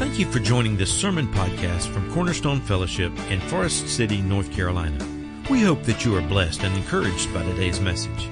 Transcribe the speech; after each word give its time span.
Thank 0.00 0.18
you 0.18 0.24
for 0.32 0.38
joining 0.38 0.78
this 0.78 0.90
sermon 0.90 1.28
podcast 1.28 1.92
from 1.92 2.10
Cornerstone 2.14 2.62
Fellowship 2.62 3.12
in 3.28 3.38
Forest 3.38 3.86
City, 3.86 4.22
North 4.22 4.50
Carolina. 4.50 4.96
We 5.50 5.60
hope 5.60 5.82
that 5.82 6.06
you 6.06 6.16
are 6.16 6.22
blessed 6.22 6.62
and 6.62 6.74
encouraged 6.74 7.34
by 7.34 7.42
today's 7.42 7.80
message. 7.80 8.30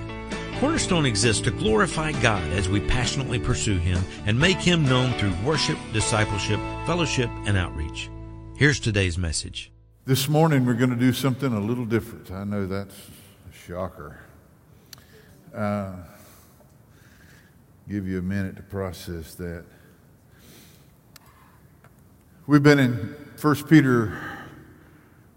Cornerstone 0.60 1.04
exists 1.04 1.42
to 1.42 1.50
glorify 1.50 2.12
God 2.22 2.42
as 2.52 2.70
we 2.70 2.80
passionately 2.80 3.38
pursue 3.38 3.76
Him 3.76 4.02
and 4.24 4.40
make 4.40 4.56
Him 4.56 4.82
known 4.84 5.12
through 5.18 5.34
worship, 5.44 5.76
discipleship, 5.92 6.58
fellowship, 6.86 7.28
and 7.44 7.58
outreach. 7.58 8.08
Here's 8.56 8.80
today's 8.80 9.18
message. 9.18 9.70
This 10.06 10.26
morning 10.26 10.64
we're 10.64 10.72
going 10.72 10.88
to 10.88 10.96
do 10.96 11.12
something 11.12 11.52
a 11.52 11.60
little 11.60 11.84
different. 11.84 12.30
I 12.30 12.44
know 12.44 12.66
that's 12.66 12.96
a 12.96 13.54
shocker. 13.54 14.18
Uh, 15.54 15.96
give 17.86 18.08
you 18.08 18.20
a 18.20 18.22
minute 18.22 18.56
to 18.56 18.62
process 18.62 19.34
that. 19.34 19.66
We've 22.48 22.62
been 22.62 22.78
in 22.78 23.14
1 23.38 23.54
Peter 23.64 24.18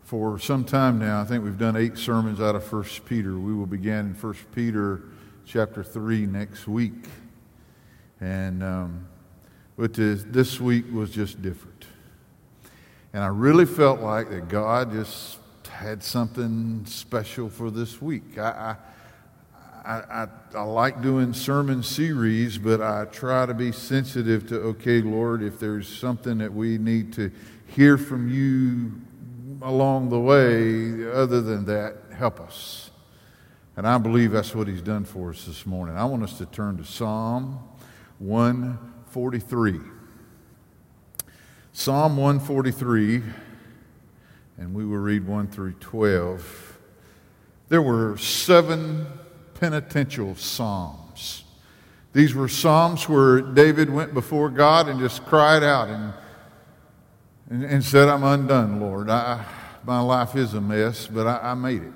for 0.06 0.40
some 0.40 0.64
time 0.64 0.98
now. 0.98 1.20
I 1.20 1.26
think 1.26 1.44
we've 1.44 1.58
done 1.58 1.76
eight 1.76 1.98
sermons 1.98 2.40
out 2.40 2.56
of 2.56 2.72
1 2.72 2.86
Peter. 3.04 3.38
We 3.38 3.54
will 3.54 3.66
begin 3.66 4.00
in 4.00 4.14
1 4.14 4.36
Peter 4.56 5.02
chapter 5.46 5.84
3 5.84 6.26
next 6.26 6.70
week. 6.70 6.94
And 8.22 8.64
um, 8.64 9.10
but 9.76 9.94
this, 9.94 10.62
week 10.62 10.86
was 10.90 11.12
just 11.12 11.42
different. 11.42 11.86
And 13.12 13.22
I 13.22 13.28
really 13.28 13.66
felt 13.66 14.00
like 14.00 14.30
that 14.30 14.48
God 14.48 14.94
just 14.94 15.40
had 15.70 16.02
something 16.02 16.86
special 16.86 17.50
for 17.50 17.70
this 17.70 18.02
week. 18.02 18.38
I, 18.38 18.42
I, 18.42 18.76
I, 19.84 20.28
I, 20.54 20.62
like 20.62 21.02
doing 21.02 21.34
sermon 21.34 21.82
series, 21.82 22.60
but 22.60 22.82
I 22.82 23.06
try 23.06 23.48
to 23.48 23.54
be 23.54 23.72
sensitive 23.72 24.48
to, 24.50 24.60
okay, 24.60 25.02
Lord, 25.02 25.42
if 25.42 25.60
there's 25.60 25.88
something 25.88 26.38
that 26.38 26.54
we 26.54 26.78
need 26.78 27.14
to 27.14 27.32
hear 27.66 27.98
from 27.98 28.30
you 28.30 28.92
along 29.68 30.10
the 30.10 30.20
way, 30.20 31.12
other 31.12 31.42
than 31.42 31.66
that, 31.66 31.96
help 32.16 32.40
us. 32.40 32.92
And 33.76 33.88
I 33.88 33.98
believe 33.98 34.32
that's 34.32 34.54
what 34.54 34.68
he's 34.68 34.84
done 34.84 35.04
for 35.04 35.32
us 35.32 35.46
this 35.46 35.66
morning. 35.66 35.98
I 35.98 36.06
want 36.06 36.22
us 36.22 36.38
to 36.38 36.46
turn 36.46 36.78
to 36.78 36.86
Psalm 36.86 37.60
143. 38.20 39.80
Psalm 41.74 42.18
143, 42.18 43.24
and 44.58 44.76
we 44.76 44.86
will 44.86 44.98
read 44.98 45.26
1 45.26 45.48
through 45.48 45.74
12. 45.74 46.78
There 47.70 47.82
were 47.82 48.18
seven 48.18 49.08
penitential 49.62 50.36
psalms. 50.36 51.44
These 52.14 52.34
were 52.34 52.48
psalms 52.48 53.08
where 53.08 53.42
David 53.42 53.92
went 53.92 54.12
before 54.12 54.50
God 54.50 54.90
and 54.90 55.00
just 55.00 55.24
cried 55.26 55.64
out 55.64 55.88
and, 55.88 56.14
and, 57.52 57.64
and 57.64 57.84
said, 57.84 58.10
I'm 58.10 58.24
undone, 58.24 58.82
Lord. 58.82 59.08
I, 59.10 59.46
my 59.86 60.02
life 60.02 60.36
is 60.36 60.56
a 60.56 60.60
mess, 60.60 61.06
but 61.06 61.28
I, 61.28 61.52
I 61.52 61.54
made 61.54 61.84
it. 61.84 61.94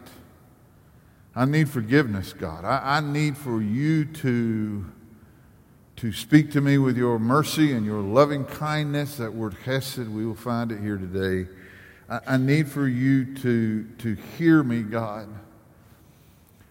I 1.35 1.45
need 1.45 1.67
forgiveness, 1.67 2.33
God. 2.33 2.63
I, 2.63 2.97
I 2.97 2.99
need 3.01 3.35
for 3.35 3.59
you 3.61 4.05
to 4.05 4.85
to 5.97 6.11
speak 6.11 6.51
to 6.51 6.59
me 6.59 6.77
with 6.77 6.97
your 6.97 7.17
mercy 7.17 7.71
and 7.71 7.85
your 7.85 8.01
loving 8.01 8.43
kindness. 8.43 9.15
That 9.15 9.33
word 9.33 9.55
hesed, 9.63 10.09
we 10.09 10.25
will 10.25 10.35
find 10.35 10.71
it 10.73 10.81
here 10.81 10.97
today. 10.97 11.49
I, 12.09 12.35
I 12.35 12.37
need 12.37 12.67
for 12.67 12.85
you 12.85 13.33
to, 13.35 13.85
to 13.99 14.15
hear 14.37 14.61
me, 14.61 14.83
God. 14.83 15.29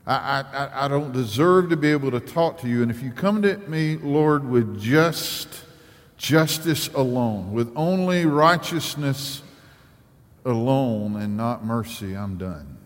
I, 0.07 0.45
I, 0.53 0.85
I 0.85 0.89
don't 0.89 1.13
deserve 1.13 1.71
to 1.71 1.77
be 1.77 1.91
able 1.91 2.11
to 2.11 2.21
talk 2.21 2.59
to 2.61 2.69
you. 2.69 2.83
And 2.83 2.91
if 2.91 3.03
you 3.03 3.11
come 3.11 3.41
to 3.43 3.57
me, 3.57 3.97
Lord, 3.97 4.49
with 4.49 4.79
just 4.79 5.49
justice 6.19 6.89
alone, 6.89 7.53
with 7.53 7.73
only 7.75 8.27
righteousness 8.27 9.43
alone 10.45 11.17
and 11.17 11.37
not 11.37 11.65
mercy, 11.65 12.15
I'm 12.15 12.37
done. 12.37 12.77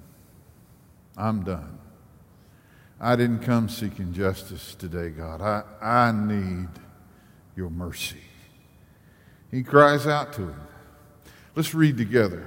I'm 1.17 1.43
done. 1.43 1.79
I 3.01 3.17
didn't 3.17 3.41
come 3.41 3.69
seeking 3.69 4.13
justice 4.13 4.75
today, 4.77 5.11
God. 5.11 5.41
I, 5.41 5.63
I 5.81 6.13
need 6.13 6.69
your 7.57 7.71
mercy. 7.71 8.23
He 9.51 9.63
cries 9.63 10.07
out 10.07 10.33
to 10.35 10.43
him. 10.43 10.61
Let's 11.57 11.75
read 11.75 11.97
together. 11.97 12.47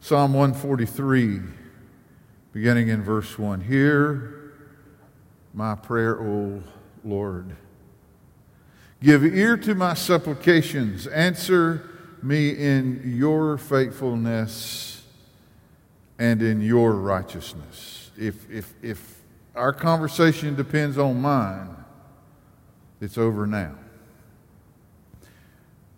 Psalm 0.00 0.32
143, 0.32 1.40
beginning 2.56 2.88
in 2.88 3.02
verse 3.02 3.38
1. 3.38 3.60
Hear 3.60 4.54
my 5.52 5.74
prayer, 5.74 6.18
O 6.18 6.62
Lord. 7.04 7.54
Give 9.02 9.22
ear 9.26 9.58
to 9.58 9.74
my 9.74 9.92
supplications. 9.92 11.06
Answer 11.06 11.86
me 12.22 12.48
in 12.48 13.02
your 13.04 13.58
faithfulness 13.58 15.04
and 16.18 16.40
in 16.40 16.62
your 16.62 16.92
righteousness 16.92 18.10
if, 18.16 18.50
if, 18.50 18.72
if 18.80 19.18
our 19.54 19.74
conversation 19.74 20.56
depends 20.56 20.96
on 20.96 21.20
mine, 21.20 21.76
it's 23.02 23.18
over 23.18 23.46
now. 23.46 23.74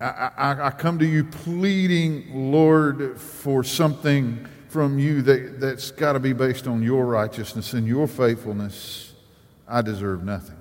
I, 0.01 0.31
I, 0.37 0.67
I, 0.67 0.71
come 0.71 0.99
to 0.99 1.07
you 1.07 1.23
pleading, 1.23 2.51
Lord, 2.51 3.21
for 3.21 3.63
something 3.63 4.49
from 4.69 4.99
you 4.99 5.23
that, 5.23 5.61
that's 5.61 5.91
got 5.91 6.13
to 6.13 6.21
be 6.21 6.33
based 6.33 6.67
on 6.67 6.83
your 6.83 7.07
righteousness 7.07 7.73
and 7.73 7.87
your 7.87 8.07
faithfulness. 8.07 9.13
I 9.67 9.83
deserve 9.83 10.25
nothing. 10.25 10.57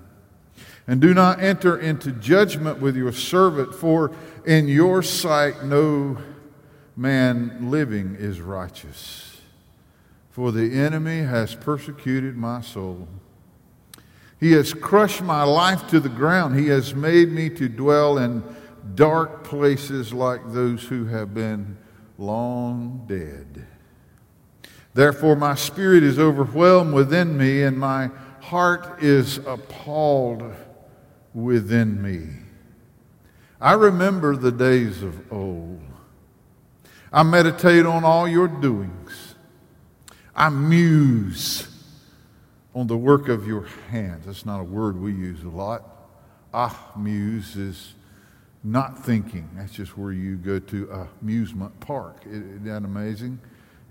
And 0.88 1.02
do 1.02 1.14
not 1.14 1.42
enter 1.42 1.78
into 1.78 2.12
judgment 2.14 2.80
with 2.80 2.96
your 2.96 3.12
servant, 3.12 3.76
for 3.76 4.12
in 4.46 4.70
your 4.70 5.04
sight 5.04 5.64
no 5.64 6.18
man 6.96 7.70
living 7.70 8.16
is 8.18 8.40
righteous. 8.40 9.42
For 10.32 10.52
the 10.52 10.74
enemy 10.74 11.20
has 11.20 11.56
persecuted 11.56 12.38
my 12.38 12.62
soul. 12.62 13.08
He 14.40 14.54
has 14.54 14.74
crushed 14.74 15.22
my 15.22 15.44
life 15.44 15.88
to 15.90 16.00
the 16.00 16.10
ground. 16.10 16.58
He 16.58 16.68
has 16.68 16.94
made 16.94 17.32
me 17.32 17.50
to 17.50 17.68
dwell 17.68 18.20
in 18.20 18.44
dark 18.96 19.44
places 19.44 20.14
like 20.14 20.42
those 20.54 20.84
who 20.84 21.06
have 21.06 21.34
been 21.34 21.78
long 22.18 23.04
dead. 23.08 23.68
Therefore, 24.98 25.36
my 25.36 25.54
spirit 25.54 26.02
is 26.02 26.18
overwhelmed 26.18 26.92
within 26.92 27.38
me, 27.38 27.62
and 27.62 27.78
my 27.78 28.10
heart 28.40 29.04
is 29.04 29.38
appalled 29.38 30.42
within 31.36 32.02
me. 32.02 32.30
I 33.62 33.74
remember 33.74 34.36
the 34.36 34.52
days 34.52 35.04
of 35.04 35.32
old. 35.32 35.84
I 37.14 37.22
meditate 37.22 37.86
on 37.86 38.04
all 38.04 38.28
your 38.28 38.48
doings. 38.48 39.36
I 40.36 40.50
muse 40.50 41.68
on 42.74 42.88
the 42.88 42.98
work 42.98 43.30
of 43.30 43.46
your 43.46 43.68
hands. 43.92 44.26
That's 44.26 44.48
not 44.48 44.60
a 44.60 44.64
word 44.64 45.00
we 45.00 45.12
use 45.12 45.44
a 45.44 45.50
lot. 45.50 45.84
Ah, 46.52 46.92
muse 46.98 47.56
is 47.56 47.94
not 48.64 49.06
thinking. 49.06 49.48
That's 49.58 49.74
just 49.74 49.96
where 49.96 50.12
you 50.12 50.38
go 50.38 50.58
to 50.58 51.08
amusement 51.22 51.80
park. 51.82 52.24
Isn't 52.26 52.66
that 52.66 52.78
amazing? 52.78 53.40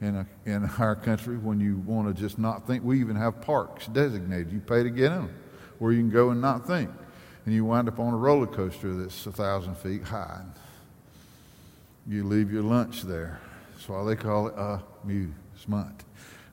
In, 0.03 0.15
a, 0.17 0.27
in 0.45 0.65
our 0.79 0.95
country, 0.95 1.39
when 1.39 1.59
you 1.59 1.79
want 1.79 2.15
to 2.15 2.21
just 2.21 2.39
not 2.39 2.67
think, 2.67 2.85
we 2.85 3.01
even 3.01 3.17
have 3.17 3.41
parks 3.41 3.87
designated. 3.87 4.53
You 4.53 4.61
pay 4.61 4.83
to 4.83 4.91
get 4.91 5.13
in 5.13 5.23
them, 5.23 5.35
where 5.79 5.91
you 5.93 6.01
can 6.01 6.11
go 6.11 6.31
and 6.31 6.41
not 6.41 6.67
think. 6.67 6.91
And 7.47 7.55
you 7.55 7.65
wind 7.65 7.89
up 7.89 7.99
on 7.99 8.13
a 8.13 8.17
roller 8.17 8.47
coaster 8.47 8.93
that's 8.93 9.25
a 9.25 9.33
thousand 9.33 9.77
feet 9.79 10.03
high. 10.03 10.43
You 12.07 12.25
leave 12.25 12.53
your 12.53 12.63
lunch 12.63 13.03
there. 13.03 13.41
That's 13.73 13.89
why 13.89 14.05
they 14.05 14.17
call 14.17 14.49
it 14.49 14.55
a 14.57 14.83
amusement 15.05 16.05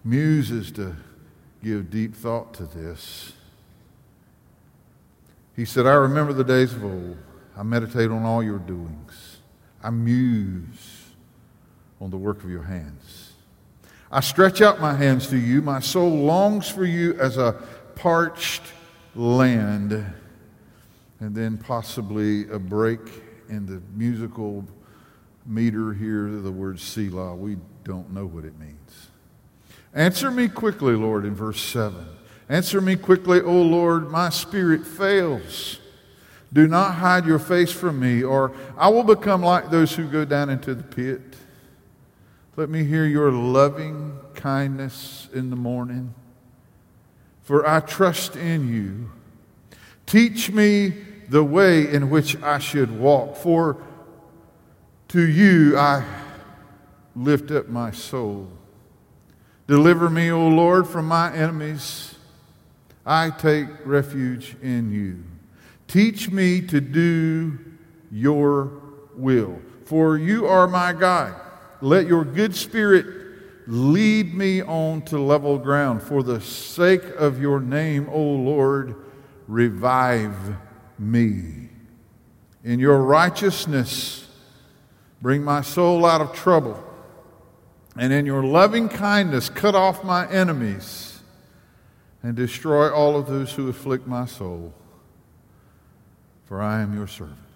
is 0.06 0.72
to 0.74 0.96
give 1.64 1.90
deep 1.90 2.16
thought 2.16 2.54
to 2.56 2.66
this. 2.66 3.34
He 5.56 5.66
said, 5.66 5.86
I 5.86 5.94
remember 5.94 6.34
the 6.34 6.44
days 6.44 6.74
of 6.74 6.84
old. 6.84 7.18
I 7.56 7.64
meditate 7.64 8.10
on 8.10 8.24
all 8.24 8.42
your 8.42 8.58
doings. 8.58 9.38
I 9.82 9.92
muse 9.92 11.12
on 12.02 12.10
the 12.10 12.18
work 12.18 12.44
of 12.44 12.50
your 12.50 12.64
hands. 12.64 13.33
I 14.14 14.20
stretch 14.20 14.62
out 14.62 14.80
my 14.80 14.94
hands 14.94 15.26
to 15.30 15.38
you. 15.38 15.64
My 15.64 15.80
soul 15.80 16.08
longs 16.08 16.70
for 16.70 16.86
you 16.86 17.16
as 17.16 17.38
a 17.38 17.54
parched 17.96 18.62
land. 19.16 20.06
And 21.20 21.34
then 21.34 21.58
possibly 21.58 22.48
a 22.50 22.60
break 22.60 23.00
in 23.50 23.66
the 23.66 23.82
musical 23.96 24.68
meter 25.48 25.94
here, 25.94 26.30
the 26.30 26.52
word 26.52 26.80
Selah. 26.80 27.36
We 27.36 27.58
don't 27.84 28.14
know 28.14 28.28
what 28.28 28.46
it 28.46 28.60
means. 28.60 29.08
Answer 29.96 30.30
me 30.30 30.48
quickly, 30.48 30.94
Lord, 30.94 31.26
in 31.26 31.34
verse 31.34 31.60
7. 31.60 32.06
Answer 32.50 32.82
me 32.82 32.96
quickly, 32.96 33.42
O 33.42 33.64
Lord, 33.64 34.12
my 34.12 34.30
spirit 34.30 34.86
fails. 34.86 35.80
Do 36.54 36.68
not 36.68 36.94
hide 36.94 37.26
your 37.26 37.40
face 37.40 37.72
from 37.72 38.00
me, 38.00 38.22
or 38.22 38.52
I 38.78 38.90
will 38.90 39.04
become 39.04 39.42
like 39.42 39.72
those 39.72 39.96
who 39.96 40.08
go 40.08 40.24
down 40.24 40.52
into 40.52 40.76
the 40.76 40.84
pit. 40.84 41.36
Let 42.56 42.70
me 42.70 42.84
hear 42.84 43.06
your 43.06 43.32
loving 43.32 44.16
kindness 44.36 45.28
in 45.34 45.50
the 45.50 45.56
morning, 45.56 46.14
for 47.42 47.68
I 47.68 47.80
trust 47.80 48.36
in 48.36 48.72
you. 48.72 49.12
Teach 50.06 50.52
me 50.52 50.90
the 51.30 51.44
way 51.44 51.92
in 51.92 52.12
which 52.12 52.40
I 52.44 52.60
should 52.60 53.00
walk. 53.00 53.38
For 53.38 53.78
to 55.08 55.28
you 55.28 55.76
I 55.80 56.06
lift 57.16 57.50
up 57.50 57.70
my 57.70 57.90
soul. 57.90 58.48
Deliver 59.66 60.08
me, 60.12 60.30
O 60.30 60.48
Lord, 60.48 60.88
from 60.88 61.08
my 61.08 61.34
enemies. 61.34 62.14
I 63.04 63.32
take 63.32 63.68
refuge 63.84 64.56
in 64.62 64.92
you. 64.92 65.24
Teach 65.88 66.30
me 66.30 66.62
to 66.68 66.80
do 66.80 67.58
your 68.12 68.72
will, 69.16 69.60
for 69.86 70.18
you 70.18 70.46
are 70.46 70.68
my 70.68 70.94
guide. 70.94 71.40
Let 71.84 72.08
your 72.08 72.24
good 72.24 72.56
spirit 72.56 73.06
lead 73.68 74.34
me 74.34 74.62
on 74.62 75.02
to 75.02 75.20
level 75.20 75.58
ground. 75.58 76.02
For 76.02 76.24
the 76.24 76.40
sake 76.40 77.04
of 77.18 77.42
your 77.42 77.60
name, 77.60 78.08
O 78.10 78.22
Lord, 78.22 78.96
revive 79.50 80.34
me. 80.98 81.68
In 82.64 82.80
your 82.80 83.02
righteousness, 83.02 84.30
bring 85.22 85.44
my 85.44 85.60
soul 85.60 86.06
out 86.06 86.22
of 86.22 86.34
trouble. 86.34 86.82
And 87.98 88.14
in 88.14 88.26
your 88.26 88.46
loving 88.46 88.88
kindness, 88.88 89.50
cut 89.50 89.76
off 89.76 90.06
my 90.06 90.26
enemies 90.32 91.20
and 92.24 92.34
destroy 92.34 92.90
all 92.90 93.18
of 93.18 93.28
those 93.28 93.52
who 93.52 93.68
afflict 93.68 94.08
my 94.08 94.26
soul. 94.26 94.74
For 96.46 96.62
I 96.62 96.82
am 96.82 96.96
your 96.96 97.08
servant. 97.08 97.53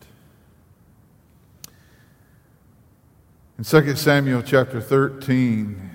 In 3.57 3.63
2 3.63 3.95
Samuel 3.95 4.43
chapter 4.43 4.79
13, 4.79 5.89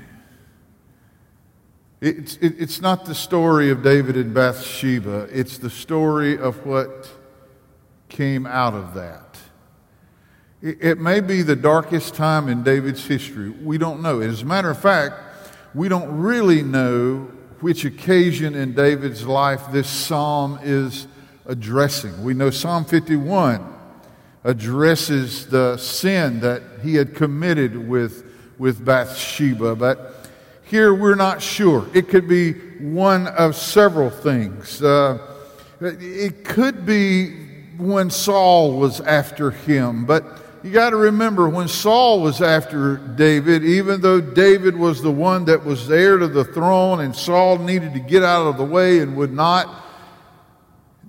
it's, 2.00 2.34
it, 2.38 2.54
it's 2.58 2.80
not 2.80 3.04
the 3.04 3.14
story 3.14 3.70
of 3.70 3.84
David 3.84 4.16
and 4.16 4.34
Bathsheba, 4.34 5.28
it's 5.30 5.58
the 5.58 5.70
story 5.70 6.36
of 6.36 6.66
what 6.66 7.08
came 8.08 8.46
out 8.46 8.74
of 8.74 8.94
that. 8.94 9.38
It, 10.60 10.78
it 10.80 10.98
may 10.98 11.20
be 11.20 11.42
the 11.42 11.54
darkest 11.54 12.16
time 12.16 12.48
in 12.48 12.64
David's 12.64 13.06
history. 13.06 13.50
We 13.50 13.78
don't 13.78 14.02
know. 14.02 14.18
As 14.18 14.42
a 14.42 14.46
matter 14.46 14.70
of 14.70 14.80
fact, 14.80 15.14
we 15.72 15.88
don't 15.88 16.18
really 16.18 16.62
know 16.62 17.30
which 17.60 17.84
occasion 17.84 18.56
in 18.56 18.74
David's 18.74 19.24
life 19.24 19.62
this 19.70 19.88
psalm 19.88 20.58
is 20.64 21.06
addressing. 21.46 22.24
We 22.24 22.34
know 22.34 22.50
Psalm 22.50 22.84
51 22.84 23.71
addresses 24.44 25.46
the 25.46 25.76
sin 25.76 26.40
that 26.40 26.62
he 26.82 26.94
had 26.94 27.14
committed 27.14 27.88
with, 27.88 28.24
with 28.58 28.84
Bathsheba, 28.84 29.76
but 29.76 30.30
here 30.64 30.94
we're 30.94 31.14
not 31.14 31.42
sure. 31.42 31.86
It 31.94 32.08
could 32.08 32.26
be 32.26 32.54
one 32.78 33.28
of 33.28 33.54
several 33.54 34.10
things. 34.10 34.82
Uh, 34.82 35.18
it 35.80 36.44
could 36.44 36.86
be 36.86 37.30
when 37.76 38.10
Saul 38.10 38.78
was 38.78 39.00
after 39.00 39.50
him, 39.50 40.06
but 40.06 40.24
you 40.62 40.70
got 40.70 40.90
to 40.90 40.96
remember 40.96 41.48
when 41.48 41.66
Saul 41.66 42.20
was 42.20 42.40
after 42.40 42.96
David, 42.96 43.64
even 43.64 44.00
though 44.00 44.20
David 44.20 44.76
was 44.76 45.02
the 45.02 45.10
one 45.10 45.44
that 45.46 45.64
was 45.64 45.90
heir 45.90 46.18
to 46.18 46.28
the 46.28 46.44
throne 46.44 47.00
and 47.00 47.14
Saul 47.14 47.58
needed 47.58 47.94
to 47.94 48.00
get 48.00 48.22
out 48.22 48.46
of 48.46 48.56
the 48.56 48.64
way 48.64 49.00
and 49.00 49.16
would 49.16 49.32
not, 49.32 49.68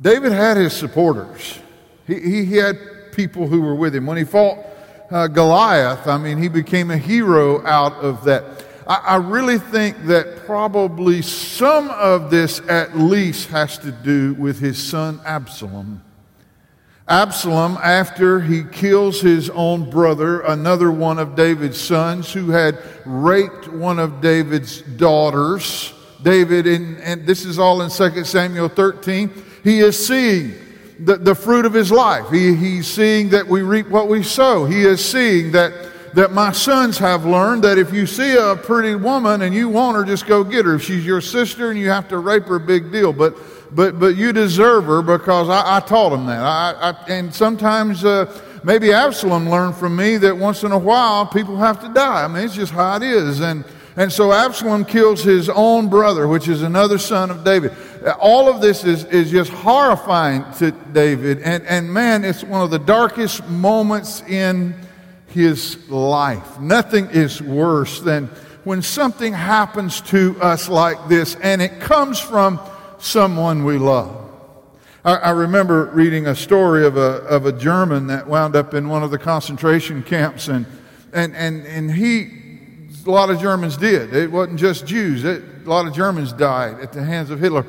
David 0.01 0.31
had 0.31 0.57
his 0.57 0.73
supporters. 0.73 1.59
He, 2.07 2.45
he 2.45 2.57
had 2.57 2.77
people 3.15 3.47
who 3.47 3.61
were 3.61 3.75
with 3.75 3.95
him. 3.95 4.05
When 4.05 4.17
he 4.17 4.23
fought 4.23 4.57
uh, 5.11 5.27
Goliath, 5.27 6.07
I 6.07 6.17
mean, 6.17 6.37
he 6.37 6.47
became 6.47 6.91
a 6.91 6.97
hero 6.97 7.65
out 7.65 7.93
of 7.93 8.23
that. 8.25 8.65
I, 8.87 8.95
I 8.95 9.15
really 9.17 9.59
think 9.59 10.05
that 10.05 10.45
probably 10.45 11.21
some 11.21 11.89
of 11.89 12.29
this 12.31 12.59
at 12.67 12.97
least 12.97 13.49
has 13.49 13.77
to 13.79 13.91
do 13.91 14.33
with 14.35 14.59
his 14.59 14.81
son 14.81 15.21
Absalom. 15.25 16.03
Absalom, 17.07 17.77
after 17.83 18.39
he 18.39 18.63
kills 18.63 19.19
his 19.19 19.49
own 19.49 19.89
brother, 19.89 20.39
another 20.41 20.89
one 20.89 21.19
of 21.19 21.35
David's 21.35 21.79
sons, 21.79 22.31
who 22.31 22.49
had 22.49 22.79
raped 23.05 23.67
one 23.67 23.99
of 23.99 24.21
David's 24.21 24.81
daughters, 24.81 25.93
David, 26.23 26.65
and, 26.65 26.97
and 26.99 27.27
this 27.27 27.43
is 27.43 27.59
all 27.59 27.81
in 27.81 27.89
2 27.89 28.23
Samuel 28.23 28.69
13, 28.69 29.29
he 29.65 29.79
is 29.79 30.07
seeing 30.07 30.53
the, 30.99 31.17
the 31.17 31.35
fruit 31.35 31.65
of 31.65 31.73
his 31.73 31.91
life. 31.91 32.29
He, 32.29 32.55
he's 32.55 32.87
seeing 32.87 33.29
that 33.29 33.47
we 33.47 33.61
reap 33.61 33.87
what 33.89 34.07
we 34.07 34.23
sow. 34.23 34.65
He 34.65 34.83
is 34.83 35.03
seeing 35.03 35.51
that, 35.51 35.73
that 36.13 36.31
my 36.31 36.51
sons 36.51 36.97
have 36.99 37.25
learned 37.25 37.63
that 37.63 37.77
if 37.77 37.93
you 37.93 38.05
see 38.05 38.35
a 38.35 38.55
pretty 38.55 38.95
woman 38.95 39.41
and 39.41 39.53
you 39.53 39.69
want 39.69 39.97
her, 39.97 40.03
just 40.03 40.27
go 40.27 40.43
get 40.43 40.65
her. 40.65 40.75
If 40.75 40.83
she's 40.83 41.05
your 41.05 41.21
sister 41.21 41.71
and 41.71 41.79
you 41.79 41.89
have 41.89 42.07
to 42.09 42.17
rape 42.19 42.45
her, 42.45 42.59
big 42.59 42.91
deal. 42.91 43.13
But, 43.13 43.35
but, 43.71 43.99
but 43.99 44.15
you 44.15 44.33
deserve 44.33 44.85
her 44.85 45.01
because 45.01 45.49
I, 45.49 45.77
I 45.77 45.79
taught 45.79 46.13
him 46.13 46.25
that. 46.27 46.41
I, 46.41 46.91
I 46.91 47.05
and 47.07 47.33
sometimes 47.33 48.05
uh, 48.05 48.31
maybe 48.63 48.93
Absalom 48.93 49.49
learned 49.49 49.75
from 49.75 49.95
me 49.95 50.17
that 50.17 50.37
once 50.37 50.63
in 50.63 50.71
a 50.71 50.77
while 50.77 51.25
people 51.25 51.57
have 51.57 51.81
to 51.81 51.89
die. 51.89 52.23
I 52.23 52.27
mean, 52.27 52.45
it's 52.45 52.55
just 52.55 52.71
how 52.71 52.97
it 52.97 53.03
is. 53.03 53.39
And, 53.39 53.65
and 53.95 54.11
so 54.11 54.31
Absalom 54.31 54.85
kills 54.85 55.23
his 55.23 55.49
own 55.49 55.89
brother, 55.89 56.27
which 56.27 56.47
is 56.47 56.61
another 56.61 56.97
son 56.97 57.29
of 57.29 57.43
David. 57.43 57.73
All 58.19 58.49
of 58.49 58.61
this 58.61 58.83
is, 58.83 59.05
is 59.05 59.31
just 59.31 59.51
horrifying 59.51 60.45
to 60.59 60.71
David. 60.71 61.39
And, 61.39 61.63
and 61.65 61.93
man, 61.93 62.25
it's 62.25 62.43
one 62.43 62.61
of 62.61 62.69
the 62.69 62.79
darkest 62.79 63.47
moments 63.47 64.21
in 64.21 64.75
his 65.27 65.89
life. 65.89 66.59
Nothing 66.59 67.09
is 67.09 67.41
worse 67.41 68.01
than 68.01 68.27
when 68.63 68.81
something 68.81 69.33
happens 69.33 70.01
to 70.01 70.37
us 70.41 70.69
like 70.69 71.07
this 71.07 71.35
and 71.35 71.61
it 71.61 71.79
comes 71.81 72.19
from 72.19 72.59
someone 72.99 73.65
we 73.65 73.77
love. 73.77 74.19
I, 75.03 75.15
I 75.15 75.29
remember 75.31 75.85
reading 75.93 76.27
a 76.27 76.35
story 76.35 76.85
of 76.85 76.95
a, 76.95 77.17
of 77.25 77.45
a 77.45 77.51
German 77.51 78.07
that 78.07 78.27
wound 78.27 78.55
up 78.55 78.73
in 78.73 78.87
one 78.87 79.03
of 79.03 79.11
the 79.11 79.17
concentration 79.17 80.03
camps 80.03 80.47
and, 80.47 80.65
and, 81.11 81.35
and, 81.35 81.65
and 81.65 81.91
he, 81.91 82.29
a 83.05 83.11
lot 83.11 83.29
of 83.29 83.39
Germans 83.39 83.75
did. 83.75 84.13
It 84.13 84.31
wasn't 84.31 84.59
just 84.59 84.85
Jews. 84.85 85.23
It, 85.23 85.43
a 85.65 85.69
lot 85.69 85.87
of 85.87 85.93
Germans 85.93 86.31
died 86.31 86.79
at 86.79 86.93
the 86.93 87.03
hands 87.03 87.29
of 87.29 87.39
Hitler. 87.39 87.65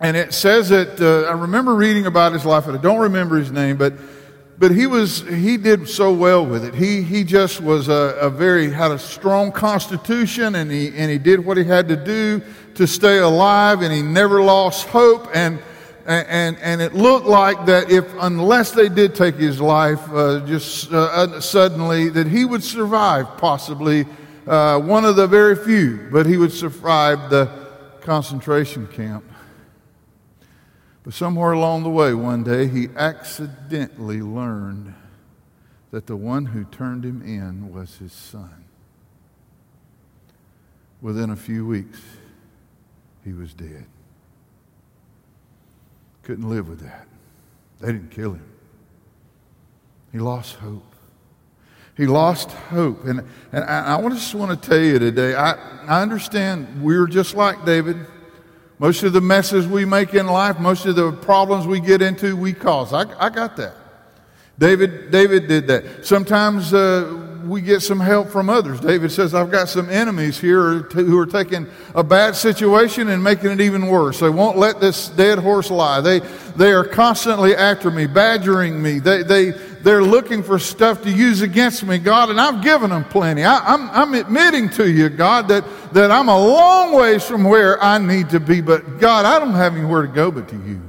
And 0.00 0.16
it 0.16 0.32
says 0.32 0.68
that, 0.68 1.00
uh, 1.00 1.28
I 1.28 1.32
remember 1.32 1.74
reading 1.74 2.06
about 2.06 2.32
his 2.32 2.44
life, 2.44 2.68
and 2.68 2.78
I 2.78 2.80
don't 2.80 3.00
remember 3.00 3.36
his 3.36 3.50
name, 3.50 3.76
but, 3.76 3.94
but 4.56 4.70
he 4.70 4.86
was, 4.86 5.22
he 5.22 5.56
did 5.56 5.88
so 5.88 6.12
well 6.12 6.46
with 6.46 6.64
it. 6.64 6.72
He, 6.72 7.02
he 7.02 7.24
just 7.24 7.60
was 7.60 7.88
a, 7.88 8.16
a 8.20 8.30
very, 8.30 8.70
had 8.70 8.92
a 8.92 8.98
strong 8.98 9.50
constitution, 9.50 10.54
and 10.54 10.70
he, 10.70 10.96
and 10.96 11.10
he 11.10 11.18
did 11.18 11.44
what 11.44 11.56
he 11.56 11.64
had 11.64 11.88
to 11.88 11.96
do 11.96 12.40
to 12.76 12.86
stay 12.86 13.18
alive, 13.18 13.82
and 13.82 13.92
he 13.92 14.02
never 14.02 14.40
lost 14.40 14.86
hope. 14.86 15.26
And, 15.34 15.58
and, 16.06 16.56
and 16.58 16.80
it 16.80 16.94
looked 16.94 17.26
like 17.26 17.66
that 17.66 17.90
if, 17.90 18.04
unless 18.20 18.70
they 18.70 18.88
did 18.88 19.16
take 19.16 19.34
his 19.34 19.60
life 19.60 20.00
uh, 20.12 20.46
just 20.46 20.92
uh, 20.92 21.40
suddenly, 21.40 22.08
that 22.10 22.28
he 22.28 22.44
would 22.44 22.62
survive 22.62 23.36
possibly 23.36 24.06
uh, 24.46 24.78
one 24.78 25.04
of 25.04 25.16
the 25.16 25.26
very 25.26 25.56
few, 25.56 26.08
but 26.12 26.24
he 26.24 26.36
would 26.36 26.52
survive 26.52 27.30
the 27.30 27.50
concentration 28.02 28.86
camp. 28.86 29.24
But 31.08 31.14
somewhere 31.14 31.52
along 31.52 31.84
the 31.84 31.88
way, 31.88 32.12
one 32.12 32.44
day, 32.44 32.68
he 32.68 32.90
accidentally 32.94 34.20
learned 34.20 34.92
that 35.90 36.06
the 36.06 36.16
one 36.16 36.44
who 36.44 36.64
turned 36.64 37.02
him 37.02 37.22
in 37.22 37.72
was 37.72 37.96
his 37.96 38.12
son. 38.12 38.66
Within 41.00 41.30
a 41.30 41.36
few 41.36 41.66
weeks, 41.66 41.98
he 43.24 43.32
was 43.32 43.54
dead. 43.54 43.86
Couldn't 46.24 46.46
live 46.46 46.68
with 46.68 46.80
that. 46.80 47.08
They 47.80 47.86
didn't 47.86 48.10
kill 48.10 48.34
him. 48.34 48.44
He 50.12 50.18
lost 50.18 50.56
hope. 50.56 50.94
He 51.96 52.06
lost 52.06 52.50
hope. 52.50 53.06
And, 53.06 53.24
and 53.50 53.64
I, 53.64 53.98
I 53.98 54.08
just 54.10 54.34
want 54.34 54.62
to 54.62 54.68
tell 54.68 54.78
you 54.78 54.98
today 54.98 55.34
I, 55.34 55.52
I 55.86 56.02
understand 56.02 56.82
we're 56.82 57.06
just 57.06 57.34
like 57.34 57.64
David. 57.64 57.96
Most 58.78 59.02
of 59.02 59.12
the 59.12 59.20
messes 59.20 59.66
we 59.66 59.84
make 59.84 60.14
in 60.14 60.26
life, 60.26 60.60
most 60.60 60.86
of 60.86 60.94
the 60.94 61.12
problems 61.12 61.66
we 61.66 61.80
get 61.80 62.00
into, 62.00 62.36
we 62.36 62.52
cause. 62.52 62.92
I, 62.92 63.04
I 63.18 63.28
got 63.28 63.56
that. 63.56 63.74
David, 64.58 65.10
David 65.10 65.48
did 65.48 65.66
that. 65.68 66.06
Sometimes 66.06 66.72
uh, 66.74 67.28
we 67.44 67.60
get 67.60 67.80
some 67.80 67.98
help 68.00 68.28
from 68.28 68.50
others. 68.50 68.80
David 68.80 69.10
says, 69.10 69.34
I've 69.34 69.50
got 69.50 69.68
some 69.68 69.88
enemies 69.88 70.38
here 70.38 70.80
who 70.80 71.18
are 71.18 71.26
taking 71.26 71.66
a 71.94 72.02
bad 72.02 72.36
situation 72.36 73.08
and 73.08 73.22
making 73.22 73.50
it 73.50 73.60
even 73.60 73.86
worse. 73.86 74.20
They 74.20 74.28
won't 74.28 74.58
let 74.58 74.80
this 74.80 75.08
dead 75.08 75.38
horse 75.38 75.70
lie. 75.70 76.00
They, 76.00 76.20
they 76.56 76.72
are 76.72 76.84
constantly 76.84 77.54
after 77.54 77.90
me, 77.90 78.06
badgering 78.06 78.80
me. 78.80 78.98
They, 78.98 79.22
they, 79.22 79.52
they're 79.82 80.02
looking 80.02 80.42
for 80.42 80.58
stuff 80.58 81.02
to 81.02 81.10
use 81.10 81.42
against 81.42 81.84
me, 81.84 81.98
God, 81.98 82.30
and 82.30 82.40
I've 82.40 82.62
given 82.62 82.90
them 82.90 83.04
plenty. 83.04 83.44
I, 83.44 83.58
I'm, 83.58 83.90
I'm 83.90 84.14
admitting 84.14 84.68
to 84.70 84.90
you, 84.90 85.08
God, 85.08 85.48
that, 85.48 85.64
that 85.92 86.10
I'm 86.10 86.28
a 86.28 86.38
long 86.38 86.92
ways 86.92 87.24
from 87.24 87.44
where 87.44 87.82
I 87.82 87.98
need 87.98 88.30
to 88.30 88.40
be, 88.40 88.60
but 88.60 88.98
God, 88.98 89.24
I 89.24 89.38
don't 89.38 89.54
have 89.54 89.76
anywhere 89.76 90.02
to 90.02 90.08
go 90.08 90.30
but 90.30 90.48
to 90.48 90.56
you. 90.56 90.82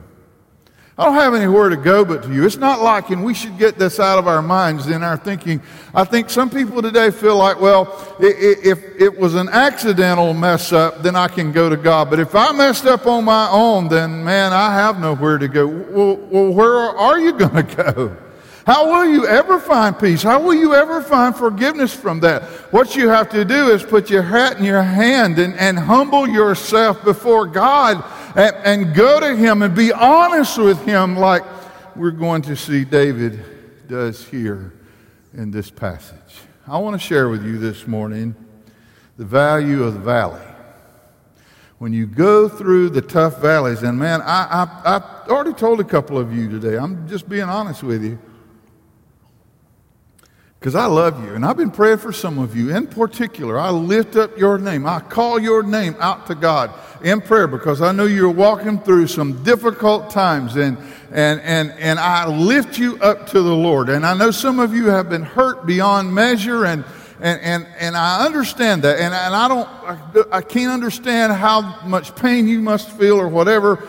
I 0.99 1.05
don't 1.05 1.13
have 1.13 1.33
anywhere 1.33 1.69
to 1.69 1.77
go 1.77 2.03
but 2.03 2.23
to 2.23 2.33
you. 2.33 2.45
It's 2.45 2.57
not 2.57 2.81
like, 2.81 3.09
and 3.09 3.23
we 3.23 3.33
should 3.33 3.57
get 3.57 3.79
this 3.79 4.01
out 4.01 4.19
of 4.19 4.27
our 4.27 4.41
minds 4.41 4.87
in 4.87 5.01
our 5.01 5.15
thinking. 5.15 5.61
I 5.95 6.03
think 6.03 6.29
some 6.29 6.49
people 6.49 6.81
today 6.81 7.09
feel 7.09 7.37
like, 7.37 7.61
well, 7.61 8.17
if 8.19 8.83
it 8.99 9.17
was 9.17 9.33
an 9.33 9.47
accidental 9.47 10.33
mess 10.33 10.73
up, 10.73 11.01
then 11.01 11.15
I 11.15 11.29
can 11.29 11.53
go 11.53 11.69
to 11.69 11.77
God. 11.77 12.09
But 12.09 12.19
if 12.19 12.35
I 12.35 12.51
messed 12.51 12.85
up 12.85 13.07
on 13.07 13.23
my 13.23 13.49
own, 13.49 13.87
then 13.87 14.25
man, 14.25 14.51
I 14.51 14.73
have 14.73 14.99
nowhere 14.99 15.37
to 15.37 15.47
go. 15.47 15.67
Well 15.67 16.51
where 16.51 16.77
are 16.77 17.17
you 17.17 17.31
going 17.31 17.65
to 17.65 17.75
go? 17.75 18.17
How 18.69 18.85
will 18.85 19.11
you 19.11 19.25
ever 19.25 19.59
find 19.59 19.97
peace? 19.97 20.21
How 20.21 20.39
will 20.39 20.53
you 20.53 20.75
ever 20.75 21.01
find 21.01 21.35
forgiveness 21.35 21.91
from 21.91 22.19
that? 22.19 22.43
What 22.71 22.95
you 22.95 23.09
have 23.09 23.27
to 23.29 23.43
do 23.43 23.71
is 23.71 23.81
put 23.81 24.11
your 24.11 24.21
hat 24.21 24.59
in 24.59 24.63
your 24.63 24.83
hand 24.83 25.39
and, 25.39 25.55
and 25.55 25.79
humble 25.79 26.29
yourself 26.29 27.03
before 27.03 27.47
God 27.47 28.03
and, 28.35 28.55
and 28.57 28.95
go 28.95 29.19
to 29.19 29.35
Him 29.35 29.63
and 29.63 29.75
be 29.75 29.91
honest 29.91 30.59
with 30.59 30.79
Him, 30.85 31.17
like 31.17 31.41
we're 31.95 32.11
going 32.11 32.43
to 32.43 32.55
see 32.55 32.85
David 32.85 33.43
does 33.87 34.23
here 34.27 34.71
in 35.33 35.49
this 35.49 35.71
passage. 35.71 36.35
I 36.67 36.77
want 36.77 36.93
to 36.93 37.03
share 37.03 37.27
with 37.27 37.43
you 37.43 37.57
this 37.57 37.87
morning 37.87 38.35
the 39.17 39.25
value 39.25 39.81
of 39.81 39.95
the 39.95 39.99
valley. 39.99 40.45
When 41.79 41.91
you 41.91 42.05
go 42.05 42.47
through 42.47 42.91
the 42.91 43.01
tough 43.01 43.41
valleys, 43.41 43.81
and 43.81 43.97
man, 43.97 44.21
I, 44.21 44.67
I, 44.85 44.97
I 44.97 45.27
already 45.27 45.53
told 45.53 45.79
a 45.79 45.83
couple 45.83 46.19
of 46.19 46.31
you 46.31 46.47
today, 46.47 46.77
I'm 46.77 47.07
just 47.07 47.27
being 47.27 47.49
honest 47.49 47.81
with 47.81 48.03
you 48.03 48.19
because 50.59 50.75
I 50.75 50.87
love 50.87 51.23
you. 51.23 51.35
And 51.35 51.45
I've 51.45 51.55
been 51.55 51.71
praying 51.71 51.99
for 51.99 52.11
some 52.11 52.37
of 52.37 52.53
you 52.55 52.75
in 52.75 52.87
particular. 52.87 53.57
I 53.57 53.69
lift 53.69 54.17
up 54.17 54.37
your 54.37 54.57
name. 54.57 54.85
I 54.85 54.99
call 54.99 55.39
your 55.39 55.63
name 55.63 55.95
out 55.99 56.27
to 56.27 56.35
God 56.35 56.71
in 57.01 57.21
prayer 57.21 57.47
because 57.47 57.81
I 57.81 57.93
know 57.93 58.03
you're 58.03 58.29
walking 58.29 58.77
through 58.79 59.07
some 59.07 59.41
difficult 59.43 60.09
times 60.09 60.57
and, 60.57 60.77
and, 61.11 61.39
and, 61.41 61.71
and 61.71 61.97
I 61.97 62.27
lift 62.27 62.77
you 62.77 62.97
up 62.97 63.27
to 63.27 63.41
the 63.41 63.55
Lord. 63.55 63.87
And 63.87 64.05
I 64.05 64.13
know 64.13 64.31
some 64.31 64.59
of 64.59 64.73
you 64.73 64.87
have 64.87 65.09
been 65.09 65.23
hurt 65.23 65.65
beyond 65.65 66.13
measure 66.13 66.65
and, 66.65 66.83
and, 67.21 67.39
and, 67.41 67.67
and 67.79 67.95
I 67.95 68.25
understand 68.25 68.81
that. 68.81 68.99
And, 68.99 69.13
and 69.13 69.33
I 69.33 69.47
don't, 69.47 70.27
I 70.29 70.41
can't 70.41 70.73
understand 70.73 71.31
how 71.31 71.81
much 71.85 72.13
pain 72.17 72.49
you 72.49 72.59
must 72.59 72.91
feel 72.91 73.15
or 73.17 73.29
whatever 73.29 73.87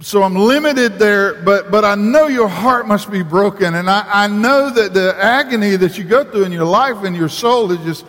so 0.00 0.22
I'm 0.22 0.34
limited 0.34 0.98
there, 0.98 1.34
but, 1.42 1.70
but 1.70 1.84
I 1.84 1.96
know 1.96 2.28
your 2.28 2.48
heart 2.48 2.86
must 2.86 3.10
be 3.10 3.22
broken. 3.22 3.74
And 3.74 3.90
I, 3.90 4.24
I 4.24 4.26
know 4.28 4.70
that 4.70 4.94
the 4.94 5.16
agony 5.18 5.76
that 5.76 5.98
you 5.98 6.04
go 6.04 6.24
through 6.24 6.44
in 6.44 6.52
your 6.52 6.64
life 6.64 7.02
and 7.02 7.16
your 7.16 7.28
soul 7.28 7.72
is 7.72 7.78
just, 7.80 8.06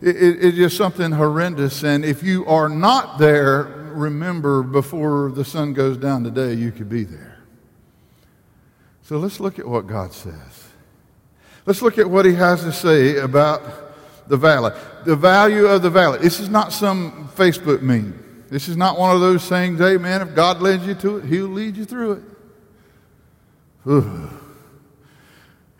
it, 0.00 0.16
it's 0.16 0.56
just 0.56 0.76
something 0.76 1.10
horrendous. 1.10 1.82
And 1.82 2.04
if 2.04 2.22
you 2.22 2.46
are 2.46 2.68
not 2.68 3.18
there, 3.18 3.64
remember 3.92 4.62
before 4.62 5.32
the 5.32 5.44
sun 5.44 5.72
goes 5.72 5.96
down 5.96 6.22
today, 6.22 6.54
you 6.54 6.70
could 6.70 6.88
be 6.88 7.02
there. 7.02 7.38
So 9.02 9.18
let's 9.18 9.40
look 9.40 9.58
at 9.58 9.66
what 9.66 9.86
God 9.86 10.12
says. 10.12 10.68
Let's 11.64 11.82
look 11.82 11.98
at 11.98 12.08
what 12.08 12.24
he 12.24 12.34
has 12.34 12.62
to 12.62 12.72
say 12.72 13.16
about 13.18 13.62
the 14.28 14.36
valley. 14.36 14.72
The 15.04 15.16
value 15.16 15.66
of 15.66 15.82
the 15.82 15.90
valley. 15.90 16.20
This 16.20 16.38
is 16.38 16.48
not 16.48 16.72
some 16.72 17.28
Facebook 17.34 17.82
meme. 17.82 18.25
This 18.48 18.68
is 18.68 18.76
not 18.76 18.98
one 18.98 19.14
of 19.14 19.20
those 19.20 19.48
things, 19.48 19.80
amen, 19.80 20.22
if 20.22 20.34
God 20.34 20.60
leads 20.60 20.86
you 20.86 20.94
to 20.94 21.18
it, 21.18 21.24
He'll 21.24 21.48
lead 21.48 21.76
you 21.76 21.84
through 21.84 22.12
it. 22.12 22.22
Ooh. 23.88 24.30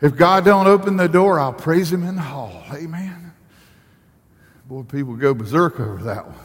If 0.01 0.15
God 0.15 0.45
don't 0.45 0.67
open 0.67 0.97
the 0.97 1.07
door, 1.07 1.39
I'll 1.39 1.53
praise 1.53 1.91
Him 1.91 2.03
in 2.03 2.15
the 2.15 2.21
hall. 2.21 2.63
Amen. 2.73 3.33
Boy, 4.67 4.83
people 4.83 5.15
go 5.15 5.33
berserk 5.33 5.79
over 5.79 6.03
that 6.03 6.27
one. 6.27 6.35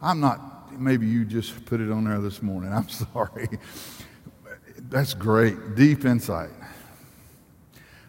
I'm 0.00 0.20
not, 0.20 0.80
maybe 0.80 1.06
you 1.06 1.24
just 1.24 1.64
put 1.66 1.80
it 1.80 1.90
on 1.90 2.04
there 2.04 2.20
this 2.20 2.40
morning. 2.40 2.72
I'm 2.72 2.88
sorry. 3.12 3.48
That's 4.88 5.14
great. 5.14 5.74
Deep 5.74 6.04
insight. 6.04 6.50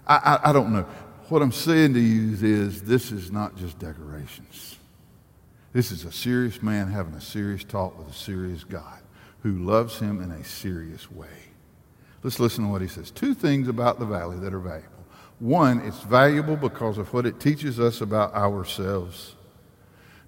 I, 0.07 0.15
I, 0.15 0.49
I 0.49 0.53
don't 0.53 0.71
know. 0.71 0.83
What 1.29 1.41
I'm 1.41 1.51
saying 1.51 1.95
to 1.95 1.99
you 1.99 2.37
is 2.39 2.83
this 2.83 3.11
is 3.11 3.31
not 3.31 3.55
just 3.55 3.79
decorations. 3.79 4.74
This 5.75 5.91
is 5.91 6.05
a 6.05 6.11
serious 6.13 6.63
man 6.63 6.87
having 6.87 7.15
a 7.15 7.19
serious 7.21 7.65
talk 7.65 7.97
with 7.97 8.07
a 8.07 8.17
serious 8.17 8.63
God 8.63 9.01
who 9.43 9.57
loves 9.57 9.99
him 9.99 10.23
in 10.23 10.31
a 10.31 10.41
serious 10.41 11.11
way. 11.11 11.27
Let's 12.23 12.39
listen 12.39 12.63
to 12.63 12.71
what 12.71 12.81
he 12.81 12.87
says. 12.87 13.11
Two 13.11 13.33
things 13.33 13.67
about 13.67 13.99
the 13.99 14.05
valley 14.05 14.39
that 14.39 14.53
are 14.53 14.59
valuable. 14.59 15.05
One, 15.39 15.81
it's 15.81 15.99
valuable 15.99 16.55
because 16.55 16.97
of 16.97 17.11
what 17.11 17.25
it 17.25 17.41
teaches 17.41 17.77
us 17.77 17.99
about 17.99 18.33
ourselves. 18.33 19.35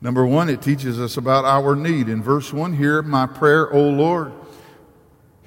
Number 0.02 0.26
one, 0.26 0.50
it 0.50 0.62
teaches 0.62 1.00
us 1.00 1.16
about 1.16 1.46
our 1.46 1.78
need. 1.78 2.10
In 2.10 2.22
verse 2.22 2.52
1, 2.52 2.74
hear 2.74 3.02
my 3.02 3.26
prayer, 3.26 3.74
O 3.74 3.90
Lord. 3.90 4.34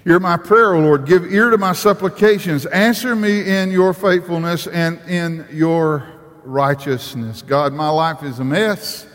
Hear 0.02 0.18
my 0.18 0.38
prayer, 0.38 0.76
O 0.76 0.80
Lord. 0.80 1.04
Give 1.04 1.30
ear 1.30 1.50
to 1.50 1.58
my 1.58 1.74
supplications. 1.74 2.64
Answer 2.64 3.14
me 3.14 3.46
in 3.46 3.70
your 3.70 3.92
faithfulness 3.92 4.66
and 4.66 4.98
in 5.06 5.46
your 5.52 6.08
righteousness. 6.42 7.42
God, 7.42 7.74
my 7.74 7.90
life 7.90 8.22
is 8.22 8.38
a 8.38 8.44
mess 8.44 9.06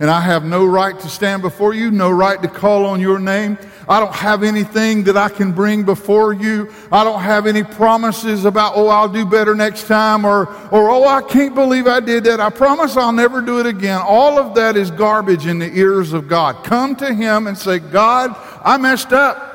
and 0.00 0.10
I 0.10 0.22
have 0.22 0.44
no 0.44 0.64
right 0.64 0.98
to 0.98 1.08
stand 1.10 1.42
before 1.42 1.74
you, 1.74 1.90
no 1.90 2.10
right 2.10 2.40
to 2.40 2.48
call 2.48 2.86
on 2.86 3.00
your 3.00 3.18
name. 3.18 3.58
I 3.86 4.00
don't 4.00 4.14
have 4.14 4.42
anything 4.42 5.04
that 5.04 5.16
I 5.18 5.28
can 5.28 5.52
bring 5.52 5.82
before 5.84 6.32
you. 6.32 6.72
I 6.90 7.04
don't 7.04 7.20
have 7.20 7.46
any 7.46 7.62
promises 7.62 8.46
about, 8.46 8.72
oh, 8.76 8.88
I'll 8.88 9.10
do 9.10 9.26
better 9.26 9.54
next 9.54 9.86
time, 9.88 10.24
or, 10.24 10.48
or 10.72 10.88
oh, 10.88 11.04
I 11.06 11.20
can't 11.20 11.54
believe 11.54 11.86
I 11.86 12.00
did 12.00 12.24
that. 12.24 12.40
I 12.40 12.48
promise 12.48 12.96
I'll 12.96 13.12
never 13.12 13.42
do 13.42 13.60
it 13.60 13.66
again. 13.66 14.00
All 14.02 14.38
of 14.38 14.54
that 14.54 14.74
is 14.74 14.90
garbage 14.90 15.44
in 15.44 15.58
the 15.58 15.70
ears 15.76 16.14
of 16.14 16.28
God. 16.28 16.64
Come 16.64 16.96
to 16.96 17.12
Him 17.12 17.46
and 17.46 17.58
say, 17.58 17.78
God, 17.78 18.34
I 18.64 18.78
messed 18.78 19.12
up. 19.12 19.49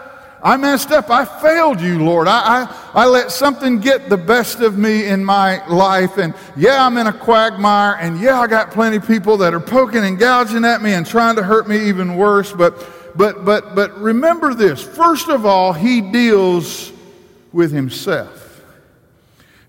I 0.46 0.58
messed 0.58 0.92
up. 0.92 1.10
I 1.10 1.26
failed 1.26 1.82
you, 1.82 2.04
Lord. 2.04 2.28
I, 2.28 2.68
I, 2.94 3.02
I, 3.02 3.06
let 3.08 3.32
something 3.32 3.80
get 3.80 4.10
the 4.10 4.18
best 4.18 4.60
of 4.60 4.78
me 4.78 5.08
in 5.08 5.26
my 5.26 5.66
life. 5.68 6.20
And 6.20 6.36
yeah, 6.56 6.86
I'm 6.86 6.98
in 6.98 7.08
a 7.08 7.14
quagmire. 7.14 7.96
And 8.00 8.20
yeah, 8.22 8.40
I 8.40 8.46
got 8.46 8.70
plenty 8.70 8.98
of 8.98 9.08
people 9.08 9.38
that 9.38 9.56
are 9.56 9.60
poking 9.60 10.04
and 10.04 10.20
gouging 10.20 10.64
at 10.64 10.84
me 10.84 10.94
and 10.94 11.04
trying 11.04 11.36
to 11.38 11.42
hurt 11.44 11.68
me 11.68 11.90
even 11.90 12.16
worse. 12.16 12.54
But, 12.54 12.78
but, 13.18 13.44
but, 13.44 13.74
but 13.74 13.98
remember 13.98 14.54
this. 14.54 14.84
First 14.84 15.30
of 15.30 15.48
all, 15.48 15.74
he 15.74 16.00
deals 16.00 16.92
with 17.52 17.72
himself. 17.72 18.62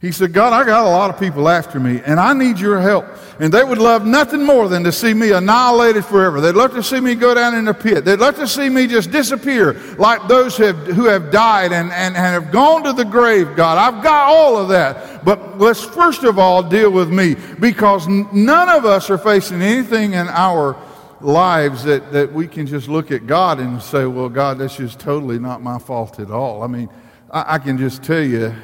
He 0.02 0.12
said, 0.12 0.34
God, 0.34 0.52
I 0.52 0.62
got 0.66 0.84
a 0.84 0.90
lot 0.90 1.08
of 1.08 1.18
people 1.18 1.48
after 1.48 1.80
me, 1.80 2.02
and 2.04 2.20
I 2.20 2.34
need 2.34 2.58
your 2.58 2.80
help. 2.80 3.06
And 3.38 3.52
they 3.52 3.62
would 3.62 3.78
love 3.78 4.06
nothing 4.06 4.42
more 4.42 4.68
than 4.68 4.82
to 4.84 4.92
see 4.92 5.12
me 5.12 5.32
annihilated 5.32 6.06
forever. 6.06 6.40
They'd 6.40 6.54
love 6.54 6.72
to 6.72 6.82
see 6.82 7.00
me 7.00 7.14
go 7.14 7.34
down 7.34 7.54
in 7.54 7.66
the 7.66 7.74
pit. 7.74 8.04
They'd 8.04 8.18
love 8.18 8.36
to 8.36 8.48
see 8.48 8.70
me 8.70 8.86
just 8.86 9.10
disappear 9.10 9.74
like 9.98 10.26
those 10.26 10.56
who 10.56 10.64
have, 10.64 10.76
who 10.86 11.04
have 11.04 11.30
died 11.30 11.72
and, 11.72 11.92
and, 11.92 12.16
and 12.16 12.44
have 12.44 12.50
gone 12.50 12.84
to 12.84 12.94
the 12.94 13.04
grave, 13.04 13.54
God. 13.54 13.76
I've 13.76 14.02
got 14.02 14.28
all 14.28 14.56
of 14.56 14.68
that. 14.68 15.24
But 15.24 15.58
let's 15.58 15.84
first 15.84 16.24
of 16.24 16.38
all 16.38 16.62
deal 16.62 16.90
with 16.90 17.10
me 17.10 17.36
because 17.60 18.08
none 18.08 18.70
of 18.70 18.86
us 18.86 19.10
are 19.10 19.18
facing 19.18 19.60
anything 19.60 20.14
in 20.14 20.28
our 20.28 20.76
lives 21.20 21.84
that, 21.84 22.12
that 22.12 22.32
we 22.32 22.46
can 22.46 22.66
just 22.66 22.88
look 22.88 23.10
at 23.10 23.26
God 23.26 23.60
and 23.60 23.82
say, 23.82 24.06
well, 24.06 24.28
God, 24.28 24.58
that's 24.58 24.76
just 24.76 24.98
totally 24.98 25.38
not 25.38 25.62
my 25.62 25.78
fault 25.78 26.20
at 26.20 26.30
all. 26.30 26.62
I 26.62 26.68
mean, 26.68 26.88
I, 27.30 27.54
I 27.54 27.58
can 27.58 27.76
just 27.76 28.02
tell 28.02 28.22
you 28.22 28.54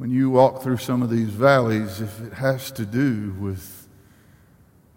when 0.00 0.10
you 0.10 0.30
walk 0.30 0.62
through 0.62 0.78
some 0.78 1.02
of 1.02 1.10
these 1.10 1.28
valleys, 1.28 2.00
if 2.00 2.22
it 2.22 2.32
has 2.32 2.70
to 2.70 2.86
do 2.86 3.36
with 3.38 3.86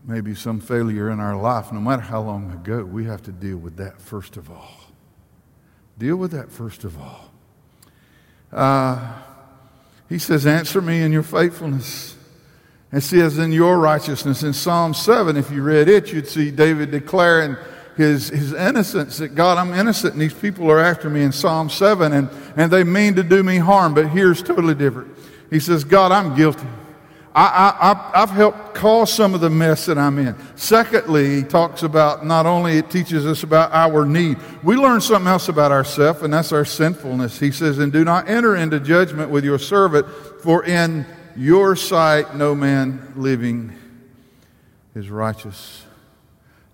maybe 0.06 0.34
some 0.34 0.62
failure 0.62 1.10
in 1.10 1.20
our 1.20 1.36
life, 1.36 1.74
no 1.74 1.82
matter 1.82 2.02
how 2.02 2.22
long 2.22 2.50
ago, 2.54 2.86
we 2.86 3.04
have 3.04 3.22
to 3.22 3.34
deal 3.34 3.58
with 3.58 3.76
that 3.76 4.00
first 4.00 4.38
of 4.38 4.50
all. 4.50 4.80
Deal 5.98 6.16
with 6.16 6.32
that 6.32 6.50
first 6.50 6.86
of 6.86 6.98
all. 6.98 7.34
Uh, 8.50 9.20
he 10.08 10.18
says, 10.18 10.46
Answer 10.46 10.82
me 10.82 11.02
in 11.02 11.12
your 11.12 11.22
faithfulness. 11.22 12.16
And 12.90 13.04
see, 13.04 13.20
as 13.20 13.38
in 13.38 13.52
your 13.52 13.80
righteousness. 13.80 14.42
In 14.42 14.54
Psalm 14.54 14.94
7, 14.94 15.36
if 15.36 15.52
you 15.52 15.64
read 15.64 15.90
it, 15.90 16.14
you'd 16.14 16.30
see 16.30 16.50
David 16.50 16.92
declaring, 16.92 17.58
his, 17.96 18.30
his 18.30 18.54
innocence 18.54 19.18
that 19.18 19.30
God, 19.30 19.58
I'm 19.58 19.74
innocent 19.74 20.14
and 20.14 20.22
these 20.22 20.34
people 20.34 20.70
are 20.72 20.80
after 20.80 21.10
me 21.10 21.24
in 21.24 21.32
Psalm 21.32 21.70
7 21.70 22.12
and, 22.12 22.30
and 22.56 22.72
they 22.72 22.84
mean 22.84 23.16
to 23.16 23.24
do 23.24 23.44
me 23.44 23.58
harm, 23.58 23.94
but 23.94 24.10
here's 24.10 24.42
totally 24.42 24.76
different. 24.76 25.16
He 25.50 25.60
says, 25.60 25.84
God, 25.84 26.12
I'm 26.12 26.36
guilty. 26.36 26.68
I, 27.36 27.74
I, 28.14 28.22
I've 28.22 28.30
helped 28.30 28.76
cause 28.76 29.12
some 29.12 29.34
of 29.34 29.42
the 29.42 29.50
mess 29.50 29.88
that 29.88 29.98
I'm 29.98 30.20
in. 30.20 30.36
Secondly, 30.56 31.38
he 31.38 31.44
talks 31.44 31.82
about 31.82 32.24
not 32.24 32.46
only 32.46 32.78
it 32.78 32.92
teaches 32.92 33.26
us 33.26 33.42
about 33.42 33.72
our 33.72 34.06
need, 34.06 34.38
we 34.62 34.76
learn 34.76 35.02
something 35.02 35.28
else 35.28 35.50
about 35.50 35.72
ourselves, 35.72 36.22
and 36.22 36.32
that's 36.32 36.52
our 36.52 36.66
sinfulness. 36.66 37.40
He 37.40 37.52
says, 37.52 37.80
And 37.80 37.92
do 37.92 38.04
not 38.04 38.30
enter 38.30 38.56
into 38.56 38.80
judgment 38.80 39.32
with 39.32 39.44
your 39.44 39.58
servant, 39.58 40.08
for 40.44 40.64
in 40.64 41.08
your 41.36 41.76
sight 41.76 42.36
no 42.36 42.54
man 42.54 43.14
living 43.16 43.74
is 44.94 45.10
righteous. 45.10 45.86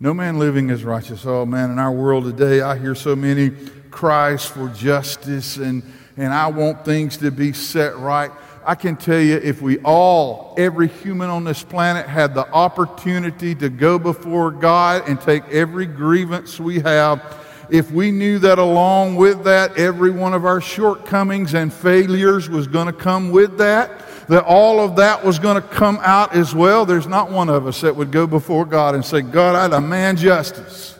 No 0.01 0.13
man 0.13 0.39
living 0.39 0.69
is 0.69 0.85
righteous. 0.85 1.25
Oh 1.25 1.45
man, 1.45 1.71
in 1.71 1.77
our 1.77 1.91
world 1.91 2.23
today, 2.23 2.61
I 2.61 2.77
hear 2.77 2.95
so 2.95 3.17
many 3.17 3.49
cries 3.91 4.45
for 4.45 4.69
justice 4.69 5.57
and, 5.57 5.83
and 6.15 6.33
I 6.33 6.47
want 6.47 6.85
things 6.85 7.17
to 7.17 7.31
be 7.31 7.51
set 7.51 7.97
right. 7.97 8.31
I 8.65 8.75
can 8.75 8.95
tell 8.95 9.19
you, 9.19 9.35
if 9.35 9.61
we 9.61 9.79
all, 9.79 10.55
every 10.57 10.87
human 10.87 11.29
on 11.29 11.43
this 11.43 11.63
planet, 11.63 12.07
had 12.07 12.33
the 12.33 12.49
opportunity 12.49 13.53
to 13.55 13.67
go 13.67 13.99
before 13.99 14.51
God 14.51 15.09
and 15.09 15.19
take 15.19 15.43
every 15.49 15.85
grievance 15.85 16.61
we 16.61 16.79
have 16.79 17.21
if 17.69 17.91
we 17.91 18.11
knew 18.11 18.39
that 18.39 18.57
along 18.57 19.15
with 19.15 19.43
that, 19.43 19.77
every 19.77 20.09
one 20.09 20.33
of 20.33 20.45
our 20.45 20.59
shortcomings 20.59 21.53
and 21.53 21.71
failures 21.71 22.49
was 22.49 22.67
going 22.67 22.87
to 22.87 22.93
come 22.93 23.31
with 23.31 23.57
that, 23.59 24.08
that 24.29 24.43
all 24.45 24.79
of 24.79 24.97
that 24.97 25.25
was 25.25 25.39
going 25.39 25.59
to 25.59 25.67
come 25.67 25.99
out 26.03 26.35
as 26.35 26.53
well, 26.53 26.85
there's 26.85 27.07
not 27.07 27.31
one 27.31 27.49
of 27.49 27.65
us 27.65 27.81
that 27.81 27.95
would 27.95 28.11
go 28.11 28.27
before 28.27 28.63
God 28.63 28.93
and 28.93 29.03
say, 29.03 29.21
God, 29.21 29.55
I 29.55 29.67
demand 29.67 30.19
justice. 30.19 30.95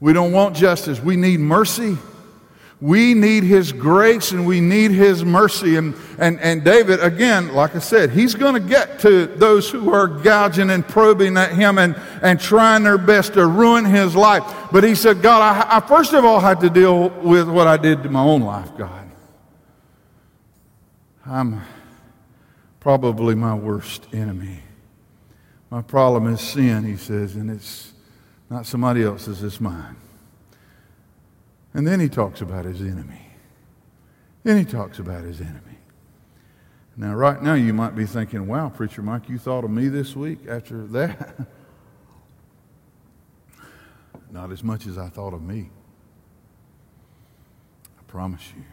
We 0.00 0.14
don't 0.14 0.32
want 0.32 0.56
justice. 0.56 0.98
We 0.98 1.16
need 1.16 1.40
mercy. 1.40 1.98
We 2.80 3.12
need 3.12 3.44
His 3.44 3.70
grace 3.70 4.32
and 4.32 4.46
we 4.46 4.62
need 4.62 4.92
His 4.92 5.26
mercy. 5.26 5.76
And, 5.76 5.94
and, 6.18 6.40
and 6.40 6.64
David, 6.64 7.00
again, 7.00 7.52
like 7.52 7.76
I 7.76 7.80
said, 7.80 8.10
he's 8.10 8.34
going 8.34 8.54
to 8.54 8.66
get 8.66 8.98
to 9.00 9.26
those 9.26 9.68
who 9.68 9.92
are 9.92 10.08
gouging 10.08 10.70
and 10.70 10.88
probing 10.88 11.36
at 11.36 11.52
him 11.52 11.76
and, 11.76 11.94
and 12.22 12.40
trying 12.40 12.82
their 12.82 12.98
best 12.98 13.34
to 13.34 13.46
ruin 13.46 13.84
his 13.84 14.16
life. 14.16 14.42
But 14.72 14.84
he 14.84 14.94
said, 14.94 15.20
God, 15.20 15.42
I, 15.42 15.76
I 15.76 15.80
first 15.80 16.14
of 16.14 16.24
all 16.24 16.40
had 16.40 16.60
to 16.60 16.70
deal 16.70 17.10
with 17.10 17.46
what 17.48 17.66
I 17.66 17.76
did 17.76 18.02
to 18.04 18.08
my 18.08 18.22
own 18.22 18.40
life, 18.40 18.70
God. 18.76 19.06
I'm 21.24 21.60
probably 22.82 23.36
my 23.36 23.54
worst 23.54 24.08
enemy. 24.12 24.58
My 25.70 25.82
problem 25.82 26.26
is 26.26 26.40
sin, 26.40 26.82
he 26.82 26.96
says, 26.96 27.36
and 27.36 27.48
it's 27.48 27.92
not 28.50 28.66
somebody 28.66 29.04
else's, 29.04 29.40
it's 29.44 29.60
mine. 29.60 29.94
And 31.74 31.86
then 31.86 32.00
he 32.00 32.08
talks 32.08 32.40
about 32.40 32.64
his 32.64 32.80
enemy. 32.80 33.24
Then 34.42 34.58
he 34.58 34.64
talks 34.64 34.98
about 34.98 35.22
his 35.22 35.40
enemy. 35.40 35.78
Now, 36.96 37.14
right 37.14 37.40
now, 37.40 37.54
you 37.54 37.72
might 37.72 37.94
be 37.94 38.04
thinking, 38.04 38.48
wow, 38.48 38.68
Preacher 38.68 39.00
Mike, 39.00 39.28
you 39.28 39.38
thought 39.38 39.62
of 39.62 39.70
me 39.70 39.86
this 39.86 40.16
week 40.16 40.40
after 40.48 40.84
that? 40.88 41.36
Not 44.32 44.50
as 44.50 44.64
much 44.64 44.88
as 44.88 44.98
I 44.98 45.08
thought 45.08 45.34
of 45.34 45.42
me. 45.42 45.70
I 47.96 48.02
promise 48.08 48.52
you. 48.56 48.64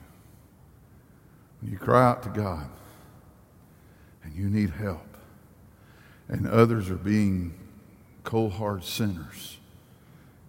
When 1.62 1.72
you 1.72 1.78
cry 1.78 2.10
out 2.10 2.24
to 2.24 2.30
God 2.30 2.68
you 4.40 4.50
need 4.50 4.70
help, 4.70 5.18
and 6.28 6.48
others 6.48 6.90
are 6.90 6.96
being 6.96 7.54
cold 8.24 8.54
hard 8.54 8.84
sinners, 8.84 9.60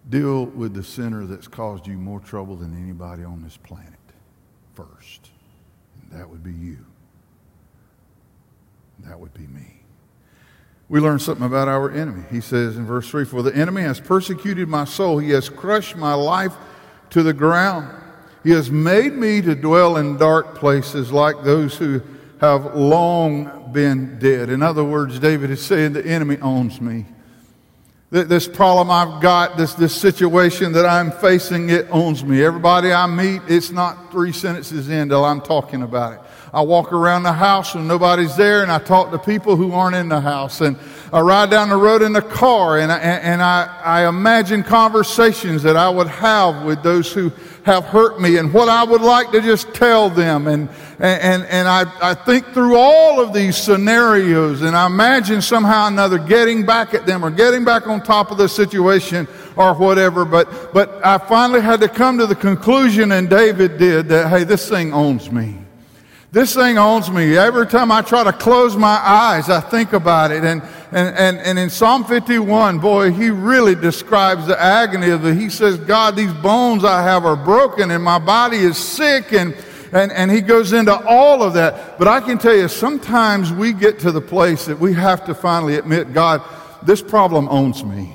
Deal 0.09 0.45
with 0.45 0.73
the 0.73 0.83
sinner 0.83 1.25
that's 1.25 1.47
caused 1.47 1.85
you 1.85 1.93
more 1.93 2.19
trouble 2.19 2.55
than 2.55 2.75
anybody 2.75 3.23
on 3.23 3.43
this 3.43 3.57
planet 3.57 3.93
first. 4.73 5.29
And 6.01 6.19
that 6.19 6.29
would 6.29 6.43
be 6.43 6.53
you. 6.53 6.77
That 8.99 9.19
would 9.19 9.33
be 9.33 9.47
me. 9.47 9.81
We 10.89 10.99
learn 10.99 11.19
something 11.19 11.45
about 11.45 11.67
our 11.67 11.91
enemy. 11.91 12.23
He 12.31 12.41
says 12.41 12.77
in 12.77 12.85
verse 12.85 13.09
3 13.09 13.25
For 13.25 13.43
the 13.43 13.55
enemy 13.55 13.83
has 13.83 13.99
persecuted 13.99 14.67
my 14.67 14.85
soul, 14.85 15.19
he 15.19 15.29
has 15.29 15.49
crushed 15.49 15.95
my 15.95 16.13
life 16.13 16.53
to 17.11 17.23
the 17.23 17.33
ground. 17.33 17.95
He 18.43 18.49
has 18.51 18.71
made 18.71 19.13
me 19.13 19.41
to 19.41 19.53
dwell 19.53 19.97
in 19.97 20.17
dark 20.17 20.55
places 20.55 21.11
like 21.11 21.43
those 21.43 21.77
who 21.77 22.01
have 22.39 22.75
long 22.75 23.60
been 23.73 24.19
dead. 24.19 24.49
In 24.49 24.61
other 24.61 24.83
words, 24.83 25.19
David 25.19 25.49
is 25.49 25.61
saying 25.61 25.93
the 25.93 26.05
enemy 26.05 26.37
owns 26.37 26.81
me 26.81 27.05
this 28.11 28.45
problem 28.45 28.91
I've 28.91 29.21
got, 29.21 29.55
this, 29.55 29.73
this 29.73 29.95
situation 29.95 30.73
that 30.73 30.85
I'm 30.85 31.11
facing, 31.11 31.69
it 31.69 31.87
owns 31.89 32.25
me. 32.25 32.43
Everybody 32.43 32.91
I 32.91 33.07
meet, 33.07 33.41
it's 33.47 33.71
not 33.71 34.11
three 34.11 34.33
sentences 34.33 34.89
in 34.89 35.07
till 35.07 35.23
I'm 35.23 35.39
talking 35.39 35.81
about 35.81 36.13
it. 36.13 36.19
I 36.53 36.61
walk 36.61 36.91
around 36.91 37.23
the 37.23 37.31
house 37.31 37.73
and 37.73 37.87
nobody's 37.87 38.35
there, 38.35 38.63
and 38.63 38.71
I 38.71 38.79
talk 38.79 39.11
to 39.11 39.17
people 39.17 39.55
who 39.55 39.71
aren't 39.71 39.95
in 39.95 40.09
the 40.09 40.19
house. 40.19 40.59
And 40.59 40.75
I 41.13 41.21
ride 41.21 41.49
down 41.49 41.69
the 41.69 41.77
road 41.77 42.01
in 42.01 42.11
the 42.11 42.21
car, 42.21 42.79
and 42.79 42.91
I, 42.91 42.97
and 42.99 43.41
I, 43.41 43.79
I 43.81 44.09
imagine 44.09 44.63
conversations 44.63 45.63
that 45.63 45.77
I 45.77 45.87
would 45.89 46.07
have 46.07 46.65
with 46.65 46.83
those 46.83 47.13
who 47.13 47.31
have 47.63 47.85
hurt 47.85 48.19
me 48.19 48.37
and 48.37 48.51
what 48.53 48.69
I 48.69 48.83
would 48.83 49.01
like 49.01 49.31
to 49.31 49.41
just 49.41 49.73
tell 49.73 50.09
them. 50.09 50.47
And, 50.47 50.67
and, 50.99 51.43
and 51.43 51.67
I, 51.67 51.85
I 52.01 52.13
think 52.15 52.47
through 52.53 52.75
all 52.75 53.21
of 53.21 53.33
these 53.33 53.55
scenarios 53.55 54.61
and 54.61 54.75
I 54.75 54.87
imagine 54.87 55.41
somehow 55.41 55.85
or 55.85 55.87
another 55.89 56.17
getting 56.17 56.65
back 56.65 56.93
at 56.93 57.05
them 57.05 57.23
or 57.23 57.29
getting 57.29 57.63
back 57.63 57.87
on 57.87 58.01
top 58.01 58.31
of 58.31 58.37
the 58.37 58.49
situation 58.49 59.27
or 59.55 59.73
whatever. 59.75 60.25
But, 60.25 60.73
but 60.73 61.05
I 61.05 61.17
finally 61.19 61.61
had 61.61 61.81
to 61.81 61.87
come 61.87 62.17
to 62.17 62.25
the 62.25 62.35
conclusion, 62.35 63.11
and 63.11 63.29
David 63.29 63.77
did, 63.77 64.07
that, 64.09 64.29
hey, 64.29 64.43
this 64.43 64.67
thing 64.67 64.93
owns 64.93 65.31
me. 65.31 65.57
This 66.31 66.55
thing 66.55 66.77
owns 66.77 67.11
me. 67.11 67.37
Every 67.37 67.67
time 67.67 67.91
I 67.91 68.01
try 68.01 68.23
to 68.23 68.31
close 68.31 68.77
my 68.77 68.99
eyes, 69.03 69.49
I 69.49 69.59
think 69.59 69.93
about 69.93 70.31
it. 70.31 70.43
And, 70.43 70.61
and, 70.91 71.15
and, 71.15 71.39
and 71.39 71.57
in 71.57 71.69
Psalm 71.69 72.03
51, 72.03 72.79
boy, 72.79 73.11
he 73.11 73.29
really 73.29 73.75
describes 73.75 74.45
the 74.45 74.61
agony 74.61 75.09
of 75.09 75.25
it. 75.25 75.37
He 75.37 75.49
says, 75.49 75.77
God, 75.77 76.17
these 76.17 76.33
bones 76.33 76.83
I 76.83 77.01
have 77.01 77.25
are 77.25 77.37
broken 77.37 77.91
and 77.91 78.03
my 78.03 78.19
body 78.19 78.57
is 78.57 78.77
sick. 78.77 79.31
And, 79.31 79.55
and, 79.93 80.11
and 80.11 80.29
he 80.29 80.41
goes 80.41 80.73
into 80.73 80.93
all 80.93 81.43
of 81.43 81.53
that. 81.53 81.97
But 81.97 82.09
I 82.09 82.19
can 82.19 82.37
tell 82.37 82.55
you, 82.55 82.67
sometimes 82.67 83.53
we 83.53 83.71
get 83.71 83.99
to 83.99 84.11
the 84.11 84.19
place 84.19 84.65
that 84.65 84.79
we 84.79 84.93
have 84.93 85.23
to 85.25 85.33
finally 85.33 85.75
admit, 85.75 86.13
God, 86.13 86.41
this 86.83 87.01
problem 87.01 87.47
owns 87.47 87.85
me. 87.85 88.13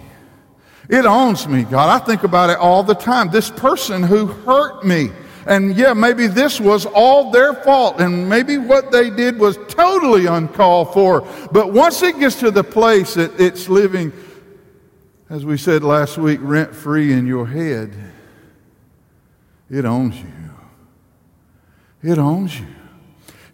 It 0.91 1.07
owns 1.07 1.49
me, 1.49 1.65
God. 1.65 1.89
I 1.89 2.05
think 2.05 2.25
about 2.25 2.51
it 2.51 2.59
all 2.59 2.83
the 2.83 2.95
time. 2.95 3.31
This 3.31 3.51
person 3.51 4.03
who 4.03 4.27
hurt 4.27 4.85
me. 4.85 5.11
And 5.47 5.77
yeah, 5.77 5.93
maybe 5.93 6.27
this 6.27 6.61
was 6.61 6.87
all 6.87 7.31
their 7.31 7.55
fault, 7.55 8.01
and 8.01 8.29
maybe 8.29 8.59
what 8.59 8.91
they 8.91 9.11
did 9.11 9.39
was 9.39 9.57
totally 9.69 10.27
uncalled 10.27 10.93
for. 10.93 11.27
But 11.53 11.73
once 11.73 12.03
it 12.03 12.19
gets 12.19 12.41
to 12.41 12.51
the 12.51 12.65
place 12.65 13.15
that 13.15 13.41
it's 13.41 13.69
living, 13.69 14.13
as 15.31 15.45
we 15.45 15.57
said 15.57 15.85
last 15.85 16.19
week, 16.19 16.41
rent 16.43 16.75
free 16.75 17.13
in 17.13 17.27
your 17.27 17.47
head, 17.47 17.95
it 19.71 19.85
owns 19.85 20.17
you. 20.21 20.33
It 22.03 22.19
owns 22.19 22.59
you. 22.59 22.67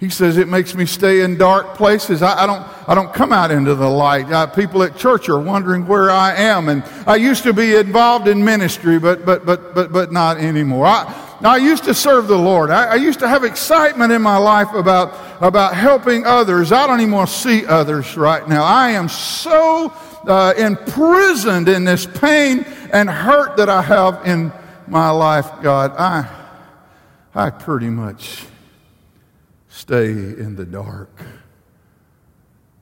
He 0.00 0.08
says 0.08 0.36
it 0.36 0.48
makes 0.48 0.74
me 0.74 0.84
stay 0.84 1.20
in 1.20 1.38
dark 1.38 1.76
places. 1.76 2.22
I, 2.22 2.42
I 2.42 2.46
don't, 2.46 2.88
I 2.88 2.94
don't 2.94 3.14
come 3.14 3.32
out 3.32 3.50
into 3.52 3.74
the 3.74 3.88
light. 3.88 4.30
Uh, 4.32 4.48
people 4.48 4.82
at 4.82 4.96
church 4.96 5.28
are 5.28 5.38
wondering 5.38 5.86
where 5.86 6.10
I 6.10 6.34
am. 6.34 6.68
And 6.68 6.82
I 7.06 7.16
used 7.16 7.44
to 7.44 7.52
be 7.52 7.76
involved 7.76 8.26
in 8.26 8.44
ministry, 8.44 8.98
but, 8.98 9.24
but, 9.24 9.46
but, 9.46 9.74
but, 9.74 9.92
but 9.92 10.10
not 10.10 10.38
anymore. 10.38 10.86
I, 10.86 11.31
I 11.44 11.56
used 11.56 11.84
to 11.84 11.94
serve 11.94 12.28
the 12.28 12.38
Lord. 12.38 12.70
I, 12.70 12.84
I 12.84 12.94
used 12.94 13.18
to 13.20 13.28
have 13.28 13.42
excitement 13.42 14.12
in 14.12 14.22
my 14.22 14.36
life 14.36 14.72
about, 14.74 15.18
about 15.42 15.74
helping 15.74 16.24
others. 16.24 16.70
I 16.70 16.86
don't 16.86 17.00
even 17.00 17.12
want 17.12 17.28
to 17.28 17.34
see 17.34 17.66
others 17.66 18.16
right 18.16 18.48
now. 18.48 18.62
I 18.64 18.90
am 18.90 19.08
so 19.08 19.92
uh, 20.24 20.54
imprisoned 20.56 21.68
in 21.68 21.84
this 21.84 22.06
pain 22.06 22.60
and 22.92 23.10
hurt 23.10 23.56
that 23.56 23.68
I 23.68 23.82
have 23.82 24.26
in 24.26 24.52
my 24.86 25.10
life, 25.10 25.50
God. 25.62 25.92
I, 25.98 26.28
I 27.34 27.50
pretty 27.50 27.90
much 27.90 28.44
stay 29.68 30.10
in 30.10 30.54
the 30.54 30.64
dark. 30.64 31.10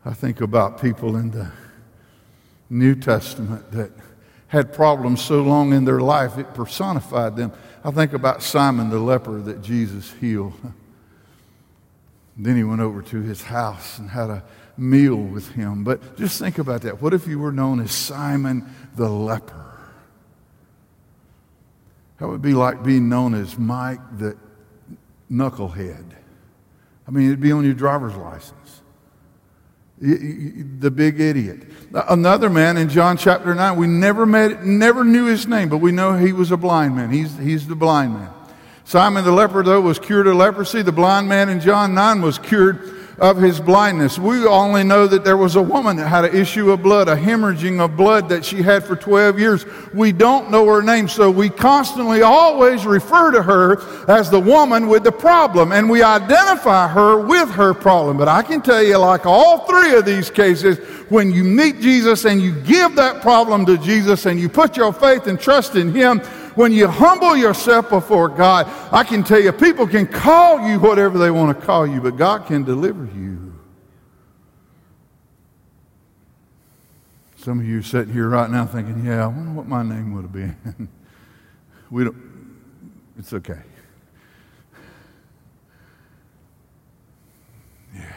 I 0.05 0.13
think 0.13 0.41
about 0.41 0.83
people 0.83 1.17
in 1.17 1.31
the 1.31 1.51
New 2.69 2.95
Testament 2.95 3.71
that 3.73 3.91
had 4.49 4.73
problems 4.73 5.23
so 5.23 5.43
long 5.43 5.73
in 5.73 5.85
their 5.85 6.01
life 6.01 6.37
it 6.37 6.53
personified 6.55 7.37
them. 7.37 7.53
I 7.83 7.91
think 7.91 8.13
about 8.13 8.43
Simon 8.43 8.91
the 8.91 8.99
leper 8.99 9.41
that 9.41 9.63
Jesus 9.63 10.13
healed. 10.21 10.53
Then 12.37 12.57
he 12.57 12.65
went 12.65 12.81
over 12.81 13.03
to 13.03 13.21
his 13.21 13.43
house 13.43 13.99
and 13.99 14.11
had 14.11 14.31
a 14.31 14.43
meal 14.77 15.17
with 15.17 15.49
him. 15.53 15.85
But 15.85 16.17
just 16.17 16.39
think 16.39 16.59
about 16.59 16.83
that. 16.83 17.01
What 17.01 17.15
if 17.15 17.27
you 17.27 17.39
were 17.39 17.53
known 17.53 17.81
as 17.81 17.93
Simon 17.93 18.67
the 18.97 19.09
leper? 19.09 19.79
That 22.19 22.29
would 22.29 22.43
be 22.43 22.53
like 22.53 22.83
being 22.83 23.09
known 23.09 23.35
as 23.35 23.59
Mike 23.59 24.01
the 24.19 24.37
knucklehead. 25.31 26.05
I 27.09 27.11
mean, 27.11 27.27
it'd 27.27 27.41
be 27.41 27.53
on 27.53 27.65
your 27.65 27.75
driver's 27.75 28.15
license. 28.15 28.80
The 30.01 30.91
big 30.91 31.21
idiot. 31.21 31.59
Another 31.93 32.49
man 32.49 32.79
in 32.79 32.89
John 32.89 33.19
chapter 33.19 33.55
9, 33.55 33.77
we 33.77 33.87
never 33.87 34.25
met, 34.25 34.65
never 34.65 35.05
knew 35.05 35.27
his 35.27 35.47
name, 35.47 35.69
but 35.69 35.79
we 35.79 35.93
know 35.93 36.17
he 36.17 36.33
was 36.33 36.51
a 36.51 36.57
blind 36.57 36.97
man. 36.97 37.11
He's, 37.11 37.37
he's 37.37 37.67
the 37.67 37.75
blind 37.75 38.15
man. 38.15 38.31
Simon 38.85 39.25
the 39.25 39.33
leper, 39.33 39.63
though, 39.63 39.81
was 39.81 39.99
cured 39.99 40.27
of 40.27 40.37
leprosy. 40.37 40.83
The 40.83 40.91
blind 40.91 41.29
man 41.29 41.49
in 41.49 41.61
John 41.61 41.95
9 41.95 42.23
was 42.23 42.39
cured 42.39 43.00
of 43.21 43.37
his 43.37 43.61
blindness. 43.61 44.19
We 44.19 44.47
only 44.47 44.83
know 44.83 45.07
that 45.07 45.25
there 45.25 45.37
was 45.37 45.55
a 45.55 45.63
woman 45.63 45.97
that 45.99 46.09
had 46.09 46.25
an 46.25 46.35
issue 46.35 46.71
of 46.71 46.83
blood, 46.83 47.07
a 47.07 47.15
hemorrhaging 47.15 47.79
of 47.79 47.95
blood 47.95 48.31
that 48.31 48.47
she 48.47 48.63
had 48.63 48.83
for 48.83 48.97
12 48.97 49.39
years. 49.39 49.67
We 49.93 50.11
don't 50.11 50.51
know 50.51 50.67
her 50.67 50.81
name, 50.81 51.07
so 51.07 51.31
we 51.31 51.51
constantly 51.51 52.23
always 52.23 52.87
refer 52.87 53.31
to 53.33 53.43
her 53.43 54.11
as 54.11 54.31
the 54.31 54.41
woman 54.41 54.89
with 54.89 55.05
the 55.05 55.13
problem, 55.13 55.71
and 55.71 55.91
we 55.91 56.03
identify 56.03 56.89
her 56.89 57.21
with 57.21 57.51
her 57.51 57.75
problem. 57.75 58.17
But 58.17 58.29
I 58.29 58.43
can 58.43 58.63
tell 58.63 58.83
you, 58.83 58.97
like 58.97 59.27
all 59.27 59.67
three 59.67 59.95
of 59.95 60.07
these 60.07 60.31
cases, 60.31 60.79
when 61.11 61.31
you 61.31 61.45
meet 61.45 61.81
Jesus 61.81 62.25
and 62.25 62.41
you 62.41 62.55
give 62.63 62.97
that 62.97 63.21
problem 63.21 63.67
to 63.67 63.77
Jesus 63.77 64.25
and 64.25 64.41
you 64.41 64.49
put 64.49 64.79
your 64.79 64.95
faith 64.95 65.27
and 65.27 65.39
trust 65.39 65.77
in 65.77 65.93
Him, 65.93 66.23
when 66.55 66.73
you 66.73 66.89
humble 66.89 67.37
yourself 67.37 67.91
before 67.91 68.29
God, 68.29 68.67
I 68.93 69.05
can 69.05 69.23
tell 69.23 69.41
you, 69.41 69.53
people 69.53 69.87
can 69.87 70.07
call 70.07 70.69
you 70.69 70.79
whatever 70.79 71.19
they 71.19 71.31
want 71.31 71.59
to 71.59 71.67
call 71.67 71.87
you, 71.87 72.01
but 72.01 72.17
God 72.17 72.47
can 72.47 72.65
deliver 72.65 73.05
you. 73.05 73.55
Some 77.37 77.59
of 77.59 77.67
you 77.67 77.79
are 77.79 77.83
sitting 77.83 78.13
here 78.13 78.29
right 78.29 78.51
now 78.51 78.67
thinking, 78.67 79.05
yeah, 79.05 79.25
I 79.25 79.27
wonder 79.27 79.53
what 79.53 79.67
my 79.67 79.83
name 79.83 80.13
would 80.15 80.23
have 80.23 80.33
been. 80.33 80.89
We 81.91 82.05
don't, 82.05 82.17
it's 83.19 83.33
okay. 83.33 83.59
Yeah. 87.93 88.13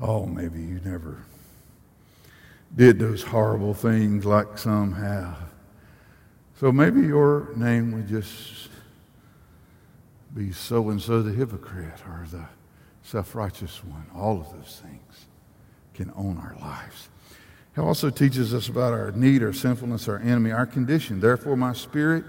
Oh, 0.00 0.24
maybe 0.24 0.58
you 0.58 0.80
never 0.84 1.22
did 2.74 2.98
those 2.98 3.22
horrible 3.22 3.74
things 3.74 4.24
like 4.24 4.56
some 4.56 4.94
have. 4.94 5.51
So 6.62 6.70
maybe 6.70 7.00
your 7.00 7.48
name 7.56 7.90
would 7.90 8.06
just 8.06 8.68
be 10.32 10.52
so 10.52 10.90
and 10.90 11.02
so 11.02 11.20
the 11.20 11.32
hypocrite 11.32 11.98
or 12.06 12.24
the 12.30 12.44
self 13.02 13.34
righteous 13.34 13.82
one. 13.82 14.06
All 14.14 14.40
of 14.40 14.52
those 14.52 14.80
things 14.80 15.26
can 15.92 16.12
own 16.14 16.38
our 16.38 16.54
lives. 16.60 17.08
He 17.74 17.80
also 17.80 18.10
teaches 18.10 18.54
us 18.54 18.68
about 18.68 18.92
our 18.92 19.10
need, 19.10 19.42
our 19.42 19.52
sinfulness, 19.52 20.06
our 20.06 20.20
enemy, 20.20 20.52
our 20.52 20.64
condition. 20.64 21.18
Therefore, 21.18 21.56
my 21.56 21.72
spirit 21.72 22.24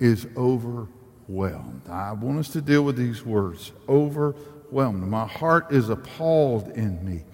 is 0.00 0.26
overwhelmed. 0.36 1.88
I 1.88 2.12
want 2.12 2.40
us 2.40 2.50
to 2.50 2.60
deal 2.60 2.82
with 2.82 2.96
these 2.98 3.24
words 3.24 3.72
overwhelmed. 3.88 5.02
My 5.08 5.26
heart 5.26 5.72
is 5.72 5.88
appalled 5.88 6.68
in 6.72 7.02
me. 7.06 7.24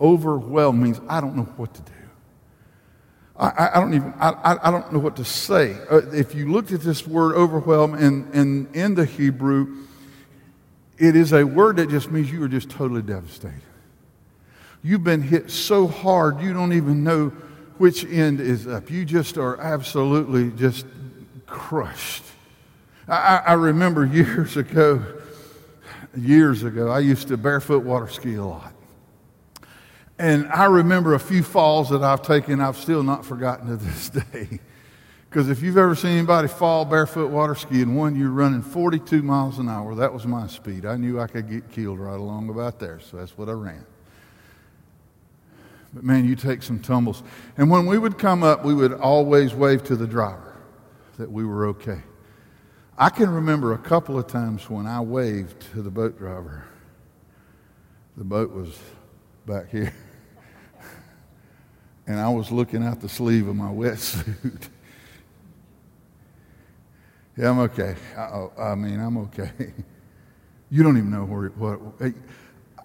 Overwhelmed 0.00 0.80
means 0.80 1.00
I 1.08 1.20
don't 1.20 1.34
know 1.34 1.52
what 1.56 1.74
to 1.74 1.82
do. 1.82 1.93
I, 3.36 3.70
I, 3.74 3.80
don't 3.80 3.94
even 3.94 4.14
I, 4.20 4.58
I 4.62 4.70
don't 4.70 4.92
know 4.92 5.00
what 5.00 5.16
to 5.16 5.24
say. 5.24 5.76
Uh, 5.90 6.08
if 6.12 6.34
you 6.34 6.52
looked 6.52 6.70
at 6.70 6.82
this 6.82 7.06
word 7.06 7.34
overwhelm 7.34 7.94
in, 7.94 8.30
in, 8.32 8.68
in 8.74 8.94
the 8.94 9.04
Hebrew, 9.04 9.86
it 10.98 11.16
is 11.16 11.32
a 11.32 11.44
word 11.44 11.76
that 11.76 11.90
just 11.90 12.10
means 12.12 12.30
you 12.30 12.42
are 12.44 12.48
just 12.48 12.70
totally 12.70 13.02
devastated. 13.02 13.60
You've 14.84 15.02
been 15.02 15.22
hit 15.22 15.50
so 15.50 15.88
hard 15.88 16.40
you 16.40 16.52
don't 16.52 16.74
even 16.74 17.02
know 17.02 17.30
which 17.78 18.04
end 18.04 18.40
is 18.40 18.66
up. 18.66 18.90
You 18.90 19.04
just 19.04 19.36
are 19.36 19.58
absolutely 19.58 20.50
just 20.50 20.86
crushed. 21.46 22.22
I, 23.08 23.42
I 23.46 23.52
remember 23.54 24.04
years 24.12 24.56
ago, 24.56 25.02
years 26.16 26.62
ago, 26.62 26.88
I 26.88 27.00
used 27.00 27.28
to 27.28 27.36
barefoot 27.36 27.82
water 27.82 28.08
ski 28.08 28.34
a 28.34 28.44
lot. 28.44 28.73
And 30.18 30.46
I 30.48 30.66
remember 30.66 31.14
a 31.14 31.20
few 31.20 31.42
falls 31.42 31.90
that 31.90 32.02
I've 32.02 32.22
taken, 32.22 32.60
I've 32.60 32.76
still 32.76 33.02
not 33.02 33.24
forgotten 33.24 33.68
to 33.68 33.76
this 33.76 34.08
day. 34.32 34.60
Because 35.28 35.48
if 35.48 35.62
you've 35.62 35.76
ever 35.76 35.96
seen 35.96 36.12
anybody 36.12 36.46
fall 36.46 36.84
barefoot 36.84 37.28
water 37.28 37.56
skiing, 37.56 37.96
one, 37.96 38.14
you're 38.14 38.30
running 38.30 38.62
42 38.62 39.20
miles 39.20 39.58
an 39.58 39.68
hour. 39.68 39.96
That 39.96 40.12
was 40.12 40.26
my 40.26 40.46
speed. 40.46 40.86
I 40.86 40.96
knew 40.96 41.18
I 41.18 41.26
could 41.26 41.50
get 41.50 41.70
killed 41.72 41.98
right 41.98 42.14
along 42.14 42.50
about 42.50 42.78
there, 42.78 43.00
so 43.00 43.16
that's 43.16 43.36
what 43.36 43.48
I 43.48 43.52
ran. 43.52 43.84
But 45.92 46.04
man, 46.04 46.24
you 46.24 46.36
take 46.36 46.62
some 46.62 46.78
tumbles. 46.78 47.24
And 47.56 47.68
when 47.68 47.86
we 47.86 47.98
would 47.98 48.16
come 48.16 48.44
up, 48.44 48.64
we 48.64 48.74
would 48.74 48.92
always 48.92 49.54
wave 49.54 49.82
to 49.84 49.96
the 49.96 50.06
driver 50.06 50.54
that 51.18 51.30
we 51.30 51.44
were 51.44 51.66
okay. 51.66 52.02
I 52.96 53.10
can 53.10 53.28
remember 53.28 53.72
a 53.72 53.78
couple 53.78 54.16
of 54.16 54.28
times 54.28 54.70
when 54.70 54.86
I 54.86 55.00
waved 55.00 55.72
to 55.72 55.82
the 55.82 55.90
boat 55.90 56.16
driver. 56.16 56.64
The 58.16 58.24
boat 58.24 58.52
was 58.52 58.78
back 59.46 59.70
here. 59.70 59.92
and 62.06 62.18
I 62.18 62.28
was 62.28 62.50
looking 62.50 62.82
out 62.84 63.00
the 63.00 63.08
sleeve 63.08 63.48
of 63.48 63.56
my 63.56 63.68
wetsuit. 63.68 64.68
yeah, 67.36 67.50
I'm 67.50 67.58
okay. 67.60 67.94
I, 68.16 68.48
I, 68.58 68.74
mean, 68.74 69.00
I'm 69.00 69.18
okay. 69.18 69.50
You 70.70 70.82
don't 70.82 70.96
even 70.96 71.10
know 71.10 71.24
where, 71.24 71.50
what. 71.50 71.78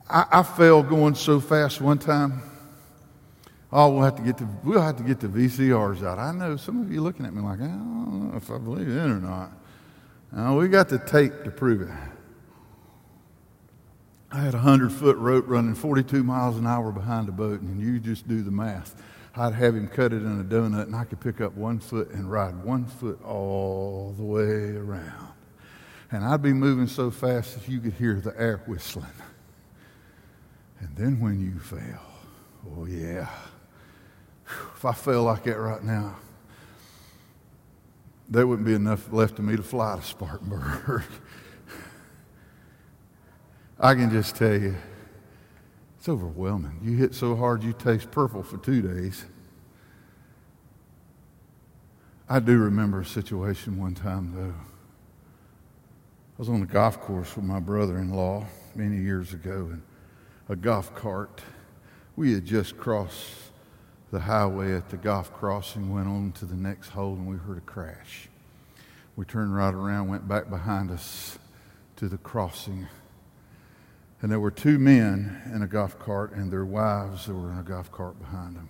I, 0.07 0.25
I 0.31 0.43
fell 0.43 0.83
going 0.83 1.15
so 1.15 1.39
fast 1.39 1.81
one 1.81 1.97
time. 1.97 2.43
Oh, 3.71 3.91
we'll 3.93 4.03
have 4.03 4.15
to 4.17 4.21
get 4.21 4.37
the 4.37 4.47
we'll 4.63 4.81
have 4.81 4.97
to 4.97 5.03
get 5.03 5.19
the 5.19 5.27
VCRs 5.27 6.03
out. 6.03 6.19
I 6.19 6.31
know 6.31 6.55
some 6.55 6.81
of 6.81 6.91
you 6.91 7.01
looking 7.01 7.25
at 7.25 7.33
me 7.33 7.41
like, 7.41 7.59
I 7.59 7.67
don't 7.67 8.29
know 8.29 8.37
if 8.37 8.51
I 8.51 8.59
believe 8.59 8.89
it 8.89 8.95
or 8.95 9.19
not. 9.19 9.51
Now, 10.31 10.59
we 10.59 10.67
got 10.67 10.89
the 10.89 10.99
tape 10.99 11.43
to 11.45 11.51
prove 11.51 11.81
it. 11.81 11.89
I 14.31 14.41
had 14.41 14.53
a 14.53 14.59
hundred 14.59 14.91
foot 14.91 15.17
rope 15.17 15.45
running 15.47 15.73
42 15.73 16.23
miles 16.23 16.57
an 16.57 16.67
hour 16.67 16.91
behind 16.91 17.29
a 17.29 17.31
boat, 17.31 17.61
and 17.61 17.81
you 17.81 17.99
just 17.99 18.27
do 18.27 18.43
the 18.43 18.51
math. 18.51 18.95
I'd 19.35 19.53
have 19.53 19.75
him 19.75 19.87
cut 19.87 20.13
it 20.13 20.21
in 20.21 20.39
a 20.39 20.43
donut, 20.43 20.83
and 20.83 20.95
I 20.95 21.05
could 21.05 21.19
pick 21.19 21.41
up 21.41 21.53
one 21.53 21.79
foot 21.79 22.11
and 22.11 22.29
ride 22.29 22.63
one 22.63 22.85
foot 22.85 23.23
all 23.23 24.13
the 24.17 24.23
way 24.23 24.75
around. 24.75 25.29
And 26.11 26.23
I'd 26.23 26.43
be 26.43 26.53
moving 26.53 26.87
so 26.87 27.09
fast 27.09 27.55
that 27.55 27.67
you 27.67 27.79
could 27.79 27.93
hear 27.93 28.15
the 28.15 28.39
air 28.39 28.61
whistling. 28.67 29.05
And 30.79 30.95
then 30.95 31.19
when 31.19 31.39
you 31.39 31.59
fell, 31.59 32.01
oh 32.75 32.85
yeah. 32.85 33.29
If 34.75 34.85
I 34.85 34.93
fell 34.93 35.23
like 35.23 35.43
that 35.43 35.57
right 35.57 35.83
now, 35.83 36.15
there 38.29 38.45
wouldn't 38.45 38.67
be 38.67 38.75
enough 38.75 39.11
left 39.11 39.39
of 39.39 39.45
me 39.45 39.55
to 39.55 39.63
fly 39.63 39.95
to 39.95 40.03
Spartanburg. 40.03 41.03
I 43.81 43.95
can 43.95 44.09
just 44.11 44.35
tell 44.35 44.59
you, 44.59 44.75
it's 45.97 46.09
overwhelming. 46.09 46.79
You 46.83 46.97
hit 46.97 47.15
so 47.15 47.35
hard 47.35 47.63
you 47.63 47.71
taste 47.71 48.11
purple 48.11 48.43
for 48.43 48.57
two 48.57 48.81
days. 48.81 49.23
I 52.27 52.39
do 52.39 52.57
remember 52.57 52.99
a 52.99 53.05
situation 53.05 53.79
one 53.79 53.95
time, 53.95 54.33
though. 54.35 54.53
I 54.53 56.37
was 56.37 56.49
on 56.49 56.59
the 56.59 56.65
golf 56.65 56.99
course 56.99 57.35
with 57.37 57.45
my 57.45 57.61
brother 57.61 57.97
in 57.97 58.11
law 58.11 58.45
many 58.75 58.97
years 58.97 59.33
ago, 59.33 59.69
and 59.71 59.81
a 60.49 60.55
golf 60.57 60.93
cart. 60.93 61.41
We 62.17 62.33
had 62.33 62.45
just 62.45 62.77
crossed 62.77 63.33
the 64.11 64.19
highway 64.19 64.73
at 64.73 64.89
the 64.89 64.97
golf 64.97 65.33
crossing, 65.33 65.93
went 65.93 66.07
on 66.07 66.33
to 66.33 66.45
the 66.45 66.55
next 66.55 66.89
hole, 66.89 67.13
and 67.13 67.27
we 67.27 67.37
heard 67.37 67.57
a 67.57 67.61
crash. 67.61 68.27
We 69.15 69.23
turned 69.23 69.55
right 69.55 69.73
around, 69.73 70.09
went 70.09 70.27
back 70.27 70.49
behind 70.49 70.91
us 70.91 71.39
to 71.95 72.09
the 72.09 72.17
crossing. 72.17 72.87
And 74.21 74.31
there 74.31 74.39
were 74.39 74.51
two 74.51 74.79
men 74.79 75.41
in 75.53 75.61
a 75.61 75.67
golf 75.67 75.97
cart 75.97 76.33
and 76.33 76.51
their 76.51 76.65
wives 76.65 77.27
were 77.27 77.51
in 77.51 77.57
a 77.57 77.63
golf 77.63 77.91
cart 77.91 78.19
behind 78.19 78.55
them. 78.55 78.69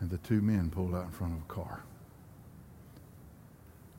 And 0.00 0.08
the 0.08 0.18
two 0.18 0.40
men 0.40 0.70
pulled 0.70 0.94
out 0.94 1.06
in 1.06 1.10
front 1.10 1.34
of 1.34 1.40
a 1.40 1.52
car. 1.52 1.82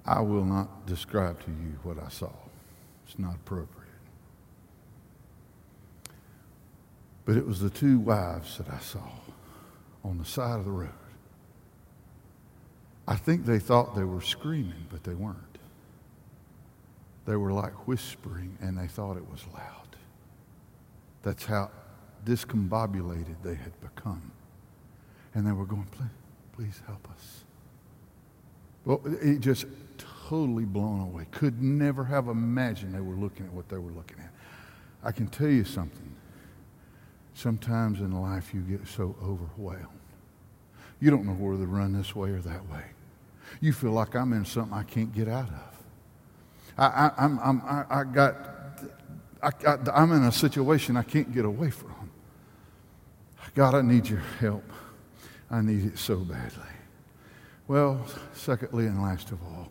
I 0.06 0.22
will 0.22 0.46
not 0.46 0.88
describe 0.88 1.44
to 1.44 1.52
you 1.52 1.78
what 1.84 2.02
I 2.02 2.08
saw. 2.10 2.32
It's 3.06 3.20
not 3.20 3.36
appropriate. 3.36 3.76
But 7.26 7.36
it 7.36 7.46
was 7.46 7.60
the 7.60 7.70
two 7.70 8.00
wives 8.00 8.58
that 8.58 8.70
I 8.70 8.80
saw 8.80 9.08
on 10.04 10.18
the 10.18 10.26
side 10.26 10.58
of 10.58 10.66
the 10.66 10.72
road. 10.72 10.90
I 13.08 13.16
think 13.16 13.46
they 13.46 13.60
thought 13.60 13.96
they 13.96 14.04
were 14.04 14.22
screaming, 14.22 14.86
but 14.90 15.04
they 15.04 15.14
weren't. 15.14 15.38
They 17.26 17.36
were 17.36 17.52
like 17.52 17.88
whispering, 17.88 18.58
and 18.62 18.78
they 18.78 18.88
thought 18.88 19.18
it 19.18 19.30
was 19.30 19.44
loud. 19.54 19.79
That's 21.24 21.46
how 21.46 21.72
discombobulated 22.26 23.36
they 23.44 23.56
had 23.56 23.80
become. 23.82 24.32
And 25.34 25.46
they 25.46 25.52
were 25.52 25.66
going, 25.66 25.88
please, 25.92 26.10
please 26.54 26.82
help 26.88 27.08
us. 27.12 27.44
Well, 28.86 29.02
it 29.22 29.40
just 29.40 29.66
totally 30.28 30.66
blown 30.66 31.02
away. 31.02 31.26
Could 31.32 31.62
never 31.62 32.04
have 32.04 32.28
imagined 32.28 32.94
they 32.94 33.02
were 33.02 33.16
looking 33.16 33.46
at 33.46 33.54
what 33.54 33.70
they 33.70 33.78
were 33.78 33.92
looking 33.92 34.18
at. 34.20 34.32
I 35.04 35.12
can 35.12 35.28
tell 35.28 35.50
you 35.50 35.64
something. 35.64 36.16
Sometimes 37.34 38.00
in 38.00 38.12
life 38.12 38.54
you 38.54 38.62
get 38.62 38.88
so 38.88 39.16
overwhelmed. 39.24 39.88
You 41.00 41.10
don't 41.10 41.26
know 41.26 41.34
whether 41.34 41.64
to 41.64 41.68
run 41.68 41.94
this 41.94 42.16
way 42.16 42.32
or 42.32 42.40
that 42.40 42.68
way. 42.70 42.84
You 43.62 43.74
feel 43.74 43.92
like 43.92 44.16
I'm 44.16 44.34
in 44.34 44.46
something 44.46 44.78
I 44.78 44.84
can't 44.84 45.14
get 45.14 45.28
out 45.28 45.50
of. 45.50 45.84
I, 46.78 46.86
I, 46.86 47.12
I'm, 47.18 47.40
I'm, 47.40 47.62
I, 47.62 47.86
I 47.90 48.04
got, 48.04 48.36
I, 49.42 49.52
I, 49.66 50.04
am 50.04 50.12
in 50.12 50.24
a 50.24 50.32
situation 50.32 50.98
I 50.98 51.04
can't 51.04 51.34
get 51.34 51.46
away 51.46 51.70
from. 51.70 52.12
God, 53.56 53.76
I 53.76 53.82
need 53.82 54.08
your 54.08 54.24
help. 54.40 54.64
I 55.50 55.62
need 55.62 55.86
it 55.86 55.98
so 55.98 56.18
badly. 56.18 56.64
Well, 57.68 58.06
secondly 58.34 58.86
and 58.86 59.02
last 59.02 59.32
of 59.32 59.42
all, 59.44 59.70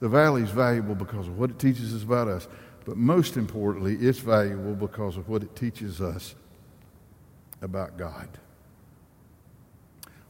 the 0.00 0.08
valley 0.08 0.42
is 0.42 0.50
valuable 0.50 0.94
because 0.94 1.26
of 1.26 1.38
what 1.38 1.50
it 1.50 1.58
teaches 1.58 1.94
us 1.94 2.02
about 2.02 2.28
us, 2.28 2.48
but 2.84 2.96
most 2.96 3.36
importantly, 3.36 3.96
it's 3.96 4.18
valuable 4.18 4.74
because 4.74 5.16
of 5.16 5.28
what 5.28 5.42
it 5.42 5.54
teaches 5.56 6.00
us 6.00 6.34
about 7.62 7.96
God. 7.96 8.28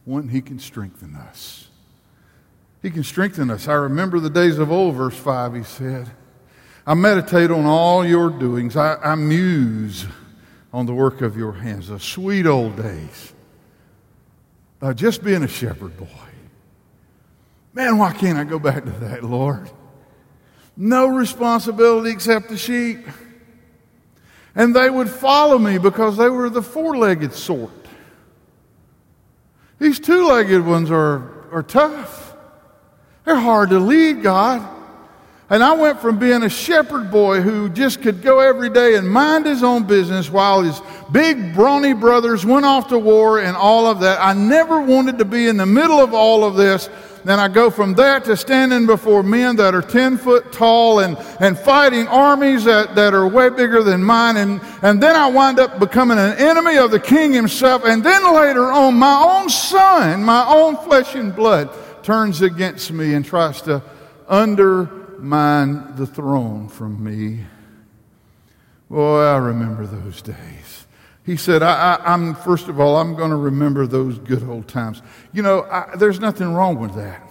One, 0.05 0.29
He 0.29 0.41
can 0.41 0.59
strengthen 0.59 1.17
us. 1.17 1.69
He 2.83 2.91
can 2.91 3.03
strengthen 3.03 3.51
us. 3.51 3.67
I 3.69 3.75
remember 3.75 4.21
the 4.21 4.31
days 4.31 4.59
of 4.59 4.71
old, 4.71 4.95
verse 4.95 5.17
5, 5.17 5.55
he 5.55 5.63
said. 5.65 6.11
I 6.87 6.95
meditate 6.95 7.51
on 7.51 7.67
all 7.67 8.07
your 8.07 8.31
doings. 8.31 8.77
I, 8.77 8.95
I 8.97 9.17
muse 9.17 10.07
on 10.73 10.87
the 10.87 10.95
work 10.95 11.21
of 11.21 11.37
your 11.37 11.53
hands. 11.53 11.89
The 11.89 11.99
sweet 11.99 12.47
old 12.47 12.77
days. 12.77 13.33
Uh, 14.81 14.95
just 14.95 15.25
being 15.25 15.43
a 15.43 15.49
shepherd 15.49 15.97
boy. 15.97 16.07
Man, 17.73 17.99
why 17.99 18.13
can't 18.13 18.39
I 18.39 18.45
go 18.45 18.59
back 18.59 18.85
to 18.85 18.91
that, 18.91 19.25
Lord? 19.25 19.69
No 20.77 21.09
responsibility 21.09 22.11
except 22.11 22.51
the 22.51 22.57
sheep. 22.57 23.07
And 24.55 24.75
they 24.75 24.89
would 24.89 25.11
follow 25.11 25.59
me 25.59 25.79
because 25.79 26.17
they 26.17 26.29
were 26.29 26.49
the 26.49 26.63
four 26.63 26.97
legged 26.97 27.33
sort. 27.33 27.71
These 29.79 30.01
two 30.01 30.29
legged 30.29 30.65
ones 30.65 30.91
are, 30.91 31.51
are 31.51 31.63
tough. 31.63 32.35
They're 33.25 33.37
hard 33.37 33.71
to 33.71 33.79
lead, 33.79 34.23
God. 34.23 34.76
And 35.49 35.63
I 35.63 35.75
went 35.75 36.01
from 36.01 36.19
being 36.19 36.43
a 36.43 36.49
shepherd 36.49 37.09
boy 37.09 37.41
who 37.41 37.69
just 37.69 38.03
could 38.03 38.21
go 38.21 38.41
every 38.41 38.69
day 38.69 38.97
and 38.97 39.09
mind 39.09 39.47
his 39.47 39.63
own 39.63 39.85
business 39.85 40.29
while 40.29 40.63
his 40.63 40.81
big 41.13 41.55
brawny 41.55 41.93
brothers 41.93 42.45
went 42.45 42.67
off 42.67 42.89
to 42.89 42.99
war 42.99 43.39
and 43.39 43.57
all 43.57 43.87
of 43.87 44.01
that. 44.01 44.19
I 44.21 44.33
never 44.33 44.81
wanted 44.81 45.19
to 45.19 45.25
be 45.25 45.47
in 45.47 45.57
the 45.57 45.67
middle 45.67 46.01
of 46.01 46.13
all 46.13 46.43
of 46.43 46.57
this. 46.57 46.91
Then 47.25 47.39
I 47.39 47.47
go 47.47 47.71
from 47.71 47.95
that 47.95 48.25
to 48.25 48.37
standing 48.37 48.87
before 48.87 49.23
men 49.23 49.55
that 49.57 49.73
are 49.73 49.83
10 49.83 50.19
foot 50.19 50.51
tall 50.51 50.99
and, 50.99 51.17
and 51.39 51.57
fighting 51.57 52.09
armies 52.09 52.65
that, 52.65 52.97
that 52.97 53.15
are 53.15 53.27
way 53.29 53.49
bigger 53.49 53.85
than 53.85 54.03
mine. 54.03 54.37
And, 54.37 54.61
and 54.83 55.01
then 55.01 55.15
I 55.15 55.29
wind 55.29 55.61
up 55.61 55.79
becoming 55.79 56.19
an 56.19 56.39
enemy 56.39 56.77
of 56.77 56.91
the 56.91 57.01
king 57.01 57.33
himself. 57.33 57.85
And 57.85 58.03
then 58.03 58.35
later 58.35 58.65
on, 58.65 58.97
my 58.97 59.41
own 59.41 59.49
son, 59.49 60.25
my 60.25 60.45
own 60.49 60.77
flesh 60.79 61.15
and 61.15 61.35
blood, 61.35 61.71
turns 62.03 62.43
against 62.43 62.93
me 62.93 63.15
and 63.15 63.25
tries 63.25 63.63
to 63.63 63.81
under 64.29 65.06
mine 65.21 65.97
the 65.97 66.07
throne 66.07 66.69
from 66.69 67.03
me. 67.03 67.45
Boy, 68.91 69.21
I 69.21 69.37
remember 69.37 69.87
those 69.87 70.23
days. 70.23 70.87
He 71.25 71.37
said, 71.37 71.63
I, 71.63 72.01
am 72.05 72.37
first 72.37 72.69
of 72.69 72.79
all, 72.79 72.97
I'm 72.97 73.17
going 73.17 73.31
to 73.31 73.37
remember 73.37 73.87
those 73.87 74.19
good 74.19 74.45
old 74.45 74.69
times. 74.69 75.03
You 75.33 75.43
know, 75.43 75.65
I, 75.65 75.97
there's 75.97 76.21
nothing 76.21 76.55
wrong 76.55 76.79
with 76.79 76.95
that. 76.95 77.23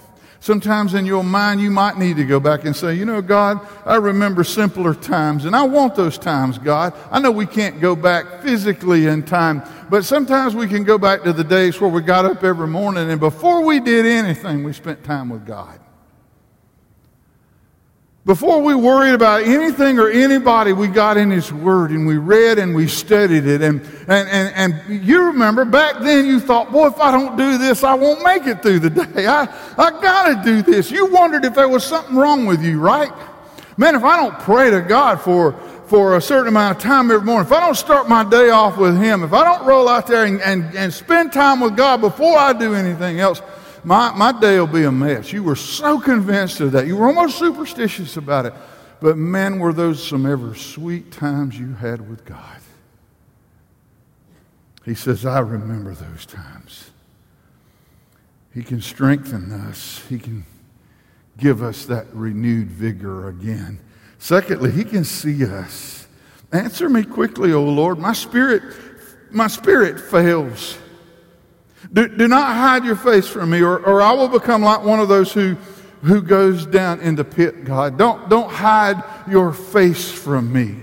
Sometimes 0.41 0.93
in 0.93 1.05
your 1.05 1.23
mind, 1.23 1.61
you 1.61 1.71
might 1.71 1.97
need 1.97 2.17
to 2.17 2.25
go 2.25 2.39
back 2.39 2.65
and 2.65 2.75
say, 2.75 2.93
you 2.93 3.05
know, 3.05 3.21
God, 3.21 3.65
I 3.85 3.95
remember 3.95 4.43
simpler 4.43 4.93
times, 4.93 5.45
and 5.45 5.55
I 5.55 5.63
want 5.63 5.95
those 5.95 6.19
times, 6.19 6.59
God. 6.59 6.93
I 7.09 7.19
know 7.19 7.31
we 7.31 7.47
can't 7.47 7.81
go 7.81 7.95
back 7.95 8.43
physically 8.43 9.07
in 9.07 9.23
time, 9.23 9.63
but 9.89 10.05
sometimes 10.05 10.53
we 10.53 10.67
can 10.67 10.83
go 10.83 10.99
back 10.99 11.23
to 11.23 11.33
the 11.33 11.43
days 11.43 11.81
where 11.81 11.89
we 11.89 12.01
got 12.01 12.25
up 12.25 12.43
every 12.43 12.67
morning, 12.67 13.09
and 13.09 13.19
before 13.19 13.63
we 13.63 13.79
did 13.79 14.05
anything, 14.05 14.63
we 14.63 14.73
spent 14.73 15.03
time 15.03 15.29
with 15.29 15.47
God. 15.47 15.79
Before 18.25 18.59
we 18.59 18.73
worried 18.73 19.13
about 19.13 19.43
anything 19.43 19.99
or 19.99 20.09
anybody, 20.09 20.73
we 20.73 20.87
got 20.87 21.15
in 21.15 21.29
His 21.29 21.53
Word 21.53 21.91
and 21.91 22.07
we 22.07 22.17
read 22.17 22.57
and 22.57 22.73
we 22.73 22.87
studied 22.87 23.45
it. 23.45 23.61
And, 23.61 23.81
and, 24.07 24.27
and, 24.27 24.81
and 24.89 25.05
you 25.05 25.25
remember 25.25 25.63
back 25.63 26.01
then 26.01 26.25
you 26.25 26.39
thought, 26.39 26.71
boy, 26.71 26.87
if 26.87 26.99
I 26.99 27.11
don't 27.11 27.37
do 27.37 27.59
this, 27.59 27.83
I 27.83 27.93
won't 27.93 28.23
make 28.23 28.47
it 28.47 28.63
through 28.63 28.79
the 28.79 28.89
day. 28.89 29.27
I, 29.27 29.43
I 29.77 30.01
got 30.01 30.43
to 30.43 30.43
do 30.43 30.63
this. 30.63 30.89
You 30.89 31.05
wondered 31.05 31.45
if 31.45 31.53
there 31.53 31.69
was 31.69 31.83
something 31.83 32.15
wrong 32.15 32.47
with 32.47 32.63
you, 32.63 32.79
right? 32.79 33.11
Man, 33.77 33.93
if 33.93 34.03
I 34.03 34.15
don't 34.15 34.39
pray 34.39 34.71
to 34.71 34.81
God 34.81 35.21
for, 35.21 35.53
for 35.85 36.17
a 36.17 36.21
certain 36.21 36.47
amount 36.47 36.77
of 36.77 36.81
time 36.81 37.11
every 37.11 37.23
morning, 37.23 37.45
if 37.45 37.53
I 37.53 37.59
don't 37.59 37.75
start 37.75 38.09
my 38.09 38.27
day 38.27 38.49
off 38.49 38.79
with 38.79 38.99
Him, 38.99 39.23
if 39.23 39.33
I 39.33 39.43
don't 39.43 39.67
roll 39.67 39.87
out 39.87 40.07
there 40.07 40.25
and, 40.25 40.41
and, 40.41 40.75
and 40.75 40.91
spend 40.91 41.31
time 41.31 41.59
with 41.59 41.77
God 41.77 42.01
before 42.01 42.35
I 42.39 42.53
do 42.53 42.73
anything 42.73 43.19
else, 43.19 43.43
my, 43.85 44.11
my 44.15 44.31
day 44.39 44.59
will 44.59 44.67
be 44.67 44.83
a 44.83 44.91
mess. 44.91 45.31
You 45.31 45.43
were 45.43 45.55
so 45.55 45.99
convinced 45.99 46.59
of 46.59 46.71
that. 46.71 46.87
You 46.87 46.97
were 46.97 47.07
almost 47.07 47.37
superstitious 47.37 48.17
about 48.17 48.45
it. 48.45 48.53
But 48.99 49.17
man, 49.17 49.59
were 49.59 49.73
those 49.73 50.05
some 50.05 50.25
ever 50.25 50.55
sweet 50.55 51.11
times 51.11 51.59
you 51.59 51.73
had 51.73 52.09
with 52.09 52.25
God. 52.25 52.59
He 54.83 54.95
says, 54.95 55.25
I 55.25 55.39
remember 55.39 55.93
those 55.93 56.25
times. 56.25 56.91
He 58.53 58.63
can 58.63 58.81
strengthen 58.81 59.51
us. 59.51 60.03
He 60.07 60.17
can 60.17 60.45
give 61.37 61.61
us 61.61 61.85
that 61.85 62.07
renewed 62.13 62.71
vigor 62.71 63.27
again. 63.27 63.79
Secondly, 64.17 64.71
he 64.71 64.83
can 64.83 65.03
see 65.03 65.45
us. 65.45 66.07
Answer 66.51 66.87
me 66.89 67.03
quickly, 67.03 67.51
O 67.51 67.63
Lord. 67.63 67.99
My 67.99 68.13
spirit, 68.13 68.63
my 69.31 69.47
spirit 69.47 69.99
fails. 69.99 70.77
Do, 71.93 72.07
do 72.07 72.27
not 72.27 72.55
hide 72.55 72.83
your 72.83 72.95
face 72.95 73.27
from 73.27 73.51
me, 73.51 73.61
or, 73.61 73.77
or 73.77 74.01
I 74.01 74.11
will 74.13 74.27
become 74.27 74.61
like 74.61 74.83
one 74.83 74.99
of 74.99 75.07
those 75.07 75.31
who, 75.31 75.55
who 76.01 76.21
goes 76.21 76.65
down 76.65 77.01
in 77.01 77.15
the 77.15 77.23
pit, 77.23 77.65
God. 77.65 77.97
Don't, 77.97 78.29
don't 78.29 78.49
hide 78.49 79.03
your 79.29 79.53
face 79.53 80.11
from 80.11 80.51
me. 80.51 80.75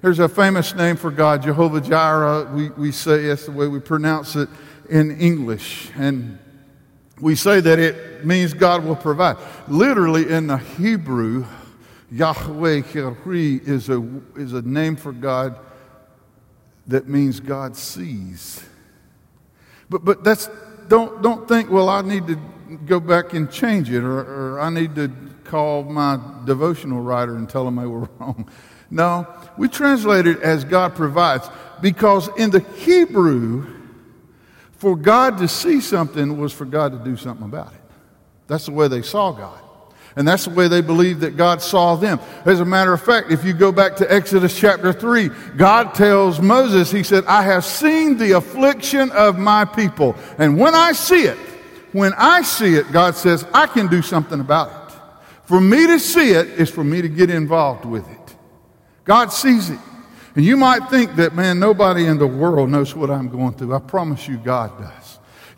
There's 0.00 0.20
a 0.20 0.28
famous 0.28 0.74
name 0.74 0.96
for 0.96 1.10
God, 1.10 1.42
Jehovah 1.42 1.80
Jireh. 1.80 2.50
We, 2.54 2.70
we 2.70 2.92
say 2.92 3.26
that's 3.26 3.46
the 3.46 3.52
way 3.52 3.66
we 3.66 3.80
pronounce 3.80 4.36
it 4.36 4.48
in 4.88 5.18
English. 5.18 5.90
And 5.96 6.38
we 7.20 7.34
say 7.34 7.60
that 7.60 7.78
it 7.78 8.24
means 8.24 8.54
God 8.54 8.84
will 8.84 8.96
provide. 8.96 9.36
Literally 9.66 10.30
in 10.30 10.46
the 10.46 10.58
Hebrew, 10.58 11.46
Yahweh 12.12 12.82
Yireh 12.82 13.66
is 13.66 13.88
a, 13.88 14.08
is 14.36 14.52
a 14.52 14.62
name 14.62 14.96
for 14.96 15.12
God 15.12 15.58
that 16.86 17.08
means 17.08 17.40
God 17.40 17.76
sees. 17.76 18.64
But, 19.90 20.04
but 20.04 20.24
that's, 20.24 20.48
don't, 20.88 21.22
don't 21.22 21.48
think, 21.48 21.70
well, 21.70 21.88
I 21.88 22.02
need 22.02 22.26
to 22.26 22.36
go 22.86 23.00
back 23.00 23.32
and 23.32 23.50
change 23.50 23.90
it 23.90 24.04
or, 24.04 24.20
or 24.20 24.60
I 24.60 24.70
need 24.70 24.94
to 24.96 25.10
call 25.44 25.82
my 25.84 26.20
devotional 26.44 27.00
writer 27.00 27.36
and 27.36 27.48
tell 27.48 27.64
them 27.64 27.76
they 27.76 27.86
were 27.86 28.00
wrong. 28.18 28.48
No, 28.90 29.26
we 29.56 29.68
translate 29.68 30.26
it 30.26 30.40
as 30.40 30.64
God 30.64 30.94
provides 30.94 31.48
because 31.80 32.28
in 32.36 32.50
the 32.50 32.60
Hebrew, 32.60 33.74
for 34.72 34.96
God 34.96 35.38
to 35.38 35.48
see 35.48 35.80
something 35.80 36.38
was 36.38 36.52
for 36.52 36.64
God 36.64 36.92
to 36.92 36.98
do 36.98 37.16
something 37.16 37.44
about 37.44 37.72
it. 37.72 37.80
That's 38.46 38.66
the 38.66 38.72
way 38.72 38.88
they 38.88 39.02
saw 39.02 39.32
God. 39.32 39.60
And 40.18 40.26
that's 40.26 40.46
the 40.46 40.50
way 40.50 40.66
they 40.66 40.80
believed 40.80 41.20
that 41.20 41.36
God 41.36 41.62
saw 41.62 41.94
them. 41.94 42.18
As 42.44 42.58
a 42.58 42.64
matter 42.64 42.92
of 42.92 43.00
fact, 43.00 43.30
if 43.30 43.44
you 43.44 43.52
go 43.52 43.70
back 43.70 43.94
to 43.96 44.12
Exodus 44.12 44.58
chapter 44.58 44.92
3, 44.92 45.30
God 45.56 45.94
tells 45.94 46.40
Moses, 46.40 46.90
He 46.90 47.04
said, 47.04 47.24
I 47.26 47.42
have 47.42 47.64
seen 47.64 48.18
the 48.18 48.32
affliction 48.32 49.12
of 49.12 49.38
my 49.38 49.64
people. 49.64 50.16
And 50.36 50.58
when 50.58 50.74
I 50.74 50.90
see 50.90 51.22
it, 51.22 51.38
when 51.92 52.14
I 52.18 52.42
see 52.42 52.74
it, 52.74 52.90
God 52.90 53.14
says, 53.14 53.46
I 53.54 53.68
can 53.68 53.86
do 53.86 54.02
something 54.02 54.40
about 54.40 54.90
it. 54.90 54.98
For 55.44 55.60
me 55.60 55.86
to 55.86 56.00
see 56.00 56.32
it 56.32 56.48
is 56.48 56.68
for 56.68 56.82
me 56.82 57.00
to 57.00 57.08
get 57.08 57.30
involved 57.30 57.84
with 57.84 58.10
it. 58.10 58.36
God 59.04 59.32
sees 59.32 59.70
it. 59.70 59.78
And 60.34 60.44
you 60.44 60.56
might 60.56 60.90
think 60.90 61.14
that, 61.14 61.36
man, 61.36 61.60
nobody 61.60 62.06
in 62.06 62.18
the 62.18 62.26
world 62.26 62.70
knows 62.70 62.92
what 62.92 63.08
I'm 63.08 63.28
going 63.28 63.54
through. 63.54 63.72
I 63.72 63.78
promise 63.78 64.26
you, 64.26 64.36
God 64.36 64.76
does. 64.80 65.07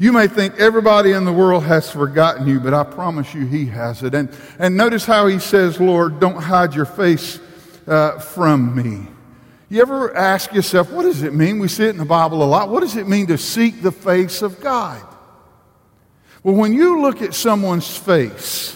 You 0.01 0.13
may 0.13 0.29
think 0.29 0.59
everybody 0.59 1.13
in 1.13 1.27
the 1.27 1.33
world 1.33 1.65
has 1.65 1.91
forgotten 1.91 2.49
you, 2.49 2.59
but 2.59 2.73
I 2.73 2.85
promise 2.85 3.35
you 3.35 3.45
he 3.45 3.67
has 3.67 4.03
it. 4.03 4.15
And, 4.15 4.35
and 4.59 4.75
notice 4.75 5.05
how 5.05 5.27
he 5.27 5.39
says, 5.39 5.79
Lord, 5.79 6.21
don't 6.21 6.43
hide 6.43 6.75
your 6.75 6.87
face 6.87 7.39
uh, 7.87 8.19
from 8.19 8.75
me. 8.75 9.07
You 9.69 9.83
ever 9.83 10.17
ask 10.17 10.55
yourself, 10.55 10.91
what 10.91 11.03
does 11.03 11.23
it 11.23 11.35
mean? 11.35 11.59
We 11.59 11.69
see 11.69 11.85
it 11.85 11.91
in 11.91 11.99
the 11.99 12.07
Bible 12.07 12.43
a 12.43 12.47
lot. 12.47 12.71
What 12.71 12.81
does 12.81 12.97
it 12.97 13.09
mean 13.09 13.27
to 13.27 13.37
seek 13.37 13.83
the 13.83 13.93
face 13.93 14.41
of 14.41 14.59
God? 14.63 15.07
Well, 16.43 16.55
when 16.55 16.73
you 16.73 17.03
look 17.03 17.21
at 17.21 17.35
someone's 17.35 17.95
face, 17.95 18.75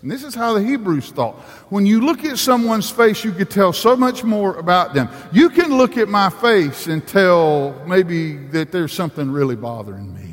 and 0.00 0.10
this 0.10 0.24
is 0.24 0.34
how 0.34 0.54
the 0.54 0.62
Hebrews 0.62 1.10
thought. 1.10 1.34
When 1.68 1.84
you 1.84 2.00
look 2.00 2.24
at 2.24 2.38
someone's 2.38 2.90
face, 2.90 3.22
you 3.24 3.32
could 3.32 3.50
tell 3.50 3.74
so 3.74 3.94
much 3.94 4.24
more 4.24 4.56
about 4.56 4.94
them. 4.94 5.10
You 5.32 5.50
can 5.50 5.76
look 5.76 5.98
at 5.98 6.08
my 6.08 6.30
face 6.30 6.86
and 6.86 7.06
tell 7.06 7.74
maybe 7.86 8.38
that 8.48 8.72
there's 8.72 8.94
something 8.94 9.30
really 9.30 9.54
bothering 9.54 10.14
me. 10.14 10.31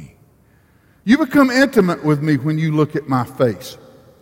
You 1.03 1.17
become 1.17 1.49
intimate 1.49 2.03
with 2.03 2.21
me 2.21 2.37
when 2.37 2.57
you 2.57 2.75
look 2.75 2.95
at 2.95 3.07
my 3.07 3.23
face. 3.23 3.77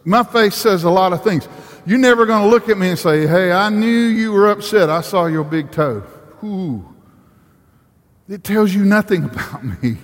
My 0.05 0.23
face 0.23 0.55
says 0.55 0.83
a 0.83 0.89
lot 0.89 1.11
of 1.11 1.23
things. 1.23 1.47
You're 1.85 1.97
never 1.97 2.25
going 2.25 2.43
to 2.43 2.49
look 2.49 2.69
at 2.69 2.77
me 2.77 2.89
and 2.89 2.99
say, 2.99 3.27
Hey, 3.27 3.51
I 3.51 3.69
knew 3.69 3.87
you 3.87 4.31
were 4.31 4.49
upset. 4.49 4.89
I 4.89 5.01
saw 5.01 5.25
your 5.25 5.43
big 5.43 5.71
toe. 5.71 6.03
Ooh. 6.43 6.85
It 8.29 8.43
tells 8.43 8.73
you 8.73 8.83
nothing 8.83 9.23
about 9.31 9.63
me. 9.81 9.97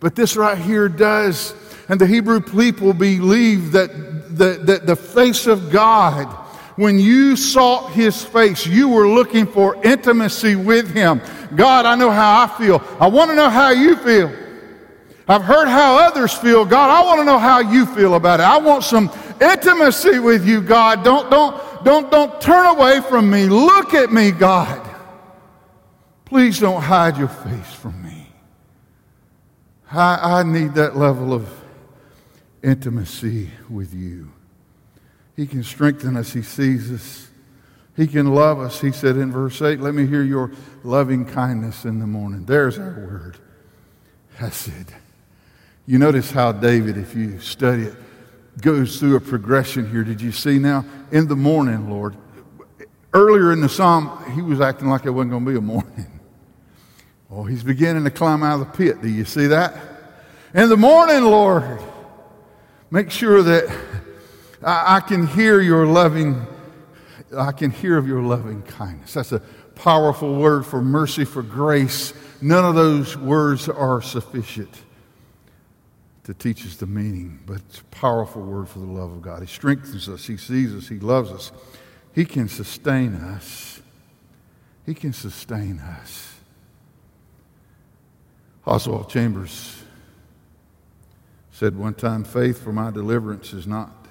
But 0.00 0.14
this 0.14 0.36
right 0.36 0.58
here 0.58 0.88
does. 0.88 1.54
And 1.88 2.00
the 2.00 2.06
Hebrew 2.06 2.40
people 2.40 2.92
believe 2.92 3.72
that 3.72 4.36
the, 4.36 4.60
that 4.64 4.86
the 4.86 4.96
face 4.96 5.46
of 5.46 5.70
God, 5.70 6.26
when 6.76 6.98
you 6.98 7.36
sought 7.36 7.92
his 7.92 8.24
face, 8.24 8.66
you 8.66 8.88
were 8.88 9.08
looking 9.08 9.46
for 9.46 9.76
intimacy 9.84 10.56
with 10.56 10.92
him. 10.92 11.20
God, 11.54 11.86
I 11.86 11.94
know 11.94 12.10
how 12.10 12.42
I 12.42 12.58
feel. 12.58 12.82
I 13.00 13.06
want 13.06 13.30
to 13.30 13.36
know 13.36 13.48
how 13.48 13.70
you 13.70 13.96
feel. 13.96 14.32
I've 15.28 15.42
heard 15.42 15.66
how 15.66 15.96
others 15.96 16.32
feel. 16.32 16.64
God, 16.64 16.88
I 16.90 17.04
want 17.04 17.20
to 17.20 17.24
know 17.24 17.38
how 17.38 17.58
you 17.58 17.84
feel 17.86 18.14
about 18.14 18.38
it. 18.40 18.44
I 18.44 18.58
want 18.58 18.84
some 18.84 19.10
intimacy 19.40 20.20
with 20.20 20.46
you, 20.46 20.60
God. 20.60 21.02
Don't, 21.02 21.28
don't, 21.30 21.84
don't, 21.84 22.10
don't 22.10 22.40
turn 22.40 22.66
away 22.66 23.00
from 23.00 23.28
me. 23.28 23.46
Look 23.46 23.92
at 23.92 24.12
me, 24.12 24.30
God. 24.30 24.82
Please 26.24 26.60
don't 26.60 26.82
hide 26.82 27.16
your 27.16 27.28
face 27.28 27.72
from 27.72 28.02
me. 28.04 28.28
I, 29.90 30.40
I 30.40 30.42
need 30.42 30.74
that 30.74 30.96
level 30.96 31.32
of 31.32 31.48
intimacy 32.62 33.50
with 33.68 33.94
you. 33.94 34.30
He 35.34 35.46
can 35.46 35.62
strengthen 35.64 36.16
us. 36.16 36.32
He 36.32 36.42
sees 36.42 36.90
us. 36.90 37.28
He 37.96 38.06
can 38.06 38.34
love 38.34 38.60
us. 38.60 38.80
He 38.80 38.92
said 38.92 39.16
in 39.16 39.32
verse 39.32 39.60
8, 39.60 39.80
Let 39.80 39.94
me 39.94 40.06
hear 40.06 40.22
your 40.22 40.52
loving 40.84 41.24
kindness 41.24 41.84
in 41.84 41.98
the 41.98 42.06
morning. 42.06 42.44
There's 42.44 42.78
our 42.78 42.92
word. 42.92 43.38
Hesed. 44.36 44.92
You 45.88 46.00
notice 46.00 46.32
how 46.32 46.50
David, 46.50 46.98
if 46.98 47.14
you 47.14 47.38
study 47.38 47.84
it, 47.84 47.94
goes 48.60 48.98
through 48.98 49.14
a 49.14 49.20
progression 49.20 49.88
here. 49.88 50.02
Did 50.02 50.20
you 50.20 50.32
see 50.32 50.58
now? 50.58 50.84
In 51.12 51.28
the 51.28 51.36
morning, 51.36 51.88
Lord. 51.88 52.16
Earlier 53.14 53.52
in 53.52 53.60
the 53.60 53.68
psalm, 53.68 54.32
he 54.34 54.42
was 54.42 54.60
acting 54.60 54.88
like 54.88 55.06
it 55.06 55.10
wasn't 55.10 55.30
going 55.30 55.44
to 55.44 55.50
be 55.52 55.56
a 55.56 55.60
morning. 55.60 56.06
Oh, 57.28 57.42
he's 57.42 57.64
beginning 57.64 58.04
to 58.04 58.10
climb 58.10 58.44
out 58.44 58.60
of 58.60 58.68
the 58.68 58.72
pit. 58.78 59.02
Do 59.02 59.08
you 59.08 59.24
see 59.24 59.48
that? 59.48 59.74
In 60.54 60.68
the 60.68 60.76
morning, 60.76 61.24
Lord, 61.24 61.80
make 62.88 63.10
sure 63.10 63.42
that 63.42 63.68
I, 64.62 64.98
I 64.98 65.00
can 65.00 65.26
hear 65.26 65.60
your 65.60 65.86
loving, 65.86 66.46
I 67.36 67.50
can 67.50 67.72
hear 67.72 67.98
of 67.98 68.06
your 68.06 68.22
loving 68.22 68.62
kindness. 68.62 69.14
That's 69.14 69.32
a 69.32 69.40
powerful 69.74 70.36
word 70.36 70.64
for 70.64 70.80
mercy, 70.80 71.24
for 71.24 71.42
grace. 71.42 72.14
None 72.40 72.64
of 72.64 72.76
those 72.76 73.16
words 73.16 73.68
are 73.68 74.00
sufficient 74.00 74.72
to 76.26 76.34
teach 76.34 76.66
us 76.66 76.74
the 76.74 76.86
meaning, 76.86 77.38
but 77.46 77.58
it's 77.58 77.78
a 77.78 77.84
powerful 77.84 78.42
word 78.42 78.68
for 78.68 78.80
the 78.80 78.86
love 78.86 79.12
of 79.12 79.22
God. 79.22 79.42
He 79.42 79.46
strengthens 79.46 80.08
us, 80.08 80.26
He 80.26 80.36
sees 80.36 80.74
us, 80.74 80.88
He 80.88 80.98
loves 80.98 81.30
us. 81.30 81.52
He 82.12 82.24
can 82.24 82.48
sustain 82.48 83.14
us. 83.14 83.80
He 84.84 84.92
can 84.92 85.12
sustain 85.12 85.78
us. 85.78 86.34
Oswald 88.66 89.08
Chambers 89.08 89.84
said 91.52 91.76
one 91.78 91.94
time, 91.94 92.24
faith 92.24 92.60
for 92.60 92.72
my 92.72 92.90
deliverance 92.90 93.52
is 93.52 93.68
not 93.68 94.08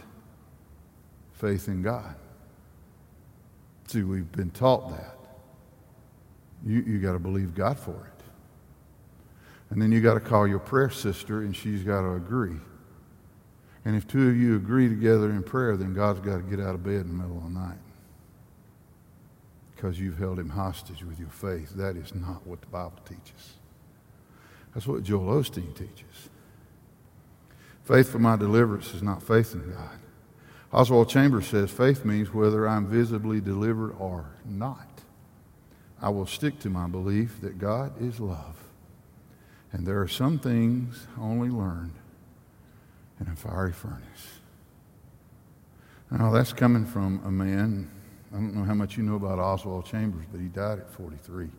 faith 1.33 1.67
in 1.67 1.81
God. 1.81 2.15
See, 3.87 4.03
we've 4.03 4.31
been 4.31 4.51
taught 4.51 4.89
that. 4.89 5.17
You, 6.65 6.79
you 6.79 6.99
got 6.99 7.13
to 7.13 7.19
believe 7.19 7.53
God 7.53 7.77
for 7.77 7.91
it. 7.91 8.14
And 9.69 9.81
then 9.81 9.91
you 9.91 10.01
got 10.01 10.13
to 10.13 10.19
call 10.19 10.47
your 10.47 10.59
prayer 10.59 10.89
sister, 10.89 11.41
and 11.41 11.55
she's 11.55 11.83
got 11.83 12.01
to 12.01 12.13
agree. 12.13 12.57
And 13.83 13.95
if 13.95 14.07
two 14.07 14.29
of 14.29 14.37
you 14.37 14.55
agree 14.55 14.89
together 14.89 15.29
in 15.29 15.43
prayer, 15.43 15.77
then 15.77 15.93
God's 15.93 16.19
got 16.19 16.37
to 16.37 16.43
get 16.43 16.59
out 16.59 16.75
of 16.75 16.83
bed 16.83 17.01
in 17.01 17.07
the 17.07 17.13
middle 17.13 17.37
of 17.37 17.43
the 17.43 17.49
night 17.49 17.77
because 19.75 19.99
you've 19.99 20.17
held 20.17 20.39
him 20.39 20.49
hostage 20.49 21.03
with 21.03 21.19
your 21.19 21.29
faith. 21.29 21.71
That 21.75 21.95
is 21.95 22.15
not 22.15 22.45
what 22.47 22.61
the 22.61 22.67
Bible 22.67 22.99
teaches. 23.05 23.53
That's 24.73 24.87
what 24.87 25.03
Joel 25.03 25.41
Osteen 25.41 25.75
teaches. 25.75 26.29
Faith 27.83 28.09
for 28.09 28.19
my 28.19 28.35
deliverance 28.35 28.93
is 28.95 29.03
not 29.03 29.21
faith 29.21 29.53
in 29.53 29.71
God. 29.71 29.99
Oswald 30.73 31.07
Chambers 31.07 31.47
says 31.47 31.69
faith 31.69 32.03
means 32.03 32.33
whether 32.33 32.67
I'm 32.67 32.87
visibly 32.87 33.39
delivered 33.39 33.95
or 33.99 34.25
not. 34.43 34.87
I 36.01 36.09
will 36.09 36.25
stick 36.25 36.59
to 36.59 36.69
my 36.69 36.87
belief 36.87 37.39
that 37.41 37.59
God 37.59 37.93
is 38.01 38.19
love. 38.19 38.54
And 39.75 39.85
there 39.85 40.01
are 40.01 40.07
some 40.07 40.39
things 40.39 41.05
only 41.19 41.49
learned 41.49 41.95
in 43.19 43.27
a 43.27 43.35
fiery 43.35 43.73
furnace. 43.73 44.39
Now, 46.09 46.31
that's 46.31 46.53
coming 46.53 46.85
from 46.85 47.21
a 47.25 47.29
man, 47.29 47.91
I 48.31 48.37
don't 48.37 48.55
know 48.55 48.63
how 48.63 48.73
much 48.73 48.95
you 48.95 49.03
know 49.03 49.15
about 49.15 49.37
Oswald 49.37 49.85
Chambers, 49.85 50.23
but 50.31 50.39
he 50.39 50.47
died 50.47 50.79
at 50.79 50.89
43. 50.91 51.49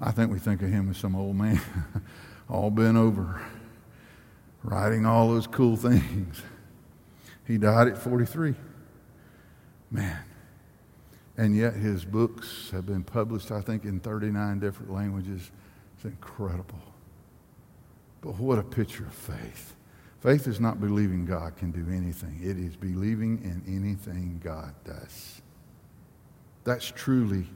I 0.00 0.10
think 0.10 0.32
we 0.32 0.38
think 0.38 0.62
of 0.62 0.70
him 0.70 0.88
as 0.88 0.96
some 0.96 1.14
old 1.14 1.36
man, 1.36 1.60
all 2.48 2.70
bent 2.70 2.96
over, 2.96 3.42
writing 4.62 5.04
all 5.04 5.28
those 5.28 5.46
cool 5.46 5.76
things. 5.76 6.40
He 7.46 7.58
died 7.58 7.88
at 7.88 7.98
43. 7.98 8.54
Man. 9.90 10.18
And 11.36 11.54
yet 11.54 11.74
his 11.74 12.06
books 12.06 12.70
have 12.70 12.86
been 12.86 13.04
published, 13.04 13.50
I 13.50 13.60
think, 13.60 13.84
in 13.84 14.00
39 14.00 14.60
different 14.60 14.90
languages. 14.90 15.50
It's 16.00 16.06
incredible. 16.06 16.80
But 18.22 18.38
what 18.38 18.58
a 18.58 18.62
picture 18.62 19.04
of 19.04 19.12
faith. 19.12 19.74
Faith 20.20 20.46
is 20.46 20.58
not 20.58 20.80
believing 20.80 21.26
God 21.26 21.58
can 21.58 21.70
do 21.70 21.86
anything, 21.92 22.40
it 22.42 22.56
is 22.58 22.74
believing 22.74 23.38
in 23.44 23.62
anything 23.66 24.40
God 24.42 24.72
does. 24.84 25.42
That's 26.64 26.90
truly 26.90 27.46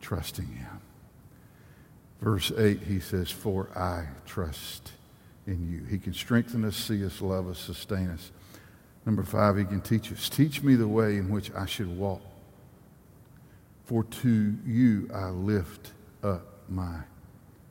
trusting 0.00 0.46
Him. 0.48 0.80
Verse 2.20 2.50
8, 2.56 2.80
he 2.80 2.98
says, 2.98 3.30
For 3.30 3.68
I 3.76 4.06
trust 4.24 4.92
in 5.46 5.70
you. 5.70 5.84
He 5.88 5.98
can 5.98 6.12
strengthen 6.12 6.64
us, 6.64 6.74
see 6.74 7.04
us, 7.04 7.20
love 7.20 7.48
us, 7.48 7.58
sustain 7.58 8.08
us. 8.08 8.32
Number 9.04 9.22
five, 9.22 9.56
he 9.56 9.64
can 9.64 9.80
teach 9.80 10.10
us. 10.10 10.28
Teach 10.28 10.62
me 10.62 10.74
the 10.74 10.88
way 10.88 11.18
in 11.18 11.28
which 11.28 11.52
I 11.52 11.66
should 11.66 11.96
walk. 11.96 12.22
For 13.84 14.02
to 14.02 14.54
you 14.66 15.08
I 15.14 15.28
lift 15.28 15.92
up 16.24 16.64
my 16.68 17.02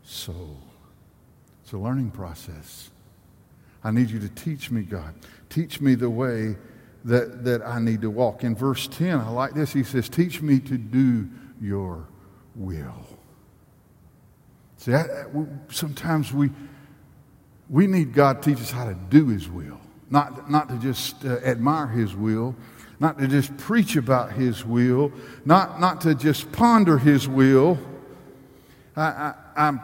soul. 0.05 0.57
It's 1.63 1.73
a 1.73 1.77
learning 1.77 2.11
process. 2.11 2.91
I 3.83 3.91
need 3.91 4.09
you 4.09 4.19
to 4.19 4.29
teach 4.29 4.71
me, 4.71 4.83
God. 4.83 5.13
Teach 5.49 5.81
me 5.81 5.95
the 5.95 6.09
way 6.09 6.55
that, 7.03 7.43
that 7.43 7.61
I 7.65 7.79
need 7.79 8.01
to 8.01 8.09
walk. 8.09 8.43
In 8.43 8.55
verse 8.55 8.87
10, 8.87 9.19
I 9.19 9.29
like 9.29 9.53
this. 9.53 9.73
He 9.73 9.83
says, 9.83 10.07
Teach 10.09 10.41
me 10.41 10.59
to 10.61 10.77
do 10.77 11.27
your 11.59 12.07
will. 12.55 13.05
See, 14.77 14.93
I, 14.93 15.25
sometimes 15.69 16.31
we, 16.31 16.51
we 17.69 17.87
need 17.87 18.13
God 18.13 18.41
to 18.41 18.49
teach 18.51 18.61
us 18.61 18.71
how 18.71 18.85
to 18.85 18.95
do 19.09 19.27
His 19.27 19.49
will, 19.49 19.79
not, 20.09 20.49
not 20.49 20.69
to 20.69 20.77
just 20.77 21.25
uh, 21.25 21.37
admire 21.43 21.87
His 21.87 22.15
will, 22.15 22.55
not 22.99 23.17
to 23.17 23.27
just 23.27 23.55
preach 23.57 23.95
about 23.95 24.33
His 24.33 24.63
will, 24.65 25.11
not, 25.45 25.79
not 25.79 26.01
to 26.01 26.13
just 26.13 26.51
ponder 26.51 26.97
His 26.97 27.27
will. 27.27 27.79
I, 28.95 29.01
I, 29.01 29.33
I'm 29.55 29.81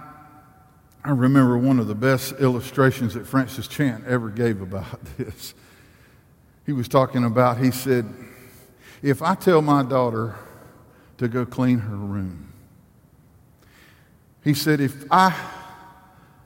I 1.03 1.11
remember 1.11 1.57
one 1.57 1.79
of 1.79 1.87
the 1.87 1.95
best 1.95 2.33
illustrations 2.33 3.15
that 3.15 3.25
Francis 3.25 3.67
Chan 3.67 4.03
ever 4.07 4.29
gave 4.29 4.61
about 4.61 5.03
this. 5.17 5.53
He 6.65 6.73
was 6.73 6.87
talking 6.87 7.23
about, 7.23 7.57
he 7.57 7.71
said, 7.71 8.05
if 9.01 9.21
I 9.21 9.33
tell 9.33 9.61
my 9.61 9.83
daughter 9.83 10.35
to 11.17 11.27
go 11.27 11.45
clean 11.45 11.79
her 11.79 11.95
room, 11.95 12.53
he 14.43 14.53
said, 14.53 14.79
if 14.79 15.05
I 15.09 15.35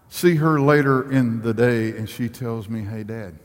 see 0.10 0.36
her 0.36 0.60
later 0.60 1.12
in 1.12 1.42
the 1.42 1.54
day 1.54 1.90
and 1.90 2.10
she 2.10 2.30
tells 2.30 2.70
me, 2.70 2.82
hey, 2.82 3.04
Dad, 3.04 3.38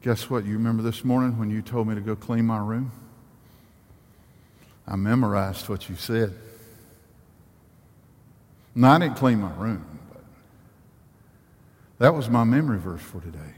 guess 0.00 0.30
what? 0.30 0.46
You 0.46 0.54
remember 0.54 0.82
this 0.82 1.04
morning 1.04 1.38
when 1.38 1.50
you 1.50 1.60
told 1.60 1.88
me 1.88 1.94
to 1.94 2.00
go 2.00 2.16
clean 2.16 2.46
my 2.46 2.58
room? 2.58 2.90
I 4.86 4.96
memorized 4.96 5.68
what 5.68 5.88
you 5.90 5.96
said. 5.96 6.32
Now, 8.74 8.92
I 8.92 8.98
didn't 8.98 9.16
clean 9.16 9.40
my 9.40 9.52
room, 9.56 9.84
but 10.12 10.22
that 11.98 12.14
was 12.14 12.30
my 12.30 12.44
memory 12.44 12.78
verse 12.78 13.02
for 13.02 13.20
today. 13.20 13.54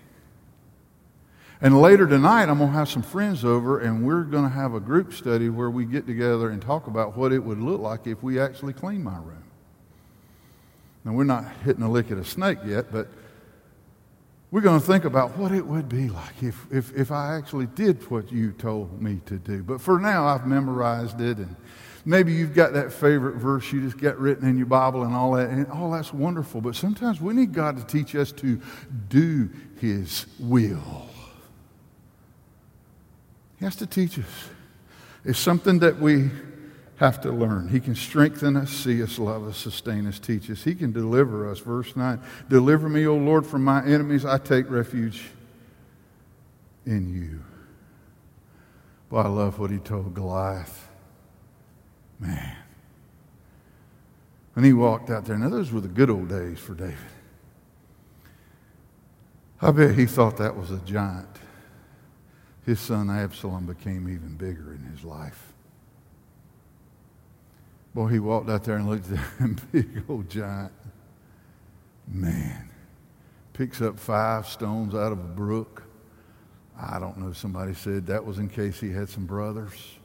And 1.60 1.80
later 1.80 2.06
tonight, 2.06 2.48
I'm 2.48 2.58
going 2.58 2.70
to 2.70 2.76
have 2.76 2.88
some 2.90 3.02
friends 3.02 3.44
over, 3.44 3.78
and 3.78 4.04
we're 4.04 4.24
going 4.24 4.44
to 4.44 4.50
have 4.50 4.74
a 4.74 4.80
group 4.80 5.14
study 5.14 5.48
where 5.48 5.70
we 5.70 5.84
get 5.84 6.06
together 6.06 6.50
and 6.50 6.60
talk 6.60 6.88
about 6.88 7.16
what 7.16 7.32
it 7.32 7.38
would 7.38 7.60
look 7.60 7.80
like 7.80 8.06
if 8.06 8.22
we 8.22 8.40
actually 8.40 8.72
cleaned 8.72 9.04
my 9.04 9.16
room. 9.16 9.44
Now, 11.04 11.12
we're 11.12 11.24
not 11.24 11.44
hitting 11.64 11.82
a 11.82 11.90
lick 11.90 12.10
at 12.10 12.18
a 12.18 12.24
snake 12.24 12.58
yet, 12.66 12.90
but 12.90 13.08
we're 14.50 14.62
going 14.62 14.80
to 14.80 14.86
think 14.86 15.04
about 15.04 15.36
what 15.36 15.52
it 15.52 15.66
would 15.66 15.88
be 15.88 16.08
like 16.08 16.42
if, 16.42 16.66
if, 16.70 16.94
if 16.96 17.10
I 17.10 17.36
actually 17.36 17.66
did 17.66 18.10
what 18.10 18.32
you 18.32 18.52
told 18.52 19.00
me 19.00 19.20
to 19.26 19.36
do. 19.36 19.62
But 19.62 19.80
for 19.80 19.98
now, 19.98 20.26
I've 20.26 20.46
memorized 20.46 21.20
it, 21.20 21.38
and 21.38 21.56
Maybe 22.04 22.32
you've 22.32 22.54
got 22.54 22.74
that 22.74 22.92
favorite 22.92 23.36
verse 23.36 23.72
you 23.72 23.80
just 23.80 23.98
got 23.98 24.18
written 24.18 24.46
in 24.46 24.58
your 24.58 24.66
Bible 24.66 25.04
and 25.04 25.14
all 25.14 25.32
that, 25.32 25.48
and 25.48 25.66
all 25.68 25.90
that's 25.90 26.12
wonderful. 26.12 26.60
But 26.60 26.76
sometimes 26.76 27.20
we 27.20 27.32
need 27.32 27.52
God 27.52 27.76
to 27.78 27.84
teach 27.84 28.14
us 28.14 28.30
to 28.32 28.60
do 29.08 29.48
His 29.80 30.26
will. 30.38 31.08
He 33.58 33.64
has 33.64 33.76
to 33.76 33.86
teach 33.86 34.18
us. 34.18 34.48
It's 35.24 35.38
something 35.38 35.78
that 35.78 35.98
we 35.98 36.30
have 36.96 37.20
to 37.22 37.32
learn. 37.32 37.68
He 37.68 37.80
can 37.80 37.94
strengthen 37.94 38.56
us, 38.56 38.70
see 38.70 39.02
us, 39.02 39.18
love 39.18 39.48
us, 39.48 39.56
sustain 39.56 40.06
us, 40.06 40.18
teach 40.18 40.50
us. 40.50 40.62
He 40.62 40.74
can 40.74 40.92
deliver 40.92 41.50
us. 41.50 41.58
Verse 41.58 41.96
9 41.96 42.20
Deliver 42.48 42.88
me, 42.88 43.06
O 43.06 43.16
Lord, 43.16 43.46
from 43.46 43.64
my 43.64 43.84
enemies. 43.84 44.24
I 44.24 44.38
take 44.38 44.70
refuge 44.70 45.24
in 46.84 47.12
you. 47.12 47.42
Boy, 49.08 49.20
I 49.20 49.28
love 49.28 49.58
what 49.58 49.70
he 49.70 49.78
told 49.78 50.14
Goliath. 50.14 50.83
Man. 52.24 52.56
When 54.54 54.64
he 54.64 54.72
walked 54.72 55.10
out 55.10 55.24
there, 55.24 55.36
now 55.36 55.48
those 55.48 55.72
were 55.72 55.80
the 55.80 55.88
good 55.88 56.10
old 56.10 56.28
days 56.28 56.58
for 56.58 56.74
David. 56.74 56.96
I 59.60 59.70
bet 59.70 59.94
he 59.94 60.06
thought 60.06 60.36
that 60.38 60.56
was 60.56 60.70
a 60.70 60.78
giant. 60.78 61.28
His 62.64 62.80
son 62.80 63.10
Absalom 63.10 63.66
became 63.66 64.08
even 64.08 64.36
bigger 64.36 64.72
in 64.72 64.82
his 64.90 65.04
life. 65.04 65.52
Boy, 67.94 68.08
he 68.08 68.18
walked 68.18 68.48
out 68.48 68.64
there 68.64 68.76
and 68.76 68.88
looked 68.88 69.10
at 69.10 69.18
that 69.38 69.60
big 69.72 70.02
old 70.08 70.28
giant. 70.28 70.72
Man, 72.08 72.68
picks 73.52 73.80
up 73.80 73.98
five 73.98 74.46
stones 74.46 74.94
out 74.94 75.12
of 75.12 75.18
a 75.18 75.22
brook. 75.22 75.82
I 76.78 76.98
don't 76.98 77.18
know, 77.18 77.32
somebody 77.32 77.74
said 77.74 78.06
that 78.06 78.24
was 78.24 78.38
in 78.38 78.48
case 78.48 78.80
he 78.80 78.90
had 78.90 79.08
some 79.08 79.26
brothers. 79.26 79.98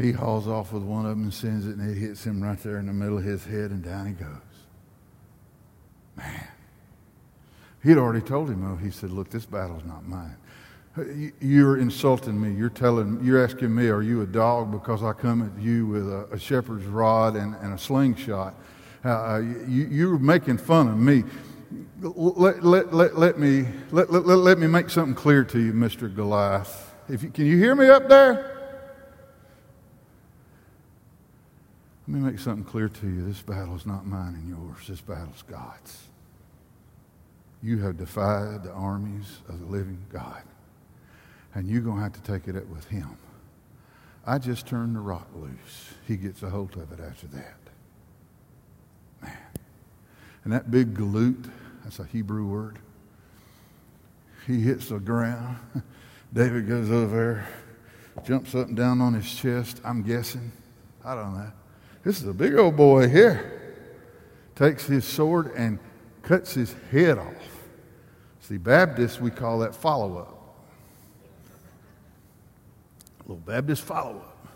He 0.00 0.12
hauls 0.12 0.48
off 0.48 0.72
with 0.72 0.82
one 0.82 1.04
of 1.04 1.10
them 1.10 1.24
and 1.24 1.34
sends 1.34 1.66
it, 1.66 1.76
and 1.76 1.90
it 1.90 1.98
hits 1.98 2.24
him 2.24 2.42
right 2.42 2.58
there 2.62 2.78
in 2.78 2.86
the 2.86 2.92
middle 2.92 3.18
of 3.18 3.24
his 3.24 3.44
head, 3.44 3.70
and 3.70 3.84
down 3.84 4.06
he 4.06 4.12
goes. 4.12 4.28
Man. 6.16 6.48
He'd 7.82 7.98
already 7.98 8.20
told 8.20 8.48
him, 8.48 8.64
oh, 8.64 8.76
he 8.76 8.90
said, 8.90 9.10
look, 9.10 9.30
this 9.30 9.46
battle's 9.46 9.84
not 9.84 10.06
mine. 10.06 10.36
You're 11.40 11.78
insulting 11.78 12.38
me. 12.40 12.52
You're 12.52 12.68
telling, 12.68 13.20
you're 13.22 13.42
asking 13.42 13.74
me, 13.74 13.88
are 13.88 14.02
you 14.02 14.22
a 14.22 14.26
dog 14.26 14.70
because 14.70 15.02
I 15.02 15.12
come 15.12 15.42
at 15.42 15.62
you 15.62 15.86
with 15.86 16.10
a, 16.10 16.26
a 16.32 16.38
shepherd's 16.38 16.84
rod 16.86 17.36
and, 17.36 17.54
and 17.56 17.72
a 17.72 17.78
slingshot? 17.78 18.54
Uh, 19.04 19.08
uh 19.08 19.38
you, 19.66 19.86
you're 19.90 20.18
making 20.18 20.58
fun 20.58 20.88
of 20.88 20.98
me. 20.98 21.24
let, 22.00 22.62
let, 22.62 22.92
let, 22.92 23.18
let 23.18 23.38
me, 23.38 23.66
let, 23.92 24.12
let, 24.12 24.24
let 24.24 24.58
me 24.58 24.66
make 24.66 24.90
something 24.90 25.14
clear 25.14 25.44
to 25.44 25.58
you, 25.58 25.72
Mr. 25.72 26.14
Goliath. 26.14 26.94
If 27.08 27.22
you, 27.22 27.30
can 27.30 27.46
you 27.46 27.56
hear 27.56 27.74
me 27.74 27.88
up 27.88 28.08
there? 28.08 28.59
Let 32.10 32.18
me 32.18 32.28
make 32.28 32.40
something 32.40 32.64
clear 32.64 32.88
to 32.88 33.06
you. 33.06 33.24
This 33.24 33.40
battle 33.40 33.76
is 33.76 33.86
not 33.86 34.04
mine 34.04 34.34
and 34.34 34.48
yours. 34.48 34.88
This 34.88 35.00
battle 35.00 35.32
is 35.32 35.42
God's. 35.42 36.08
You 37.62 37.78
have 37.82 37.98
defied 37.98 38.64
the 38.64 38.72
armies 38.72 39.38
of 39.48 39.60
the 39.60 39.66
living 39.66 40.04
God. 40.12 40.42
And 41.54 41.68
you're 41.68 41.82
going 41.82 41.98
to 41.98 42.02
have 42.02 42.14
to 42.14 42.22
take 42.22 42.48
it 42.48 42.56
up 42.56 42.66
with 42.66 42.84
him. 42.86 43.16
I 44.26 44.38
just 44.38 44.66
turned 44.66 44.96
the 44.96 45.00
rock 45.00 45.28
loose. 45.36 45.94
He 46.08 46.16
gets 46.16 46.42
a 46.42 46.50
hold 46.50 46.76
of 46.76 46.90
it 46.90 46.98
after 46.98 47.28
that. 47.28 47.58
Man. 49.22 49.38
And 50.42 50.52
that 50.52 50.68
big 50.68 50.96
galoot, 50.96 51.48
that's 51.84 52.00
a 52.00 52.04
Hebrew 52.06 52.44
word. 52.44 52.80
He 54.48 54.62
hits 54.62 54.88
the 54.88 54.98
ground. 54.98 55.58
David 56.32 56.66
goes 56.66 56.90
over 56.90 57.46
there, 58.16 58.24
jumps 58.24 58.56
up 58.56 58.66
and 58.66 58.76
down 58.76 59.00
on 59.00 59.14
his 59.14 59.32
chest. 59.32 59.80
I'm 59.84 60.02
guessing. 60.02 60.50
I 61.04 61.14
don't 61.14 61.34
know. 61.34 61.52
This 62.02 62.22
is 62.22 62.28
a 62.28 62.32
big 62.32 62.54
old 62.54 62.76
boy 62.76 63.08
here. 63.08 63.76
Takes 64.54 64.86
his 64.86 65.04
sword 65.04 65.52
and 65.56 65.78
cuts 66.22 66.54
his 66.54 66.74
head 66.90 67.18
off. 67.18 67.34
See, 68.40 68.56
Baptists, 68.56 69.20
we 69.20 69.30
call 69.30 69.60
that 69.60 69.74
follow 69.74 70.18
up. 70.18 70.36
Little 73.20 73.36
Baptist 73.36 73.82
follow 73.82 74.16
up. 74.16 74.46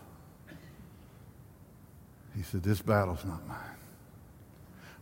He 2.36 2.42
said, 2.42 2.62
This 2.62 2.82
battle's 2.82 3.24
not 3.24 3.47
mine. 3.47 3.59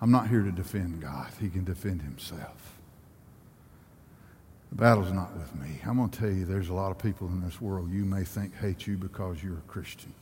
I'm 0.00 0.10
not 0.10 0.28
here 0.28 0.42
to 0.42 0.52
defend 0.52 1.00
God, 1.00 1.28
He 1.40 1.48
can 1.48 1.64
defend 1.64 2.02
Himself. 2.02 2.76
The 4.70 4.76
battle's 4.76 5.12
not 5.12 5.34
with 5.36 5.54
me. 5.54 5.80
I'm 5.86 5.96
going 5.96 6.10
to 6.10 6.18
tell 6.18 6.30
you, 6.30 6.44
there's 6.44 6.70
a 6.70 6.74
lot 6.74 6.90
of 6.90 6.98
people 6.98 7.28
in 7.28 7.40
this 7.42 7.60
world 7.60 7.90
you 7.90 8.04
may 8.04 8.24
think 8.24 8.56
hate 8.56 8.86
you 8.86 8.96
because 8.96 9.42
you're 9.42 9.58
a 9.58 9.68
Christian. 9.68 10.12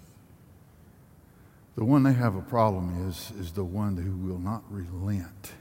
The 1.76 1.84
one 1.84 2.02
they 2.02 2.12
have 2.12 2.36
a 2.36 2.42
problem 2.42 3.08
is, 3.08 3.32
is 3.38 3.52
the 3.52 3.64
one 3.64 3.96
who 3.96 4.16
will 4.16 4.40
not 4.40 4.62
relent 4.70 5.52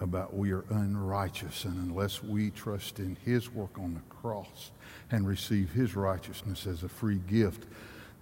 about 0.00 0.34
we 0.34 0.52
are 0.52 0.64
unrighteous. 0.70 1.64
And 1.64 1.76
unless 1.88 2.22
we 2.22 2.50
trust 2.50 2.98
in 2.98 3.16
his 3.24 3.50
work 3.50 3.78
on 3.78 3.94
the 3.94 4.14
cross 4.14 4.70
and 5.10 5.26
receive 5.26 5.70
his 5.72 5.96
righteousness 5.96 6.66
as 6.66 6.82
a 6.82 6.88
free 6.88 7.20
gift, 7.26 7.64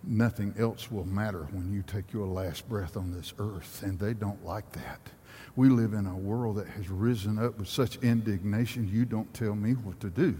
nothing 0.05 0.55
else 0.59 0.91
will 0.91 1.07
matter 1.07 1.49
when 1.51 1.73
you 1.73 1.83
take 1.83 2.13
your 2.13 2.27
last 2.27 2.69
breath 2.69 2.97
on 2.97 3.13
this 3.13 3.33
earth. 3.39 3.83
And 3.83 3.99
they 3.99 4.15
don't 4.15 4.45
like 4.45 4.71
that. 4.73 5.01
We 5.55 5.69
live 5.69 5.95
in 5.95 6.07
a 6.07 6.17
world 6.17 6.57
that 6.57 6.69
has 6.69 6.89
risen 6.89 7.39
up 7.39 7.59
with 7.59 7.69
such 7.69 7.97
indignation, 7.97 8.89
you 8.93 9.05
don't 9.05 9.33
tell 9.33 9.55
me 9.55 9.73
what 9.73 10.01
to 10.01 10.11
do. 10.11 10.37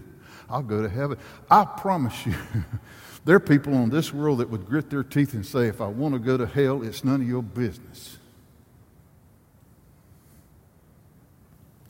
I'll 0.49 0.63
go 0.63 0.81
to 0.81 0.89
heaven. 0.89 1.17
I 1.49 1.65
promise 1.65 2.25
you, 2.25 2.35
there 3.27 3.35
are 3.35 3.41
people 3.41 3.75
on 3.75 3.89
this 3.89 4.13
world 4.13 4.37
that 4.37 4.49
would 4.49 4.65
grit 4.65 4.89
their 4.89 5.03
teeth 5.03 5.33
and 5.33 5.45
say, 5.45 5.67
if 5.67 5.81
I 5.81 5.87
want 5.87 6.13
to 6.13 6.19
go 6.19 6.37
to 6.37 6.45
hell, 6.45 6.81
it's 6.81 7.03
none 7.03 7.19
of 7.19 7.27
your 7.27 7.43
business. 7.43 8.19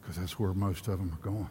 Because 0.02 0.16
that's 0.16 0.40
where 0.40 0.52
most 0.56 0.88
of 0.88 0.98
them 0.98 1.14
are 1.14 1.24
going. 1.24 1.50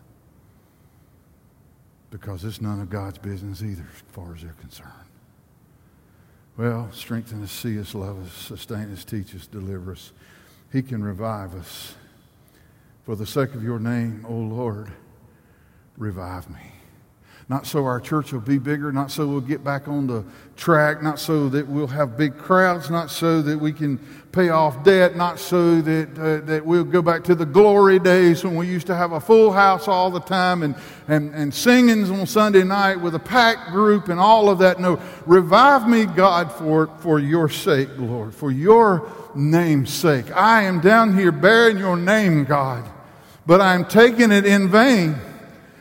Because 2.11 2.45
it's 2.45 2.61
none 2.61 2.81
of 2.81 2.91
God's 2.91 3.19
business 3.19 3.63
either, 3.63 3.87
as 3.95 4.03
far 4.11 4.35
as 4.35 4.43
they're 4.43 4.55
concerned. 4.55 4.91
Well, 6.57 6.91
strengthen 6.91 7.45
us, 7.45 7.53
see 7.53 7.79
us, 7.79 7.95
love 7.95 8.21
us, 8.27 8.33
sustain 8.33 8.93
us, 8.93 9.05
teach 9.05 9.37
us, 9.37 9.47
deliver 9.47 9.93
us. 9.93 10.11
He 10.73 10.83
can 10.83 11.05
revive 11.05 11.55
us. 11.55 11.95
For 13.05 13.15
the 13.15 13.25
sake 13.25 13.55
of 13.55 13.63
your 13.63 13.79
name, 13.79 14.27
O 14.29 14.35
Lord, 14.35 14.91
revive 15.97 16.51
me. 16.51 16.73
Not 17.49 17.65
so 17.65 17.85
our 17.85 18.01
church 18.01 18.33
will 18.33 18.41
be 18.41 18.59
bigger, 18.59 18.91
not 18.91 19.13
so 19.13 19.25
we'll 19.29 19.41
get 19.41 19.63
back 19.63 19.87
on 19.87 20.09
the 20.09 20.25
track, 20.57 21.01
not 21.01 21.21
so 21.21 21.49
that 21.51 21.69
we'll 21.69 21.87
have 21.87 22.17
big 22.17 22.37
crowds, 22.37 22.91
not 22.91 23.09
so 23.09 23.41
that 23.41 23.57
we 23.57 23.73
can 23.73 24.01
pay 24.33 24.49
off 24.49 24.83
debt, 24.83 25.15
not 25.15 25.39
so 25.39 25.81
that, 25.81 26.19
uh, 26.19 26.45
that 26.45 26.67
we'll 26.67 26.83
go 26.83 27.01
back 27.01 27.23
to 27.23 27.37
the 27.37 27.47
glory 27.47 28.01
days 28.01 28.43
when 28.43 28.57
we 28.57 28.67
used 28.67 28.89
to 28.89 28.97
have 28.97 29.13
a 29.13 29.21
full 29.21 29.53
house 29.53 29.87
all 29.87 30.11
the 30.11 30.21
time 30.21 30.65
and, 30.65 30.75
and, 31.07 31.33
and 31.37 31.55
singings 31.55 32.11
on 32.11 32.27
Sunday 32.27 32.65
night 32.65 32.97
with 32.97 33.15
a 33.15 33.21
packed 33.21 33.71
group 33.71 34.09
and 34.09 34.19
all 34.19 34.51
of 34.51 34.59
that. 34.59 34.81
No, 34.81 35.01
revive 35.25 35.89
me, 35.89 36.05
God, 36.05 36.51
for, 36.51 36.89
for 36.99 37.21
your 37.21 37.49
sake, 37.49 37.91
Lord, 37.97 38.35
for 38.35 38.51
your 38.51 39.09
name's 39.37 39.93
sake. 39.93 40.37
I 40.37 40.65
am 40.65 40.81
down 40.81 41.17
here 41.17 41.31
bearing 41.31 41.79
your 41.79 41.97
name, 41.97 42.45
God, 42.45 42.85
but 43.47 43.61
I'm 43.61 43.85
taking 43.85 44.33
it 44.33 44.45
in 44.45 44.69
vain. 44.69 45.15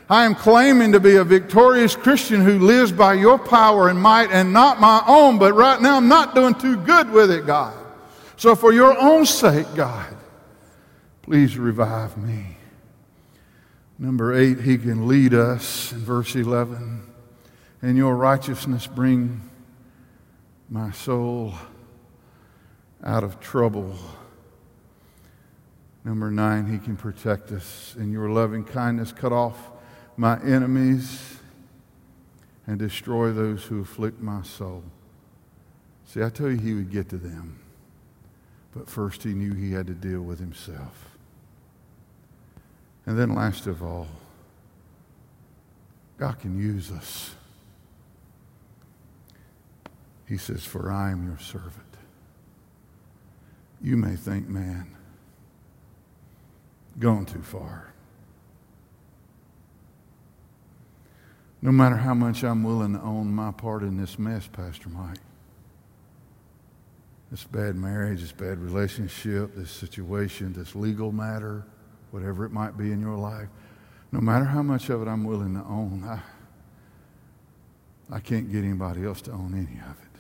I 0.10 0.26
am 0.26 0.36
claiming 0.36 0.92
to 0.92 1.00
be 1.00 1.16
a 1.16 1.24
victorious 1.24 1.96
Christian 1.96 2.42
who 2.42 2.60
lives 2.60 2.92
by 2.92 3.14
your 3.14 3.40
power 3.40 3.90
and 3.90 4.00
might 4.00 4.30
and 4.32 4.54
not 4.54 4.80
my 4.80 5.04
own, 5.08 5.40
but 5.40 5.54
right 5.54 5.82
now 5.82 5.98
I'm 5.98 6.08
not 6.08 6.36
doing 6.36 6.54
too 6.54 6.78
good 6.78 7.10
with 7.10 7.32
it, 7.32 7.48
God. 7.48 7.74
So 8.38 8.56
for 8.56 8.72
your 8.72 8.96
own 9.00 9.26
sake, 9.26 9.66
God, 9.76 10.16
please 11.24 11.58
revive 11.58 12.18
me. 12.18 12.58
Number 13.98 14.36
eight, 14.36 14.60
he 14.60 14.78
can 14.78 15.08
lead 15.08 15.34
us 15.34 15.92
in 15.92 16.00
verse 16.00 16.36
11. 16.36 17.02
In 17.82 17.96
your 17.96 18.16
righteousness, 18.16 18.86
bring 18.86 19.42
my 20.70 20.92
soul 20.92 21.54
out 23.04 23.24
of 23.24 23.40
trouble. 23.40 23.96
Number 26.04 26.30
nine, 26.30 26.72
he 26.72 26.78
can 26.78 26.96
protect 26.96 27.52
us. 27.52 27.96
In 27.98 28.12
your 28.12 28.30
loving 28.30 28.64
kindness, 28.64 29.12
cut 29.12 29.32
off 29.32 29.72
my 30.18 30.42
enemies 30.44 31.40
and 32.68 32.80
destroy 32.80 33.32
those 33.32 33.64
who 33.64 33.82
afflict 33.82 34.22
my 34.22 34.42
soul. 34.44 34.84
See, 36.06 36.24
I 36.24 36.30
tell 36.30 36.50
you, 36.50 36.58
he 36.58 36.74
would 36.74 36.92
get 36.92 37.10
to 37.10 37.18
them. 37.18 37.60
But 38.74 38.90
first, 38.90 39.24
he 39.24 39.34
knew 39.34 39.54
he 39.54 39.72
had 39.72 39.88
to 39.88 39.94
deal 39.94 40.22
with 40.22 40.40
himself. 40.40 41.18
And 43.06 43.18
then, 43.18 43.36
last 43.36 43.68
of 43.68 43.84
all, 43.84 44.08
God 46.18 46.40
can 46.40 46.60
use 46.60 46.92
us. 46.92 47.36
He 50.28 50.38
says, 50.38 50.66
For 50.66 50.92
I 50.92 51.12
am 51.12 51.28
your 51.28 51.38
servant. 51.38 51.74
You 53.82 53.98
may 53.98 54.16
think, 54.16 54.48
man, 54.48 54.96
gone 56.98 57.26
too 57.26 57.44
far. 57.44 57.95
No 61.66 61.72
matter 61.72 61.96
how 61.96 62.14
much 62.14 62.44
I'm 62.44 62.62
willing 62.64 62.94
to 62.94 63.02
own 63.02 63.34
my 63.34 63.52
part 63.52 63.82
in 63.82 63.98
this 63.98 64.20
mess, 64.20 64.46
Pastor 64.46 64.88
Mike. 64.88 65.18
This 67.32 67.44
bad 67.44 67.76
marriage, 67.76 68.22
this 68.22 68.32
bad 68.32 68.60
relationship, 68.60 69.56
this 69.56 69.72
situation, 69.72 70.54
this 70.54 70.76
legal 70.76 71.12
matter, 71.12 71.66
whatever 72.12 72.46
it 72.46 72.52
might 72.52 72.78
be 72.78 72.92
in 72.92 73.02
your 73.02 73.18
life, 73.18 73.48
no 74.12 74.22
matter 74.22 74.46
how 74.46 74.62
much 74.62 74.92
of 74.92 75.02
it 75.02 75.08
I'm 75.08 75.24
willing 75.24 75.56
to 75.56 75.62
own, 75.62 76.04
I, 76.04 76.20
I 78.16 78.20
can't 78.20 78.52
get 78.52 78.64
anybody 78.64 79.04
else 79.04 79.24
to 79.24 79.32
own 79.32 79.56
any 79.56 79.82
of 79.90 79.98
it. 80.00 80.20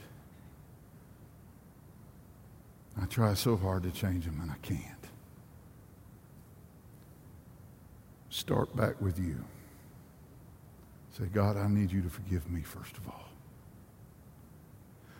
I 3.03 3.05
try 3.05 3.35
so 3.35 3.55
hard 3.55 3.83
to 3.83 3.91
change 3.91 4.25
them 4.25 4.39
and 4.41 4.49
I 4.49 4.57
can't. 4.63 4.81
Start 8.31 8.75
back 8.75 8.99
with 8.99 9.19
you. 9.19 9.45
Say, 11.17 11.25
God, 11.33 11.55
I 11.55 11.67
need 11.67 11.91
you 11.91 12.01
to 12.01 12.09
forgive 12.09 12.49
me, 12.51 12.61
first 12.61 12.97
of 12.97 13.07
all. 13.07 13.29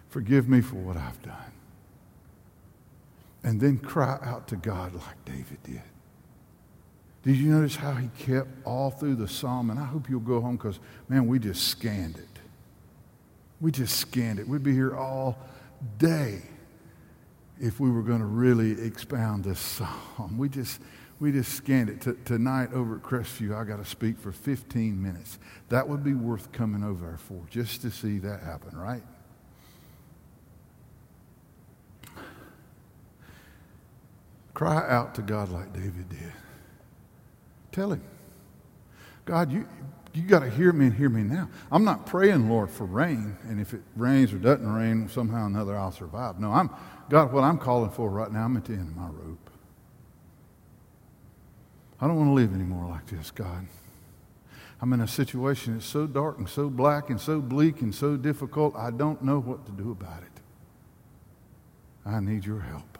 Forgive 0.09 0.49
me 0.49 0.59
for 0.59 0.75
what 0.75 0.97
I've 0.97 1.21
done. 1.21 1.53
And 3.43 3.61
then 3.61 3.77
cry 3.77 4.19
out 4.21 4.47
to 4.49 4.57
God 4.57 4.93
like 4.93 5.23
David 5.23 5.63
did. 5.63 5.81
Did 7.23 7.37
you 7.37 7.49
notice 7.49 7.77
how 7.77 7.93
he 7.93 8.09
kept 8.19 8.49
all 8.65 8.91
through 8.91 9.15
the 9.15 9.27
psalm? 9.27 9.69
And 9.69 9.79
I 9.79 9.85
hope 9.85 10.09
you'll 10.09 10.19
go 10.19 10.41
home 10.41 10.57
because, 10.57 10.79
man, 11.07 11.27
we 11.27 11.39
just 11.39 11.69
scanned 11.69 12.17
it. 12.17 12.39
We 13.61 13.71
just 13.71 13.97
scanned 13.97 14.39
it. 14.39 14.47
We'd 14.47 14.63
be 14.63 14.73
here 14.73 14.95
all 14.95 15.37
day 15.97 16.41
if 17.59 17.79
we 17.79 17.89
were 17.89 18.01
going 18.01 18.19
to 18.19 18.25
really 18.25 18.81
expound 18.85 19.45
this 19.45 19.59
psalm. 20.17 20.37
We 20.37 20.49
just 20.49 20.81
we 21.19 21.31
just 21.31 21.53
scanned 21.53 21.89
it. 21.89 22.01
T- 22.01 22.13
tonight 22.25 22.73
over 22.73 22.97
at 22.97 23.03
Crestview, 23.03 23.55
I 23.55 23.63
got 23.63 23.77
to 23.77 23.85
speak 23.85 24.17
for 24.17 24.31
15 24.31 25.01
minutes. 25.01 25.39
That 25.69 25.87
would 25.87 26.03
be 26.03 26.13
worth 26.13 26.51
coming 26.51 26.83
over 26.83 27.07
there 27.07 27.17
for, 27.17 27.41
just 27.49 27.81
to 27.81 27.91
see 27.91 28.19
that 28.19 28.41
happen, 28.41 28.77
right? 28.77 29.03
Cry 34.53 34.89
out 34.89 35.15
to 35.15 35.21
God 35.21 35.49
like 35.49 35.73
David 35.73 36.09
did. 36.09 36.31
Tell 37.71 37.91
him, 37.91 38.01
God, 39.25 39.51
you, 39.51 39.67
you 40.13 40.21
got 40.23 40.39
to 40.39 40.49
hear 40.49 40.71
me 40.71 40.85
and 40.85 40.95
hear 40.95 41.09
me 41.09 41.23
now. 41.23 41.49
I'm 41.71 41.83
not 41.83 42.05
praying, 42.05 42.49
Lord, 42.49 42.69
for 42.69 42.85
rain, 42.85 43.37
and 43.49 43.59
if 43.59 43.73
it 43.73 43.81
rains 43.97 44.31
or 44.31 44.37
doesn't 44.37 44.71
rain, 44.71 45.09
somehow 45.09 45.43
or 45.43 45.47
another 45.47 45.75
I'll 45.75 45.91
survive. 45.91 46.39
No, 46.39 46.51
I'm 46.51 46.69
God. 47.09 47.33
What 47.33 47.43
I'm 47.43 47.57
calling 47.57 47.89
for 47.91 48.09
right 48.09 48.31
now, 48.31 48.45
I'm 48.45 48.55
at 48.55 48.65
the 48.65 48.73
end 48.73 48.89
of 48.89 48.95
my 48.95 49.07
rope. 49.07 49.44
I 51.99 52.07
don't 52.07 52.17
want 52.17 52.29
to 52.29 52.33
live 52.33 52.53
anymore 52.53 52.87
like 52.89 53.07
this, 53.07 53.31
God. 53.31 53.65
I'm 54.81 54.91
in 54.93 55.01
a 55.01 55.07
situation 55.07 55.73
that's 55.73 55.85
so 55.85 56.05
dark 56.05 56.37
and 56.37 56.49
so 56.49 56.69
black 56.69 57.09
and 57.09 57.19
so 57.19 57.39
bleak 57.39 57.81
and 57.81 57.95
so 57.95 58.17
difficult, 58.17 58.75
I 58.75 58.91
don't 58.91 59.23
know 59.23 59.39
what 59.39 59.65
to 59.65 59.71
do 59.71 59.91
about 59.91 60.21
it. 60.21 60.41
I 62.05 62.19
need 62.19 62.45
your 62.45 62.59
help. 62.59 62.99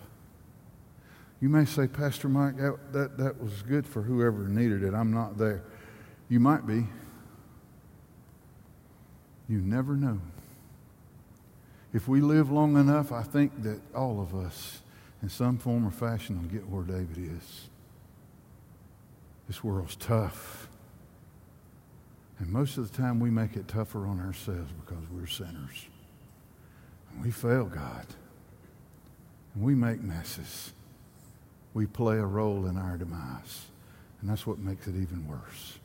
You 1.42 1.50
may 1.50 1.66
say, 1.66 1.88
Pastor 1.88 2.30
Mike, 2.30 2.58
that, 2.58 2.94
that, 2.94 3.18
that 3.18 3.42
was 3.42 3.62
good 3.62 3.86
for 3.86 4.02
whoever 4.02 4.48
needed 4.48 4.84
it. 4.84 4.94
I'm 4.94 5.14
not 5.14 5.38
there. 5.38 5.64
You 6.30 6.40
might 6.40 6.66
be. 6.66 6.88
You 9.48 9.60
never 9.60 9.96
know. 9.96 10.20
If 11.94 12.08
we 12.08 12.20
live 12.20 12.50
long 12.52 12.78
enough, 12.78 13.12
I 13.12 13.22
think 13.22 13.62
that 13.64 13.80
all 13.94 14.20
of 14.20 14.34
us, 14.34 14.82
in 15.22 15.30
some 15.30 15.58
form 15.58 15.86
or 15.86 15.92
fashion, 15.92 16.42
will 16.42 16.50
get 16.50 16.68
where 16.68 16.84
David 16.84 17.18
is. 17.18 17.70
This 19.48 19.64
world's 19.64 19.96
tough. 19.96 20.68
And 22.40 22.50
most 22.50 22.78
of 22.78 22.92
the 22.92 22.98
time, 22.98 23.20
we 23.20 23.30
make 23.30 23.56
it 23.56 23.68
tougher 23.68 24.06
on 24.06 24.20
ourselves 24.20 24.72
because 24.86 25.04
we're 25.12 25.28
sinners. 25.28 25.86
And 27.12 27.24
we 27.24 27.32
fail 27.32 27.66
God. 27.66 28.06
And 29.54 29.64
we 29.64 29.76
make 29.76 30.02
messes. 30.02 30.74
We 31.74 31.86
play 31.86 32.18
a 32.18 32.26
role 32.26 32.66
in 32.66 32.78
our 32.78 32.98
demise. 32.98 33.66
And 34.22 34.30
that's 34.30 34.46
what 34.46 34.60
makes 34.60 34.88
it 34.88 34.96
even 34.96 35.28
worse. 35.28 35.80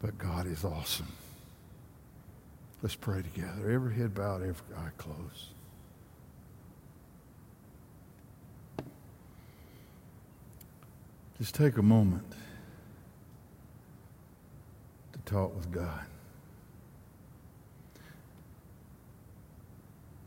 But 0.00 0.18
God 0.18 0.46
is 0.46 0.64
awesome. 0.64 1.12
Let's 2.82 2.94
pray 2.94 3.22
together. 3.22 3.70
Every 3.70 3.94
head 3.94 4.14
bowed, 4.14 4.42
every 4.42 4.76
eye 4.76 4.90
closed. 4.96 5.52
Just 11.38 11.54
take 11.54 11.76
a 11.76 11.82
moment 11.82 12.26
to 15.12 15.18
talk 15.20 15.54
with 15.54 15.70
God. 15.70 16.04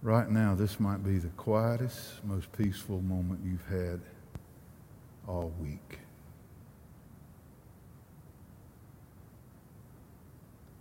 Right 0.02 0.30
now, 0.30 0.56
this 0.56 0.80
might 0.80 1.04
be 1.04 1.18
the 1.18 1.28
quietest, 1.30 2.24
most 2.24 2.50
peaceful 2.54 3.02
moment 3.02 3.42
you've 3.44 3.68
had 3.68 4.00
all 5.28 5.52
week. 5.62 6.00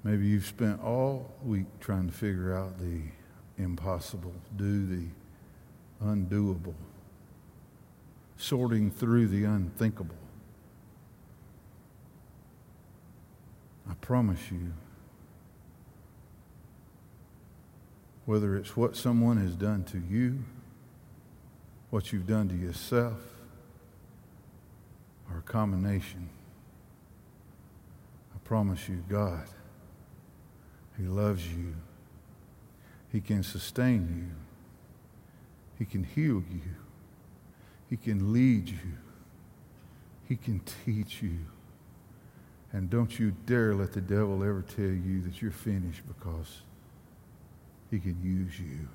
Maybe 0.04 0.26
you've 0.26 0.46
spent 0.46 0.80
all 0.80 1.34
week 1.44 1.66
trying 1.80 2.06
to 2.06 2.14
figure 2.14 2.54
out 2.54 2.78
the 2.78 3.00
impossible, 3.58 4.32
do 4.56 4.86
the 4.86 5.06
undoable, 6.02 6.74
sorting 8.40 8.90
through 8.90 9.28
the 9.28 9.44
unthinkable. 9.44 10.16
I 13.88 13.94
promise 13.94 14.50
you, 14.50 14.72
whether 18.24 18.56
it's 18.56 18.76
what 18.76 18.96
someone 18.96 19.36
has 19.36 19.54
done 19.54 19.84
to 19.84 19.98
you, 19.98 20.42
what 21.90 22.12
you've 22.12 22.26
done 22.26 22.48
to 22.48 22.54
yourself, 22.54 23.18
or 25.30 25.38
a 25.38 25.42
combination, 25.42 26.30
I 28.34 28.38
promise 28.44 28.88
you, 28.88 29.04
God, 29.08 29.48
He 30.96 31.04
loves 31.04 31.46
you. 31.46 31.74
He 33.12 33.20
can 33.20 33.42
sustain 33.42 34.08
you. 34.16 34.36
He 35.78 35.84
can 35.84 36.04
heal 36.04 36.42
you. 36.50 36.62
He 37.90 37.96
can 37.96 38.32
lead 38.32 38.68
you. 38.68 38.78
He 40.28 40.36
can 40.36 40.62
teach 40.84 41.20
you. 41.20 41.38
And 42.72 42.88
don't 42.88 43.18
you 43.18 43.32
dare 43.46 43.74
let 43.74 43.92
the 43.92 44.00
devil 44.00 44.44
ever 44.44 44.62
tell 44.62 44.84
you 44.84 45.20
that 45.22 45.42
you're 45.42 45.50
finished 45.50 46.02
because 46.06 46.62
he 47.90 47.98
can 47.98 48.16
use 48.22 48.58
you. 48.60 48.88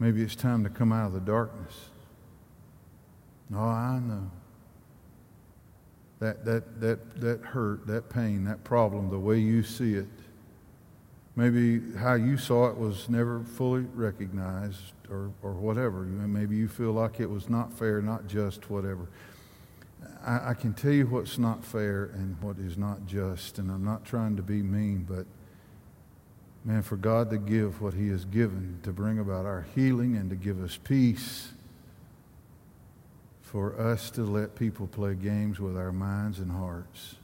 Maybe 0.00 0.22
it's 0.22 0.34
time 0.34 0.64
to 0.64 0.70
come 0.70 0.92
out 0.92 1.06
of 1.06 1.12
the 1.12 1.20
darkness. 1.20 1.90
No, 3.48 3.60
I 3.60 4.00
know. 4.00 4.30
That, 6.18 6.44
that, 6.44 6.80
that, 6.80 7.20
that 7.20 7.40
hurt, 7.42 7.86
that 7.86 8.10
pain, 8.10 8.44
that 8.44 8.64
problem, 8.64 9.08
the 9.08 9.18
way 9.18 9.38
you 9.38 9.62
see 9.62 9.94
it, 9.94 10.08
maybe 11.36 11.80
how 11.96 12.14
you 12.14 12.36
saw 12.36 12.68
it 12.68 12.76
was 12.76 13.08
never 13.08 13.40
fully 13.40 13.86
recognized 13.94 14.92
or, 15.10 15.32
or 15.42 15.52
whatever. 15.52 16.02
Maybe 16.02 16.56
you 16.56 16.68
feel 16.68 16.92
like 16.92 17.20
it 17.20 17.28
was 17.28 17.48
not 17.48 17.72
fair, 17.72 18.00
not 18.00 18.26
just, 18.26 18.70
whatever. 18.70 19.08
I, 20.24 20.50
I 20.50 20.54
can 20.54 20.74
tell 20.74 20.92
you 20.92 21.06
what's 21.06 21.38
not 21.38 21.64
fair 21.64 22.04
and 22.14 22.40
what 22.42 22.58
is 22.58 22.76
not 22.76 23.06
just, 23.06 23.58
and 23.58 23.70
I'm 23.70 23.84
not 23.84 24.04
trying 24.04 24.36
to 24.36 24.42
be 24.42 24.62
mean, 24.62 25.06
but 25.08 25.26
man, 26.64 26.82
for 26.82 26.96
God 26.96 27.30
to 27.30 27.38
give 27.38 27.80
what 27.80 27.94
He 27.94 28.08
has 28.08 28.24
given 28.24 28.80
to 28.82 28.92
bring 28.92 29.18
about 29.18 29.46
our 29.46 29.66
healing 29.74 30.16
and 30.16 30.30
to 30.30 30.36
give 30.36 30.62
us 30.62 30.78
peace, 30.82 31.52
for 33.42 33.78
us 33.80 34.10
to 34.12 34.22
let 34.22 34.54
people 34.54 34.86
play 34.86 35.14
games 35.14 35.58
with 35.58 35.76
our 35.76 35.92
minds 35.92 36.38
and 36.38 36.52
hearts, 36.52 37.16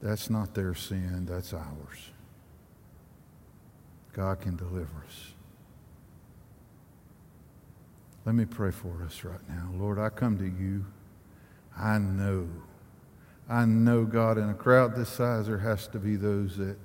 that's 0.00 0.30
not 0.30 0.54
their 0.54 0.74
sin, 0.74 1.26
that's 1.26 1.52
ours. 1.52 2.10
God 4.12 4.40
can 4.40 4.56
deliver 4.56 5.04
us. 5.06 5.29
Let 8.30 8.36
me 8.36 8.44
pray 8.44 8.70
for 8.70 9.02
us 9.04 9.24
right 9.24 9.40
now. 9.48 9.70
Lord, 9.74 9.98
I 9.98 10.08
come 10.08 10.38
to 10.38 10.44
you. 10.44 10.84
I 11.76 11.98
know, 11.98 12.48
I 13.48 13.64
know, 13.64 14.04
God, 14.04 14.38
in 14.38 14.48
a 14.48 14.54
crowd 14.54 14.94
this 14.94 15.08
size, 15.08 15.48
there 15.48 15.58
has 15.58 15.88
to 15.88 15.98
be 15.98 16.14
those 16.14 16.56
that, 16.56 16.76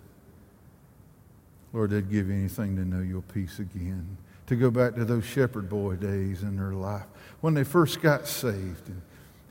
Lord, 1.72 1.92
they'd 1.92 2.10
give 2.10 2.32
anything 2.32 2.76
to 2.78 2.82
know 2.84 3.04
your 3.04 3.22
peace 3.22 3.60
again, 3.60 4.18
to 4.48 4.56
go 4.56 4.72
back 4.72 4.96
to 4.96 5.06
those 5.06 5.24
shepherd 5.24 5.70
boy 5.70 5.98
days 5.98 6.42
in 6.42 6.58
their 6.58 6.72
life 6.72 7.06
when 7.42 7.54
they 7.54 7.64
first 7.64 8.02
got 8.02 8.26
saved 8.26 8.88
and 8.88 9.04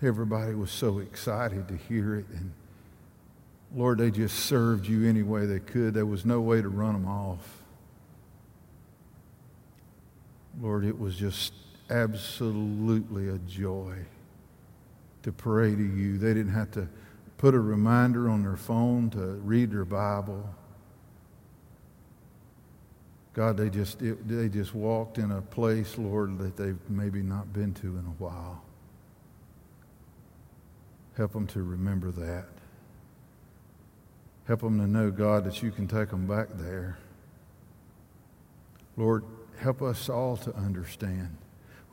everybody 0.03 0.55
was 0.57 0.73
so 0.73 0.99
excited 0.99 1.69
to 1.69 1.77
hear 1.77 2.17
it. 2.17 2.27
And 2.31 2.51
Lord, 3.73 3.99
they 3.99 4.11
just 4.11 4.37
served 4.41 4.89
you 4.89 5.09
any 5.09 5.23
way 5.23 5.47
they 5.47 5.61
could. 5.61 5.95
There 5.95 6.07
was 6.07 6.27
no 6.27 6.41
way 6.41 6.61
to 6.61 6.69
run 6.69 6.95
them 6.95 7.07
off. 7.07 7.63
Lord, 10.61 10.85
it 10.85 10.99
was 10.99 11.15
just 11.15 11.53
absolutely 11.91 13.29
a 13.29 13.39
joy 13.39 13.95
to 15.23 15.33
pray 15.33 15.75
to 15.75 15.83
you. 15.83 16.19
They 16.19 16.35
didn't 16.35 16.53
have 16.53 16.71
to 16.73 16.89
put 17.39 17.55
a 17.55 17.61
reminder 17.61 18.29
on 18.29 18.43
their 18.43 18.57
phone 18.57 19.11
to 19.11 19.19
read 19.19 19.71
their 19.71 19.85
Bible. 19.85 20.49
God, 23.33 23.57
they 23.57 23.69
just, 23.69 24.01
it, 24.01 24.29
they 24.29 24.49
just 24.49 24.75
walked 24.75 25.19
in 25.19 25.33
a 25.33 25.43
place, 25.43 25.99
Lord, 25.99 26.39
that 26.39 26.57
they've 26.57 26.79
maybe 26.89 27.23
not 27.23 27.53
been 27.53 27.75
to 27.75 27.99
in 27.99 28.07
a 28.07 28.23
while. 28.23 28.63
Help 31.17 31.33
them 31.33 31.47
to 31.49 31.63
remember 31.63 32.11
that. 32.13 32.47
Help 34.47 34.61
them 34.61 34.79
to 34.79 34.87
know, 34.87 35.11
God, 35.11 35.45
that 35.45 35.63
you 35.63 35.71
can 35.71 35.89
take 35.89 36.11
them 36.11 36.27
back 36.27 36.49
there. 36.55 36.99
Lord, 38.97 39.25
help 39.59 39.83
us 39.83 40.09
all 40.09 40.37
to 40.39 40.55
understand 40.55 41.37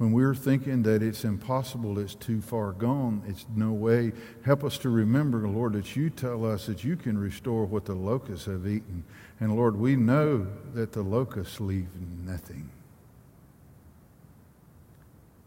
when 0.01 0.13
we're 0.13 0.33
thinking 0.33 0.81
that 0.81 1.03
it's 1.03 1.23
impossible, 1.23 1.99
it's 1.99 2.15
too 2.15 2.41
far 2.41 2.71
gone, 2.71 3.21
it's 3.27 3.45
no 3.55 3.71
way. 3.71 4.11
Help 4.43 4.63
us 4.63 4.79
to 4.79 4.89
remember, 4.89 5.47
Lord, 5.47 5.73
that 5.73 5.95
you 5.95 6.09
tell 6.09 6.43
us 6.43 6.65
that 6.65 6.83
you 6.83 6.95
can 6.95 7.19
restore 7.19 7.65
what 7.65 7.85
the 7.85 7.93
locusts 7.93 8.47
have 8.47 8.65
eaten. 8.65 9.03
And 9.39 9.55
Lord, 9.55 9.75
we 9.77 9.95
know 9.95 10.47
that 10.73 10.91
the 10.91 11.03
locusts 11.03 11.61
leave 11.61 11.89
nothing. 12.25 12.71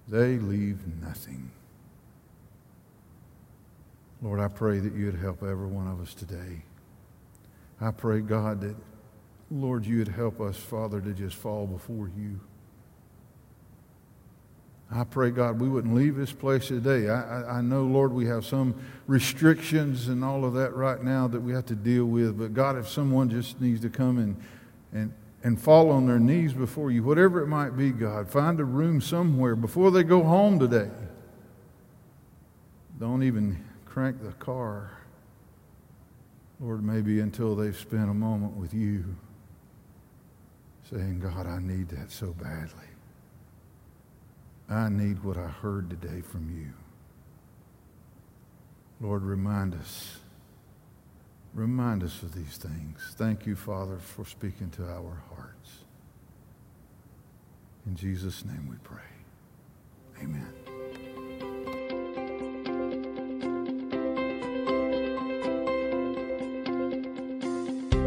They 0.07 0.39
leave 0.39 0.79
nothing. 1.03 1.51
Lord, 4.23 4.39
I 4.39 4.47
pray 4.47 4.79
that 4.79 4.95
you'd 4.95 5.17
help 5.17 5.43
every 5.43 5.67
one 5.67 5.89
of 5.89 6.01
us 6.01 6.15
today. 6.15 6.63
I 7.81 7.91
pray, 7.91 8.21
God, 8.21 8.61
that, 8.61 8.77
Lord, 9.51 9.85
you'd 9.85 10.07
help 10.07 10.41
us, 10.41 10.57
Father, 10.57 11.01
to 11.01 11.13
just 11.13 11.35
fall 11.35 11.67
before 11.67 12.09
you. 12.17 12.39
I 14.97 15.03
pray, 15.03 15.31
God, 15.31 15.61
we 15.61 15.69
wouldn't 15.69 15.93
leave 15.93 16.15
this 16.15 16.31
place 16.31 16.69
today. 16.69 17.09
I, 17.09 17.41
I, 17.41 17.59
I, 17.59 17.61
know, 17.63 17.83
Lord, 17.83 18.13
we 18.13 18.27
have 18.27 18.47
some 18.47 18.77
restrictions 19.09 20.07
and 20.07 20.25
all 20.25 20.45
of 20.45 20.55
that 20.55 20.73
right 20.77 21.03
now 21.03 21.27
that 21.27 21.41
we 21.41 21.53
have 21.53 21.67
to 21.67 21.75
deal 21.75 22.05
with. 22.05 22.39
But, 22.39 22.55
God, 22.55 22.79
if 22.79 22.89
someone 22.89 23.29
just 23.29 23.61
needs 23.61 23.81
to 23.81 23.91
come 23.91 24.19
and, 24.19 24.37
and, 24.93 25.13
and 25.43 25.61
fall 25.61 25.91
on 25.91 26.07
their 26.07 26.21
knees 26.21 26.53
before 26.53 26.93
you, 26.93 27.03
whatever 27.03 27.43
it 27.43 27.49
might 27.49 27.77
be, 27.77 27.91
God, 27.91 28.31
find 28.31 28.61
a 28.61 28.65
room 28.65 29.01
somewhere 29.01 29.57
before 29.57 29.91
they 29.91 30.05
go 30.05 30.23
home 30.23 30.61
today. 30.61 30.91
Don't 33.01 33.25
even 33.25 33.65
crank 33.87 34.23
the 34.23 34.31
car. 34.35 34.97
Lord, 36.61 36.85
maybe 36.85 37.19
until 37.19 37.57
they've 37.57 37.77
spent 37.77 38.09
a 38.09 38.15
moment 38.15 38.53
with 38.53 38.73
you 38.73 39.17
saying, 40.89 41.19
God, 41.19 41.49
I 41.49 41.59
need 41.59 41.89
that 41.89 42.13
so 42.13 42.33
badly. 42.35 42.94
I 44.69 44.89
need 44.89 45.23
what 45.23 45.37
I 45.37 45.49
heard 45.49 45.91
today 45.91 46.21
from 46.21 46.51
you. 46.57 46.73
Lord, 49.01 49.23
remind 49.23 49.75
us. 49.75 50.19
Remind 51.53 52.03
us 52.03 52.23
of 52.23 52.35
these 52.35 52.57
things. 52.57 53.15
Thank 53.17 53.47
you, 53.47 53.55
Father, 53.55 53.99
for 53.99 54.25
speaking 54.25 54.71
to 54.71 54.85
our 54.85 55.23
hearts. 55.35 55.85
In 57.87 57.95
Jesus' 57.95 58.45
name 58.45 58.69
we 58.69 58.77
pray. 58.83 59.01
Amen. 60.23 60.49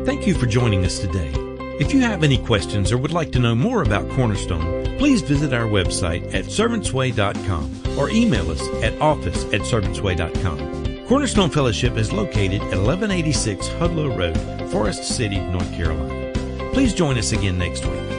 Thank 0.06 0.26
you 0.26 0.34
for 0.34 0.46
joining 0.46 0.86
us 0.86 1.00
today. 1.00 1.32
If 1.80 1.94
you 1.94 2.00
have 2.02 2.24
any 2.24 2.38
questions 2.38 2.92
or 2.92 2.98
would 2.98 3.12
like 3.12 3.32
to 3.34 3.40
know 3.40 3.54
more 3.54 3.84
about 3.84 4.10
Cornerstone, 4.12 4.77
please 4.98 5.22
visit 5.22 5.54
our 5.54 5.68
website 5.68 6.34
at 6.34 6.46
servantsway.com 6.46 7.98
or 7.98 8.10
email 8.10 8.52
us 8.52 8.62
at 8.84 9.00
office 9.02 9.46
at 9.46 9.62
servantsway.com. 9.62 11.06
Cornerstone 11.08 11.50
Fellowship 11.50 11.96
is 11.96 12.12
located 12.12 12.62
at 12.62 12.78
1186 12.78 13.68
Hudlow 13.70 14.18
Road, 14.18 14.70
Forest 14.72 15.04
City, 15.06 15.40
North 15.40 15.72
Carolina. 15.74 16.32
Please 16.74 16.94
join 16.94 17.18
us 17.18 17.32
again 17.32 17.58
next 17.58 17.86
week. 17.86 18.17